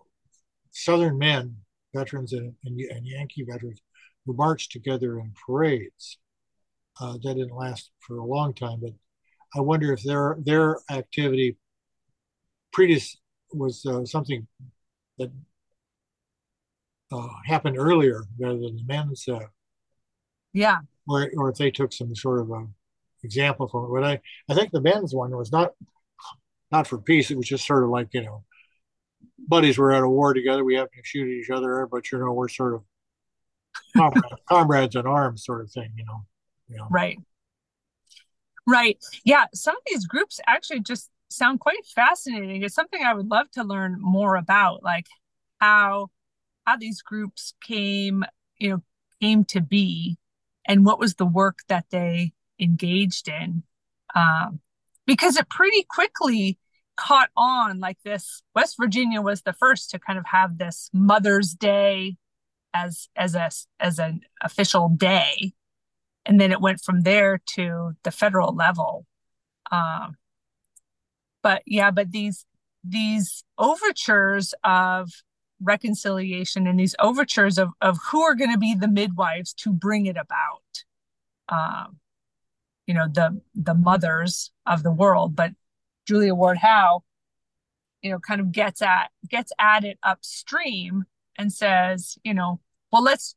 Southern 0.71 1.17
men, 1.17 1.57
veterans 1.93 2.33
and, 2.33 2.53
and, 2.65 2.79
and 2.79 3.05
Yankee 3.05 3.43
veterans, 3.43 3.81
who 4.25 4.33
marched 4.33 4.71
together 4.71 5.19
in 5.19 5.33
parades 5.45 6.17
uh, 6.99 7.13
that 7.13 7.35
didn't 7.35 7.55
last 7.55 7.91
for 7.99 8.17
a 8.17 8.25
long 8.25 8.53
time, 8.53 8.79
but 8.81 8.93
I 9.55 9.59
wonder 9.61 9.91
if 9.93 10.03
their 10.03 10.37
their 10.39 10.79
activity 10.89 11.57
predis 12.75 13.17
was 13.53 13.85
uh, 13.85 14.05
something 14.05 14.47
that 15.17 15.31
uh, 17.11 17.27
happened 17.45 17.77
earlier 17.77 18.23
rather 18.39 18.59
than 18.59 18.77
the 18.77 18.83
men's. 18.85 19.27
Uh, 19.27 19.39
yeah. 20.53 20.79
Or, 21.07 21.29
or 21.35 21.49
if 21.49 21.57
they 21.57 21.71
took 21.71 21.91
some 21.91 22.15
sort 22.15 22.39
of 22.39 22.51
a 22.51 22.67
example 23.23 23.67
from 23.67 23.85
it. 23.85 23.89
But 23.93 24.03
I, 24.03 24.19
I 24.49 24.55
think 24.55 24.71
the 24.71 24.81
men's 24.81 25.13
one 25.13 25.35
was 25.35 25.51
not 25.51 25.71
not 26.71 26.87
for 26.87 26.97
peace. 26.97 27.31
It 27.31 27.37
was 27.37 27.47
just 27.47 27.65
sort 27.65 27.83
of 27.83 27.89
like 27.89 28.09
you 28.13 28.23
know, 28.23 28.43
buddies 29.47 29.77
were 29.77 29.91
at 29.91 30.03
a 30.03 30.09
war 30.09 30.33
together. 30.33 30.63
We 30.63 30.75
have 30.75 30.89
to 30.91 31.01
shoot 31.03 31.27
each 31.27 31.49
other, 31.49 31.87
but 31.91 32.11
you 32.11 32.19
know, 32.19 32.31
we're 32.33 32.49
sort 32.49 32.75
of 32.75 32.83
comrades, 33.95 34.27
comrades 34.49 34.95
in 34.95 35.05
arms, 35.05 35.45
sort 35.45 35.61
of 35.61 35.71
thing. 35.71 35.91
You 35.95 36.05
know. 36.05 36.87
Right. 36.89 37.17
Right. 38.67 38.97
Yeah. 39.25 39.45
Some 39.53 39.75
of 39.75 39.81
these 39.87 40.05
groups 40.05 40.39
actually 40.47 40.81
just 40.81 41.09
sound 41.29 41.59
quite 41.59 41.85
fascinating. 41.85 42.63
It's 42.63 42.75
something 42.75 43.03
I 43.03 43.13
would 43.13 43.27
love 43.27 43.49
to 43.51 43.63
learn 43.63 43.97
more 43.99 44.35
about, 44.35 44.83
like 44.83 45.07
how 45.59 46.09
how 46.65 46.77
these 46.77 47.01
groups 47.01 47.53
came, 47.61 48.23
you 48.57 48.69
know, 48.69 48.83
came 49.19 49.43
to 49.45 49.61
be, 49.61 50.17
and 50.65 50.85
what 50.85 50.99
was 50.99 51.15
the 51.15 51.25
work 51.25 51.59
that 51.67 51.85
they 51.91 52.33
engaged 52.61 53.27
in. 53.27 53.63
Um, 54.15 54.59
because 55.07 55.35
it 55.35 55.49
pretty 55.49 55.83
quickly 55.89 56.59
caught 56.95 57.29
on 57.35 57.79
like 57.79 57.97
this. 58.03 58.43
West 58.55 58.75
Virginia 58.79 59.21
was 59.21 59.41
the 59.41 59.53
first 59.53 59.89
to 59.89 59.99
kind 59.99 60.19
of 60.19 60.25
have 60.27 60.57
this 60.57 60.89
Mother's 60.93 61.53
Day 61.53 62.17
as 62.73 63.09
as 63.15 63.35
a 63.35 63.49
as 63.79 63.99
an 63.99 64.21
official 64.41 64.89
day 64.89 65.53
and 66.25 66.39
then 66.39 66.51
it 66.51 66.61
went 66.61 66.81
from 66.81 67.01
there 67.01 67.41
to 67.55 67.95
the 68.03 68.11
federal 68.11 68.55
level 68.55 69.05
um, 69.71 70.15
but 71.43 71.61
yeah 71.65 71.91
but 71.91 72.11
these 72.11 72.45
these 72.83 73.43
overtures 73.57 74.53
of 74.63 75.09
reconciliation 75.61 76.65
and 76.65 76.79
these 76.79 76.95
overtures 76.99 77.59
of, 77.59 77.69
of 77.81 77.97
who 78.11 78.21
are 78.21 78.33
going 78.33 78.51
to 78.51 78.57
be 78.57 78.73
the 78.73 78.87
midwives 78.87 79.53
to 79.53 79.71
bring 79.71 80.07
it 80.07 80.17
about 80.17 80.63
um, 81.49 81.97
you 82.87 82.93
know 82.93 83.07
the 83.07 83.39
the 83.55 83.73
mothers 83.73 84.51
of 84.65 84.83
the 84.83 84.91
world 84.91 85.35
but 85.35 85.51
julia 86.07 86.33
ward 86.33 86.57
howe 86.57 87.03
you 88.01 88.11
know 88.11 88.19
kind 88.19 88.41
of 88.41 88.51
gets 88.51 88.81
at 88.81 89.09
gets 89.29 89.51
at 89.59 89.83
it 89.83 89.97
upstream 90.03 91.03
and 91.37 91.53
says 91.53 92.17
you 92.23 92.33
know 92.33 92.59
well 92.91 93.03
let's 93.03 93.35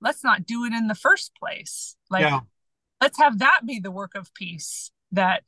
let's 0.00 0.24
not 0.24 0.46
do 0.46 0.64
it 0.64 0.72
in 0.72 0.86
the 0.86 0.94
first 0.94 1.32
place. 1.38 1.96
Like, 2.10 2.22
yeah. 2.22 2.40
let's 3.00 3.18
have 3.18 3.38
that 3.38 3.60
be 3.66 3.80
the 3.80 3.90
work 3.90 4.14
of 4.14 4.32
peace. 4.34 4.90
That 5.12 5.42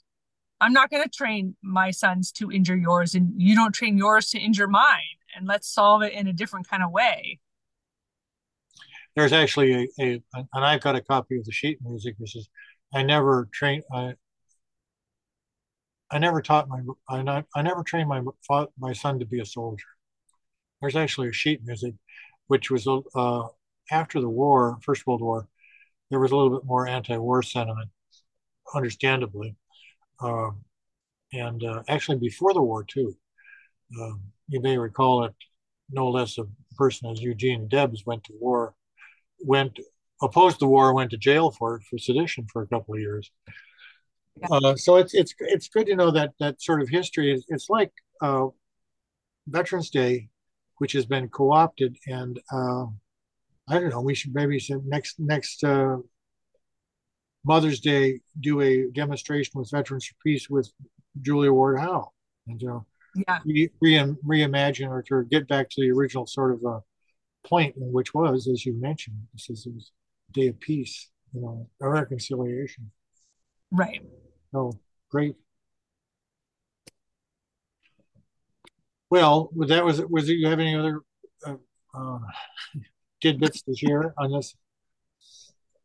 I'm 0.61 0.73
not 0.73 0.91
going 0.91 1.03
to 1.03 1.09
train 1.09 1.57
my 1.63 1.91
sons 1.91 2.33
to 2.33 2.51
injure 2.51 2.77
yours, 2.77 3.15
and 3.15 3.33
you 3.37 3.55
don't 3.55 3.75
train 3.75 3.99
yours 3.99 4.31
to 4.31 4.39
injure 4.39 4.69
mine. 4.69 5.01
And 5.37 5.47
let's 5.47 5.69
solve 5.69 6.03
it 6.03 6.13
in 6.13 6.27
a 6.27 6.33
different 6.33 6.69
kind 6.69 6.83
of 6.83 6.91
way. 6.91 7.39
There's 9.17 9.33
actually 9.33 9.89
a, 9.99 10.05
a 10.05 10.23
and 10.35 10.65
I've 10.65 10.81
got 10.81 10.97
a 10.97 11.01
copy 11.01 11.37
of 11.37 11.45
the 11.45 11.53
sheet 11.53 11.79
music. 11.83 12.17
This 12.19 12.35
is, 12.37 12.49
I 12.93 13.03
never 13.03 13.49
trained. 13.53 13.85
I, 13.93 14.15
I 16.11 16.19
never 16.19 16.43
taught 16.43 16.69
my 16.69 16.83
I, 17.09 17.23
not, 17.23 17.47
I 17.55 17.63
never 17.63 17.83
trained 17.83 18.09
my 18.09 18.23
my 18.79 18.93
son 18.93 19.19
to 19.19 19.27
be 19.27 19.41
a 19.41 19.47
soldier. 19.47 19.87
There's 20.81 20.97
actually 20.97 21.29
a 21.29 21.33
sheet 21.33 21.61
music, 21.65 21.95
which 22.49 22.71
was 22.71 22.87
uh, 22.89 23.43
after 23.91 24.21
the 24.21 24.29
war, 24.29 24.79
First 24.83 25.07
World 25.07 25.21
War, 25.21 25.49
there 26.11 26.21
was 26.21 26.33
a 26.33 26.37
little 26.37 26.51
bit 26.51 26.67
more 26.67 26.89
anti-war 26.89 27.43
sentiment, 27.43 27.91
understandably, 28.75 29.57
um, 30.21 30.65
and 31.33 31.63
uh, 31.65 31.83
actually 31.89 32.19
before 32.19 32.53
the 32.55 32.63
war 32.63 32.85
too. 32.85 33.17
Um, 34.01 34.23
you 34.49 34.61
may 34.61 34.79
recall 34.79 35.23
that 35.23 35.35
no 35.91 36.09
less 36.09 36.39
a 36.39 36.47
person 36.77 37.11
as 37.11 37.21
Eugene 37.21 37.69
Debs 37.69 38.05
went 38.07 38.25
to 38.25 38.33
war, 38.41 38.75
went 39.41 39.79
opposed 40.23 40.61
the 40.61 40.67
war, 40.67 40.95
went 40.95 41.11
to 41.11 41.17
jail 41.17 41.51
for 41.51 41.81
for 41.89 41.99
sedition 41.99 42.47
for 42.53 42.63
a 42.63 42.67
couple 42.67 42.95
of 42.95 43.01
years. 43.01 43.31
Uh, 44.51 44.75
so 44.77 44.97
it's 44.97 45.15
it's 45.15 45.35
it's 45.39 45.69
good 45.69 45.87
to 45.87 45.97
know 45.97 46.11
that 46.11 46.33
that 46.41 46.63
sort 46.63 46.81
of 46.81 46.89
history 46.89 47.33
is 47.33 47.45
it's 47.49 47.69
like 47.69 47.93
uh, 48.23 48.47
Veterans 49.47 49.91
Day, 49.91 50.29
which 50.79 50.93
has 50.93 51.07
been 51.07 51.29
co-opted 51.29 51.97
and 52.07 52.41
uh, 52.53 52.87
I 53.69 53.79
don't 53.79 53.91
know. 53.91 54.01
We 54.01 54.15
should 54.15 54.35
maybe 54.35 54.59
say 54.59 54.77
next 54.85 55.21
next 55.21 55.63
uh, 55.63 55.99
Mother's 57.45 57.81
Day 57.81 58.21
do 58.39 58.61
a 58.61 58.89
demonstration 58.93 59.53
with 59.55 59.71
Veterans 59.71 60.07
for 60.07 60.15
Peace 60.23 60.49
with 60.49 60.71
Julia 61.21 61.53
Ward 61.53 61.79
Howe, 61.79 62.13
and 62.47 62.63
uh, 62.65 62.81
yeah, 63.15 63.39
re, 63.45 63.71
re, 63.81 64.15
reimagine 64.25 64.89
or 64.89 65.03
to 65.03 65.25
get 65.25 65.49
back 65.49 65.69
to 65.71 65.81
the 65.81 65.91
original 65.91 66.27
sort 66.27 66.53
of 66.53 66.65
uh, 66.65 66.81
point, 67.45 67.75
which 67.77 68.15
was, 68.15 68.49
as 68.49 68.65
you 68.65 68.75
mentioned, 68.75 69.17
this 69.33 69.51
is 69.51 69.93
day 70.33 70.49
of 70.49 70.61
peace, 70.61 71.09
you 71.33 71.41
know, 71.41 71.69
a 71.81 71.89
reconciliation. 71.89 72.91
Right. 73.71 74.03
Oh, 74.55 74.73
great. 75.11 75.37
Well, 79.11 79.51
that 79.57 79.85
was 79.85 80.01
was 80.03 80.29
it. 80.29 80.35
You 80.35 80.49
have 80.49 80.61
any 80.61 80.77
other? 80.77 81.01
Uh, 81.45 81.55
uh, 81.95 82.19
tidbits 83.21 83.63
to 83.63 83.75
share 83.75 84.15
on 84.19 84.33
this? 84.33 84.55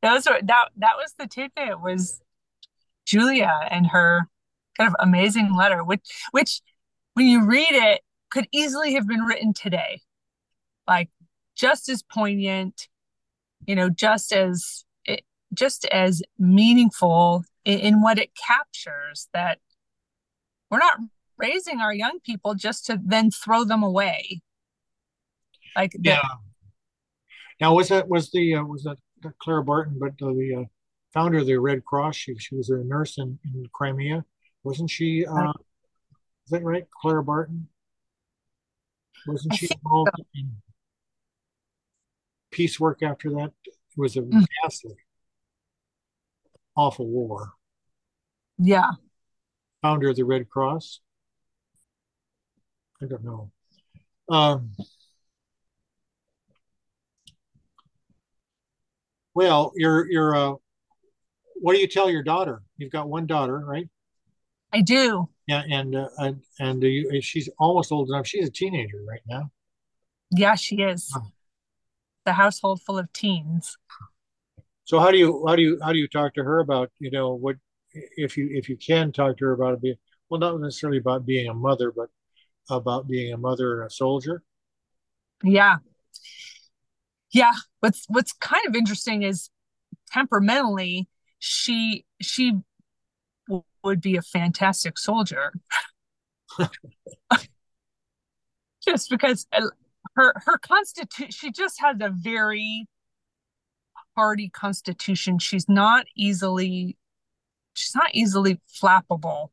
Those 0.02 0.28
were 0.28 0.40
that 0.44 0.70
that 0.78 0.96
was 0.98 1.14
the 1.18 1.28
tidbit 1.28 1.82
was 1.82 2.22
Julia 3.06 3.52
and 3.70 3.88
her 3.88 4.30
kind 4.78 4.88
of 4.88 4.96
amazing 5.00 5.56
letter, 5.56 5.84
which 5.84 6.08
which 6.32 6.62
when 7.14 7.26
you 7.26 7.46
read 7.46 7.72
it 7.72 8.02
could 8.30 8.48
easily 8.52 8.94
have 8.94 9.08
been 9.08 9.22
written 9.22 9.54
today. 9.54 10.02
Like 10.88 11.10
just 11.56 11.90
as 11.90 12.04
poignant, 12.04 12.88
you 13.68 13.76
know, 13.76 13.90
just 13.90 14.32
as 14.32 14.86
it, 15.06 15.24
just 15.54 15.86
as 15.86 16.22
meaningful 16.38 17.44
in, 17.64 17.80
in 17.80 18.02
what 18.02 18.20
it 18.20 18.32
captures 18.36 19.28
that 19.34 19.60
we're 20.70 20.80
not 20.80 21.00
raising 21.38 21.80
our 21.82 21.94
young 21.94 22.20
people 22.24 22.56
just 22.56 22.86
to 22.86 23.00
then 23.04 23.32
throw 23.32 23.64
them 23.64 23.84
away. 23.84 24.42
Like 25.76 25.96
yeah, 26.00 26.22
now, 27.60 27.76
was 27.76 27.90
that 27.90 28.08
was 28.08 28.32
the 28.32 28.56
uh, 28.56 28.64
was 28.64 28.84
that 28.84 28.98
Clara 29.40 29.64
Barton, 29.64 29.98
but 30.00 30.18
the 30.18 30.62
uh, 30.62 30.64
founder 31.14 31.40
of 31.40 31.48
the 31.48 31.58
Red 31.58 31.84
Cross. 31.84 32.16
She, 32.16 32.38
she 32.38 32.56
was 32.56 32.70
a 32.70 32.78
nurse 32.78 33.18
in, 33.18 33.40
in 33.44 33.66
Crimea. 33.74 34.24
Wasn't 34.64 34.90
she? 34.90 35.26
Uh, 35.26 35.54
is 36.46 36.52
that 36.52 36.64
right? 36.64 36.86
Clara 37.02 37.24
Barton? 37.24 37.68
Wasn't 39.28 39.54
I 39.54 39.56
she 39.56 39.68
involved 39.72 40.12
so. 40.18 40.24
in 40.36 40.52
peace 42.56 42.80
work 42.80 43.04
after 43.04 43.30
that? 43.32 43.52
It 43.66 43.74
was 43.98 44.16
a 44.18 44.22
Mm, 44.22 44.46
ghastly, 44.64 44.96
awful 46.78 47.08
war. 47.08 47.54
yeah. 48.58 48.92
Founder 49.82 50.10
of 50.10 50.16
the 50.18 50.24
Red 50.26 50.50
Cross. 50.50 51.00
I 53.02 53.06
don't 53.06 53.24
know. 53.24 53.52
Um, 54.30 54.72
well, 59.34 59.72
you're 59.76 60.10
you're 60.10 60.36
uh, 60.36 60.54
what 61.56 61.74
do 61.74 61.80
you 61.80 61.88
tell 61.88 62.10
your 62.10 62.24
daughter? 62.24 62.62
You've 62.78 62.92
got 62.92 63.10
one 63.10 63.26
daughter, 63.28 63.60
right? 63.60 63.88
I 64.72 64.82
do. 64.82 65.30
Yeah, 65.48 65.64
and 65.70 65.96
uh, 65.96 66.10
and 66.18 66.42
and 66.60 66.82
you, 66.84 67.22
she's 67.22 67.50
almost 67.60 67.92
old 67.92 68.10
enough. 68.10 68.28
She's 68.28 68.48
a 68.48 68.52
teenager 68.52 69.02
right 69.08 69.22
now. 69.28 69.52
Yeah, 70.32 70.56
she 70.56 70.78
is. 70.78 71.16
The 72.26 72.34
household 72.34 72.82
full 72.82 72.98
of 72.98 73.12
teens. 73.14 73.78
So 74.84 75.00
how 75.00 75.12
do 75.12 75.18
you 75.18 75.44
how 75.48 75.56
do 75.56 75.62
you 75.62 75.80
how 75.84 75.92
do 75.92 75.98
you 76.00 76.08
talk 76.08 76.34
to 76.36 76.44
her 76.44 76.60
about 76.60 76.92
you 77.00 77.12
know 77.12 77.34
what 77.34 77.58
if 77.94 78.38
you 78.38 78.50
if 78.52 78.70
you 78.70 78.78
can 78.78 79.12
talk 79.12 79.38
to 79.38 79.46
her 79.46 79.54
about 79.54 79.74
it 79.74 79.82
being 79.82 79.96
well 80.30 80.40
not 80.40 80.60
necessarily 80.60 81.00
about 81.00 81.26
being 81.26 81.48
a 81.48 81.54
mother 81.54 81.92
but 81.92 82.10
about 82.70 83.08
being 83.08 83.34
a 83.34 83.38
mother 83.38 83.82
and 83.82 83.88
a 83.88 83.94
soldier. 83.94 84.44
Yeah. 85.44 85.78
Yeah. 87.32 87.54
What's 87.80 88.06
what's 88.08 88.34
kind 88.34 88.66
of 88.68 88.76
interesting 88.76 89.24
is 89.24 89.50
temperamentally, 90.12 91.08
she 91.40 92.06
she 92.22 92.60
w- 93.48 93.64
would 93.84 94.02
be 94.02 94.16
a 94.16 94.22
fantastic 94.22 94.98
soldier 94.98 95.54
just 98.86 99.10
because 99.10 99.48
her 100.16 100.34
her 100.46 100.58
constitution 100.58 101.32
she 101.32 101.52
just 101.52 101.80
has 101.82 101.98
a 102.02 102.10
very 102.10 102.88
hardy 104.16 104.50
constitution. 104.50 105.40
She's 105.40 105.68
not 105.70 106.06
easily 106.16 106.98
she's 107.74 107.96
not 107.96 108.10
easily 108.14 108.60
flappable. 108.82 109.50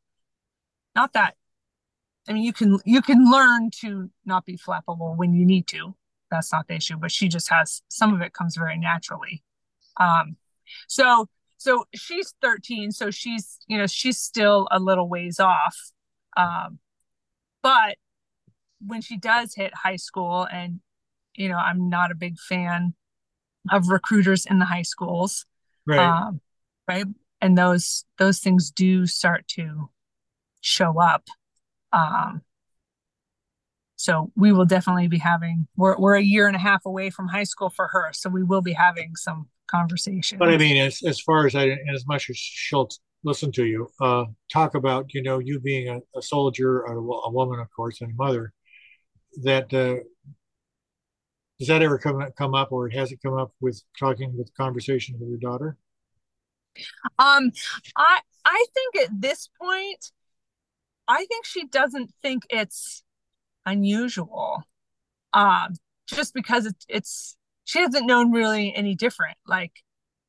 Not 0.95 1.13
that 1.15 1.35
I 2.29 2.33
mean 2.33 2.45
you 2.45 2.53
can 2.53 2.79
you 2.85 3.03
can 3.03 3.31
learn 3.31 3.71
to 3.81 4.11
not 4.25 4.47
be 4.47 4.57
flappable 4.57 5.17
when 5.17 5.35
you 5.35 5.45
need 5.45 5.67
to. 5.69 5.95
That's 6.31 6.53
not 6.53 6.69
the 6.69 6.75
issue, 6.75 6.97
but 6.97 7.11
she 7.11 7.29
just 7.29 7.51
has 7.51 7.83
some 7.89 8.15
of 8.15 8.23
it 8.23 8.33
comes 8.33 8.57
very 8.57 8.79
naturally. 8.79 9.43
Um 9.99 10.37
so 10.89 11.27
so 11.59 11.85
she's 11.95 12.35
13, 12.43 12.91
so 12.93 13.11
she's 13.11 13.59
you 13.67 13.79
know 13.79 13.87
she's 13.87 14.19
still 14.19 14.69
a 14.71 14.79
little 14.79 15.09
ways 15.09 15.41
off. 15.41 15.77
Um 16.37 16.79
but 17.63 17.97
when 18.87 19.01
she 19.01 19.17
does 19.17 19.55
hit 19.55 19.75
high 19.75 19.97
school 19.97 20.47
and 20.53 20.81
you 21.35 21.49
know 21.49 21.57
I'm 21.57 21.89
not 21.89 22.11
a 22.11 22.15
big 22.17 22.39
fan 22.39 22.95
of 23.71 23.89
recruiters 23.89 24.45
in 24.47 24.59
the 24.59 24.65
high 24.65 24.83
schools 24.83 25.47
Right. 25.87 25.99
um, 25.99 26.41
right 26.89 27.07
and 27.41 27.59
those 27.59 28.05
those 28.19 28.39
things 28.41 28.71
do 28.71 29.07
start 29.07 29.47
to 29.49 29.91
show 30.61 31.01
up 31.01 31.25
um, 31.93 32.43
so 33.97 34.31
we 34.37 34.53
will 34.53 34.65
definitely 34.65 35.09
be 35.09 35.19
having 35.19 35.67
we're, 35.77 35.97
we're 35.99 36.17
a 36.17 36.23
year 36.23 36.47
and 36.47 36.57
a 36.57 36.61
half 36.61 36.87
away 36.87 37.11
from 37.11 37.29
high 37.29 37.45
school 37.45 37.71
for 37.71 37.89
her 37.89 38.11
so 38.13 38.31
we 38.31 38.43
will 38.43 38.63
be 38.63 38.73
having 38.73 39.15
some 39.17 39.49
conversation. 39.73 40.39
But 40.39 40.51
I 40.51 40.59
mean, 40.59 40.77
as 40.77 41.03
as 41.05 41.21
far 41.21 41.47
as 41.47 41.55
I 41.57 41.79
as 41.93 42.07
much 42.07 42.31
as 42.31 42.37
she'll 42.37 42.89
listen 43.25 43.51
to 43.53 43.65
you, 43.65 43.89
uh, 44.01 44.27
talk 44.53 44.75
about 44.75 45.13
you 45.15 45.23
know 45.23 45.39
you 45.41 45.59
being 45.59 45.89
a, 45.89 46.01
a 46.17 46.23
soldier, 46.23 46.83
a, 46.83 46.93
a 46.97 47.31
woman, 47.31 47.59
of 47.59 47.69
course, 47.75 48.01
and 48.01 48.13
a 48.13 48.15
mother. 48.15 48.53
That 49.43 49.73
uh, 49.73 50.05
does 51.59 51.69
that 51.69 51.83
ever 51.83 51.99
come 51.99 52.23
come 52.37 52.55
up, 52.55 52.73
or 52.73 52.89
has 52.91 53.13
it 53.13 53.21
come 53.23 53.35
up 53.35 53.53
with 53.61 53.83
talking 53.99 54.37
with 54.37 54.55
conversation 54.55 55.17
with 55.19 55.29
your 55.29 55.39
daughter? 55.39 55.77
um 57.19 57.51
i 57.97 58.21
i 58.45 58.67
think 58.75 58.97
at 59.09 59.21
this 59.21 59.49
point 59.61 60.13
i 61.09 61.25
think 61.27 61.45
she 61.45 61.67
doesn't 61.67 62.11
think 62.23 62.43
it's 62.51 63.03
unusual 63.67 64.63
um 65.35 65.75
just 66.07 66.35
because 66.35 66.67
it's 66.67 66.87
it's 66.89 67.37
she 67.65 67.81
hasn't 67.81 68.07
known 68.07 68.33
really 68.33 68.75
any 68.75 68.95
different 68.95 69.37
like 69.47 69.73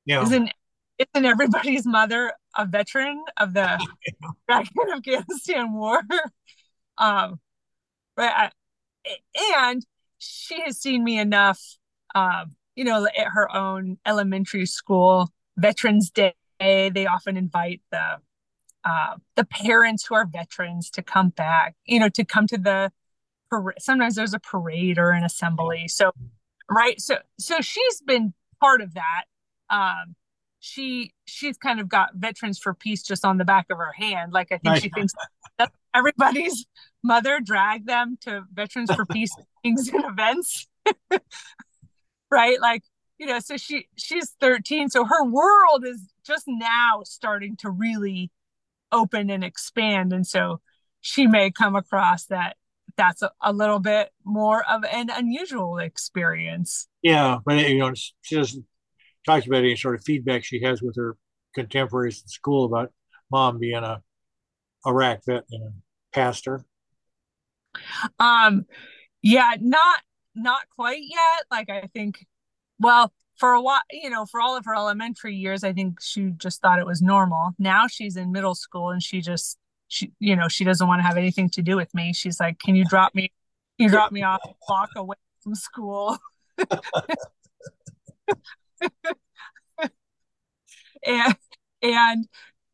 Yeah, 0.06 0.24
isn't 0.24 0.52
isn't 1.00 1.26
everybody's 1.26 1.86
mother 1.86 2.34
a 2.58 2.66
veteran 2.66 3.24
of 3.38 3.54
the 3.54 3.80
Iraq 4.50 4.68
and 4.78 4.94
Afghanistan 4.98 5.74
war? 5.74 6.02
Um, 7.00 7.40
right. 8.18 8.34
I, 8.36 8.52
and 9.56 9.86
she 10.18 10.62
has 10.62 10.80
seen 10.80 11.04
me 11.04 11.20
enough, 11.20 11.60
um, 12.16 12.56
you 12.76 12.84
know, 12.84 13.06
at 13.06 13.28
her 13.34 13.54
own 13.56 13.98
elementary 14.06 14.66
school, 14.66 15.30
Veterans 15.58 16.10
Day, 16.10 16.34
they 16.60 17.06
often 17.06 17.38
invite 17.38 17.82
the 17.92 18.18
uh, 18.86 19.16
the 19.36 19.46
parents 19.46 20.06
who 20.06 20.16
are 20.16 20.26
veterans 20.26 20.90
to 20.90 21.02
come 21.02 21.30
back, 21.30 21.76
you 21.86 22.00
know, 22.00 22.10
to 22.10 22.26
come 22.26 22.48
to 22.48 22.58
the 22.58 22.92
parade. 23.50 23.78
Sometimes 23.80 24.16
there's 24.16 24.34
a 24.34 24.40
parade 24.40 24.98
or 24.98 25.12
an 25.12 25.24
assembly. 25.24 25.88
So 25.88 26.12
right 26.70 27.00
so 27.00 27.18
so 27.40 27.62
she's 27.62 28.02
been 28.02 28.34
part 28.60 28.82
of 28.82 28.94
that 28.94 29.24
um 29.70 30.16
she 30.60 31.12
she's 31.26 31.58
kind 31.58 31.80
of 31.80 31.90
got 31.90 32.16
veterans 32.16 32.58
for 32.58 32.74
peace 32.74 33.04
just 33.04 33.26
on 33.26 33.38
the 33.38 33.46
back 33.46 33.66
of 33.70 33.78
her 33.78 33.92
hand 33.92 34.32
like 34.32 34.52
i 34.52 34.58
think 34.58 34.74
right. 34.74 34.82
she 34.82 34.90
thinks 34.90 35.14
everybody's 35.94 36.66
mother 37.04 37.40
dragged 37.40 37.88
them 37.88 38.18
to 38.22 38.44
veterans 38.54 38.94
for 38.94 39.06
peace 39.12 39.34
things 39.64 39.90
and 39.90 40.06
events. 40.06 40.68
Right? 42.32 42.60
Like 42.60 42.82
you 43.20 43.28
know 43.28 43.38
so 43.38 43.58
she 43.58 43.88
she's 43.96 44.32
13 44.42 44.90
so 44.90 45.06
her 45.06 45.24
world 45.24 45.86
is 45.86 46.02
just 46.26 46.46
now 46.48 47.04
starting 47.06 47.56
to 47.58 47.70
really 47.70 48.32
open 48.92 49.30
and 49.30 49.44
expand 49.44 50.12
and 50.12 50.26
so 50.26 50.60
she 51.00 51.28
may 51.28 51.52
come 51.52 51.76
across 51.76 52.26
that 52.26 52.58
that's 52.96 53.22
a, 53.22 53.32
a 53.42 53.54
little 53.54 53.80
bit 53.80 54.12
more 54.24 54.64
of 54.70 54.84
an 54.84 55.10
unusual 55.10 55.78
experience. 55.78 56.88
Yeah, 57.02 57.40
but 57.46 57.70
you 57.70 57.80
know, 57.80 57.94
she 58.22 58.36
doesn't 58.36 58.66
talk 59.26 59.46
about 59.46 59.60
any 59.60 59.76
sort 59.76 59.96
of 59.96 60.04
feedback 60.04 60.44
she 60.44 60.62
has 60.64 60.82
with 60.82 60.96
her 60.98 61.18
contemporaries 61.56 62.22
in 62.22 62.28
school 62.28 62.66
about 62.66 62.92
mom 63.32 63.60
being 63.60 63.84
a 63.84 64.02
Iraq 64.86 65.22
vet 65.26 65.44
and 65.52 65.64
a 65.64 65.72
pastor. 66.14 66.66
Um 68.20 68.66
yeah 69.22 69.54
not 69.60 70.02
not 70.36 70.64
quite 70.76 71.02
yet. 71.02 71.46
Like 71.52 71.70
i 71.70 71.88
think 71.94 72.26
well 72.80 73.14
for 73.38 73.54
a 73.54 73.62
while 73.62 73.82
you 73.92 74.10
know 74.10 74.26
for 74.26 74.42
all 74.42 74.56
of 74.58 74.66
her 74.66 74.76
elementary 74.76 75.36
years 75.36 75.64
i 75.64 75.74
think 75.74 76.00
she 76.02 76.32
just 76.38 76.62
thought 76.62 76.80
it 76.80 76.86
was 76.86 77.02
normal. 77.02 77.52
Now 77.60 77.88
she's 77.88 78.16
in 78.16 78.32
middle 78.32 78.56
school 78.56 78.90
and 78.90 79.02
she 79.02 79.22
just 79.22 79.58
she 79.88 80.12
you 80.20 80.36
know 80.36 80.48
she 80.48 80.64
doesn't 80.64 80.88
want 80.88 81.00
to 81.00 81.08
have 81.08 81.18
anything 81.18 81.50
to 81.52 81.62
do 81.62 81.76
with 81.76 81.94
me. 81.94 82.14
She's 82.14 82.40
like 82.40 82.60
can 82.60 82.76
you 82.76 82.86
drop 82.86 83.16
me 83.16 83.32
you 83.78 83.90
drop 83.90 84.12
me 84.12 84.24
off 84.24 84.42
a 84.46 84.54
block 84.68 84.90
away 84.96 85.18
from 85.42 85.56
school? 85.56 86.18
And 91.06 91.36
and 91.82 92.28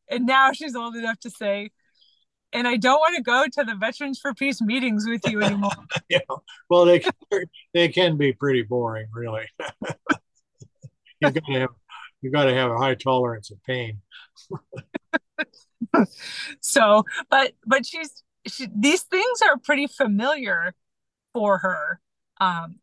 and 0.09 0.25
now 0.25 0.51
she's 0.51 0.75
old 0.75 0.95
enough 0.95 1.19
to 1.21 1.29
say 1.29 1.71
and 2.53 2.67
i 2.67 2.75
don't 2.75 2.99
want 2.99 3.15
to 3.15 3.21
go 3.21 3.45
to 3.51 3.63
the 3.63 3.75
veterans 3.75 4.19
for 4.19 4.33
peace 4.33 4.61
meetings 4.61 5.05
with 5.07 5.21
you 5.27 5.41
anymore 5.41 5.71
Yeah, 6.09 6.19
well, 6.69 6.85
they 6.85 7.03
they 7.73 7.89
can 7.89 8.17
be 8.17 8.33
pretty 8.33 8.63
boring, 8.63 9.07
really. 9.13 9.45
You 11.21 11.31
got 11.31 11.45
to 11.45 11.59
have 11.59 11.69
you 12.21 12.31
got 12.31 12.45
to 12.45 12.53
have 12.53 12.71
a 12.71 12.77
high 12.77 12.95
tolerance 12.95 13.51
of 13.51 13.61
pain. 13.63 14.01
so 16.61 17.03
but 17.29 17.53
but 17.65 17.85
she's 17.85 18.23
she, 18.47 18.67
these 18.75 19.03
things 19.03 19.41
are 19.47 19.57
pretty 19.57 19.87
familiar 19.87 20.73
for 21.33 21.59
her 21.59 21.99
um 22.39 22.79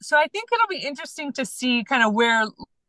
so 0.00 0.16
i 0.16 0.26
think 0.28 0.48
it'll 0.52 0.68
be 0.68 0.86
interesting 0.86 1.32
to 1.32 1.44
see 1.44 1.84
kind 1.84 2.02
of 2.02 2.12
where 2.12 2.46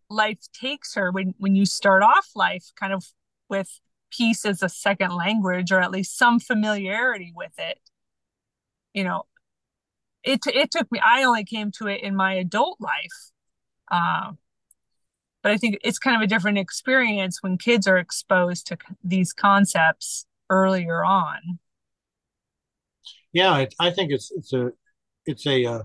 life 0.10 0.40
takes 0.54 0.94
her 0.96 1.12
when 1.12 1.34
when 1.38 1.56
you 1.56 1.66
start 1.66 2.04
off 2.04 2.30
life 2.36 2.72
kind 2.76 2.94
of 2.94 3.06
with 3.50 3.80
peace 4.16 4.46
as 4.46 4.62
a 4.64 4.70
second 4.70 5.12
language 5.16 5.72
or 5.72 5.80
at 5.80 5.92
least 5.92 6.18
some 6.18 6.40
familiarity 6.40 7.32
with 7.36 7.54
it 7.58 7.80
you 8.94 9.04
know 9.04 9.24
it 10.24 10.40
it 10.48 10.72
took 10.72 10.92
me 10.92 11.00
i 11.06 11.24
only 11.24 11.44
came 11.44 11.72
to 11.72 11.88
it 11.88 12.02
in 12.02 12.16
my 12.16 12.34
adult 12.34 12.80
life 12.80 13.32
um 13.92 14.38
but 15.42 15.52
i 15.52 15.58
think 15.58 15.78
it's 15.84 16.00
kind 16.00 16.16
of 16.16 16.22
a 16.22 16.28
different 16.28 16.58
experience 16.58 17.42
when 17.42 17.58
kids 17.58 17.88
are 17.88 17.98
exposed 17.98 18.68
to 18.68 18.78
these 19.04 19.34
concepts 19.34 20.26
earlier 20.50 21.04
on 21.04 21.60
Yeah, 23.34 23.58
it, 23.60 23.76
I 23.80 23.92
think 23.92 24.12
it's 24.12 24.32
it's 24.32 24.54
a 24.54 24.72
it's 25.26 25.46
a 25.48 25.66
uh, 25.66 25.84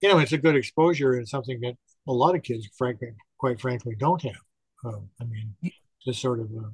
you 0.00 0.08
know 0.08 0.18
it's 0.18 0.32
a 0.32 0.38
good 0.38 0.56
exposure 0.56 1.12
and 1.14 1.28
something 1.28 1.60
that 1.60 1.74
a 2.08 2.12
lot 2.12 2.34
of 2.36 2.42
kids, 2.42 2.68
frankly, 2.76 3.08
quite 3.38 3.60
frankly, 3.60 3.94
don't 3.98 4.22
have. 4.22 4.42
Uh, 4.84 5.00
I 5.20 5.24
mean, 5.24 5.54
to 6.04 6.14
sort 6.14 6.40
of 6.40 6.46
uh, 6.46 6.68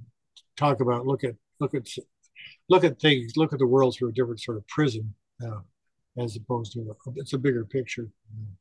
talk 0.57 0.81
about 0.81 1.07
look 1.07 1.25
at 1.25 1.35
look 1.61 1.75
at 1.75 1.87
look 2.69 2.85
at 2.85 3.01
things, 3.01 3.37
look 3.37 3.53
at 3.53 3.59
the 3.59 3.67
world 3.67 3.95
through 3.97 4.11
a 4.11 4.13
different 4.13 4.41
sort 4.41 4.57
of 4.57 4.67
prism, 4.69 5.15
uh, 5.45 5.61
as 6.19 6.37
opposed 6.37 6.73
to 6.73 6.81
a, 6.81 7.11
it's 7.17 7.33
a 7.33 7.39
bigger 7.39 7.65
picture. 7.65 8.09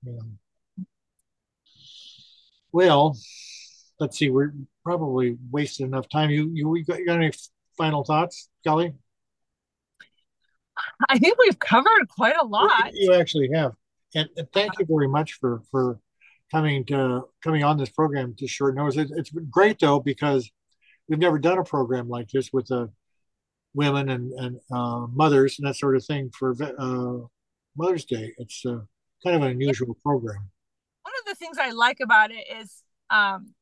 You 0.05 0.13
know. 0.13 0.85
Well, 2.71 3.17
let's 3.99 4.17
see, 4.17 4.29
we're 4.29 4.53
probably 4.83 5.37
wasted 5.51 5.87
enough 5.87 6.07
time. 6.09 6.29
You 6.29 6.49
you, 6.53 6.75
you 6.75 6.85
got, 6.85 6.99
you 6.99 7.05
got 7.05 7.17
any 7.17 7.31
final 7.77 8.03
thoughts, 8.03 8.49
Kelly? 8.63 8.93
I 11.09 11.19
think 11.19 11.37
we've 11.37 11.59
covered 11.59 12.07
quite 12.09 12.35
a 12.41 12.45
lot. 12.45 12.91
You 12.93 13.13
actually 13.13 13.49
have, 13.53 13.73
and, 14.15 14.29
and 14.37 14.47
thank 14.53 14.71
you 14.79 14.85
very 14.89 15.07
much 15.07 15.33
for 15.33 15.61
for 15.69 15.99
coming 16.51 16.85
to 16.85 17.23
coming 17.43 17.63
on 17.63 17.77
this 17.77 17.89
program 17.89 18.35
to 18.37 18.47
short 18.47 18.75
notice. 18.75 18.97
It, 18.97 19.11
it's 19.15 19.31
great 19.49 19.79
though 19.79 19.99
because 19.99 20.49
we've 21.11 21.19
never 21.19 21.37
done 21.37 21.57
a 21.57 21.63
program 21.63 22.07
like 22.07 22.29
this 22.29 22.51
with 22.53 22.71
uh, 22.71 22.87
women 23.73 24.09
and 24.09 24.31
and 24.31 24.59
uh, 24.73 25.05
mothers 25.13 25.59
and 25.59 25.67
that 25.67 25.75
sort 25.75 25.97
of 25.97 26.05
thing 26.05 26.31
for 26.37 26.55
uh, 26.79 27.27
Mother's 27.77 28.05
Day. 28.05 28.33
It's 28.37 28.63
uh, 28.65 28.79
kind 29.23 29.35
of 29.35 29.41
an 29.41 29.49
unusual 29.49 29.97
program. 30.01 30.49
One 31.03 31.13
of 31.19 31.25
the 31.27 31.35
things 31.35 31.57
I 31.59 31.71
like 31.71 31.97
about 32.01 32.31
it 32.31 32.45
is 32.59 32.81
um, 33.09 33.53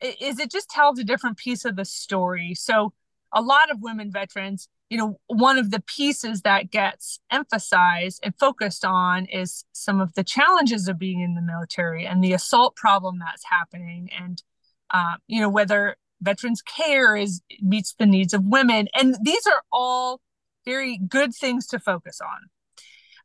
is 0.00 0.40
it 0.40 0.50
just 0.50 0.68
tells 0.68 0.98
a 0.98 1.04
different 1.04 1.38
piece 1.38 1.64
of 1.64 1.76
the 1.76 1.84
story. 1.84 2.54
So 2.54 2.92
a 3.32 3.42
lot 3.42 3.70
of 3.70 3.80
women 3.80 4.10
veterans 4.10 4.68
you 4.90 4.96
know, 4.96 5.20
one 5.26 5.58
of 5.58 5.70
the 5.70 5.80
pieces 5.80 6.42
that 6.42 6.70
gets 6.70 7.20
emphasized 7.30 8.20
and 8.22 8.34
focused 8.38 8.84
on 8.84 9.26
is 9.26 9.64
some 9.72 10.00
of 10.00 10.14
the 10.14 10.24
challenges 10.24 10.88
of 10.88 10.98
being 10.98 11.20
in 11.20 11.34
the 11.34 11.42
military 11.42 12.06
and 12.06 12.24
the 12.24 12.32
assault 12.32 12.74
problem 12.74 13.18
that's 13.18 13.44
happening, 13.44 14.08
and 14.18 14.42
uh, 14.90 15.16
you 15.26 15.40
know 15.40 15.50
whether 15.50 15.96
veterans 16.20 16.62
care 16.62 17.16
is 17.16 17.40
meets 17.60 17.94
the 17.98 18.06
needs 18.06 18.34
of 18.34 18.46
women, 18.46 18.88
and 18.94 19.16
these 19.22 19.46
are 19.46 19.62
all 19.72 20.20
very 20.64 20.98
good 20.98 21.34
things 21.34 21.66
to 21.68 21.78
focus 21.78 22.20
on. 22.20 22.50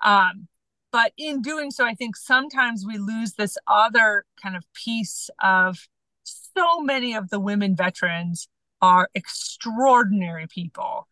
Um, 0.02 0.48
but 0.92 1.12
in 1.18 1.42
doing 1.42 1.72
so, 1.72 1.86
I 1.86 1.96
think 1.96 2.16
sometimes 2.16 2.86
we 2.86 2.98
lose 2.98 3.34
this 3.34 3.58
other 3.68 4.26
kind 4.42 4.56
of 4.56 4.64
piece 4.74 5.30
of 5.42 5.88
so 6.24 6.82
many 6.82 7.16
of 7.16 7.30
the 7.30 7.40
women 7.40 7.76
veterans 7.76 8.48
are 8.82 9.10
extraordinary 9.16 10.46
people 10.48 11.08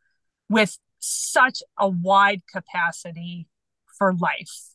with 0.49 0.77
such 0.99 1.63
a 1.79 1.89
wide 1.89 2.43
capacity 2.53 3.47
for 3.97 4.13
life 4.13 4.71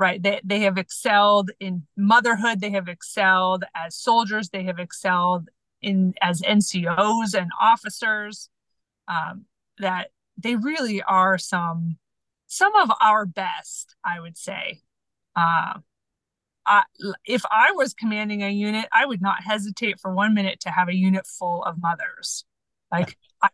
right? 0.00 0.22
They, 0.22 0.40
they 0.42 0.60
have 0.60 0.78
excelled 0.78 1.50
in 1.60 1.86
motherhood. 1.94 2.60
They 2.60 2.70
have 2.70 2.88
excelled 2.88 3.64
as 3.76 3.94
soldiers. 3.94 4.48
They 4.48 4.64
have 4.64 4.78
excelled 4.78 5.50
in 5.82 6.14
as 6.20 6.42
ncos 6.42 7.34
and 7.34 7.50
officers 7.60 8.48
um, 9.08 9.44
that 9.78 10.10
they 10.36 10.56
really 10.56 11.02
are 11.02 11.38
some 11.38 11.98
some 12.46 12.74
of 12.76 12.90
our 13.00 13.26
best 13.26 13.96
i 14.04 14.20
would 14.20 14.36
say 14.36 14.80
uh, 15.36 15.74
I, 16.66 16.82
if 17.24 17.42
i 17.50 17.72
was 17.72 17.94
commanding 17.94 18.42
a 18.42 18.50
unit 18.50 18.86
i 18.92 19.06
would 19.06 19.22
not 19.22 19.42
hesitate 19.42 20.00
for 20.00 20.12
one 20.12 20.34
minute 20.34 20.60
to 20.60 20.70
have 20.70 20.88
a 20.88 20.94
unit 20.94 21.26
full 21.26 21.62
of 21.64 21.80
mothers 21.80 22.44
like 22.92 23.16
I 23.40 23.48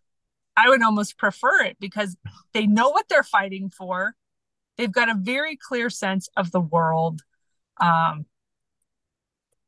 I 0.57 0.71
would 0.71 0.83
almost 0.83 1.19
prefer 1.19 1.63
it 1.63 1.77
because 1.79 2.17
they 2.55 2.67
know 2.67 2.89
what 2.89 3.07
they're 3.09 3.23
fighting 3.23 3.71
for. 3.71 4.15
They've 4.77 4.93
got 4.93 5.11
a 5.11 5.15
very 5.15 5.57
clear 5.57 5.91
sense 5.91 6.29
of 6.37 6.51
the 6.51 6.61
world. 6.61 7.21
Um, 7.79 8.25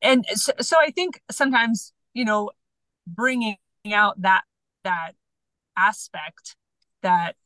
and 0.01 0.25
so, 0.33 0.53
so 0.61 0.77
I 0.81 0.91
think 0.91 1.21
sometimes, 1.31 1.93
you 2.19 2.25
know, 2.25 2.51
bringing 3.07 3.57
out 3.95 4.21
that, 4.21 4.43
that 4.83 5.13
aspect 5.77 6.57
that, 7.01 7.37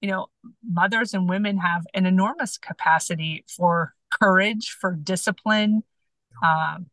you 0.00 0.10
know, 0.10 0.26
mothers 0.68 1.14
and 1.14 1.28
women 1.28 1.58
have 1.58 1.86
an 1.94 2.04
enormous 2.04 2.58
capacity 2.58 3.44
for 3.46 3.94
courage, 4.10 4.70
for 4.70 4.96
discipline, 4.96 5.84
um, 6.44 6.86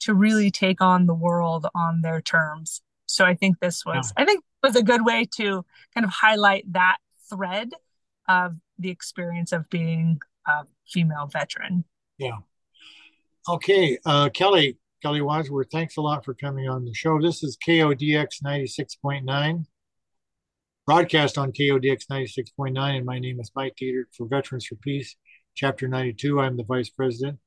to 0.00 0.14
really 0.14 0.50
take 0.50 0.80
on 0.80 1.04
the 1.04 1.12
world 1.12 1.66
on 1.74 2.00
their 2.00 2.22
terms. 2.22 2.80
So 3.04 3.26
I 3.26 3.34
think 3.34 3.60
this 3.60 3.84
was, 3.84 4.10
yeah. 4.16 4.22
I 4.22 4.24
think 4.24 4.42
was 4.62 4.74
a 4.74 4.82
good 4.82 5.04
way 5.04 5.28
to 5.36 5.66
kind 5.94 6.06
of 6.06 6.10
highlight 6.10 6.72
that 6.72 6.96
thread 7.28 7.72
of 8.26 8.56
the 8.78 8.88
experience 8.88 9.52
of 9.52 9.68
being 9.68 10.18
a 10.46 10.64
female 10.90 11.26
veteran. 11.30 11.84
Yeah. 12.16 12.38
Okay. 13.46 13.98
Uh, 14.06 14.30
Kelly, 14.30 14.78
Kelly 15.02 15.20
Wadsworth, 15.20 15.70
thanks 15.70 15.96
a 15.96 16.00
lot 16.00 16.24
for 16.24 16.34
coming 16.34 16.68
on 16.68 16.84
the 16.84 16.92
show. 16.92 17.20
This 17.20 17.44
is 17.44 17.56
KODX 17.56 18.42
96.9, 18.44 19.64
broadcast 20.86 21.38
on 21.38 21.52
KODX 21.52 22.06
96.9. 22.10 22.96
And 22.96 23.06
my 23.06 23.20
name 23.20 23.38
is 23.38 23.52
Mike 23.54 23.74
Dietert 23.80 24.06
for 24.16 24.26
Veterans 24.26 24.66
for 24.66 24.74
Peace, 24.76 25.14
Chapter 25.54 25.86
92. 25.86 26.40
I'm 26.40 26.56
the 26.56 26.64
vice 26.64 26.90
president. 26.90 27.38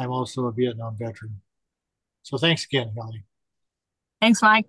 I'm 0.00 0.10
also 0.10 0.46
a 0.46 0.52
Vietnam 0.52 0.96
veteran. 0.98 1.40
So 2.22 2.38
thanks 2.38 2.64
again, 2.64 2.92
Kelly. 2.96 3.24
Thanks, 4.22 4.40
Mike. 4.40 4.66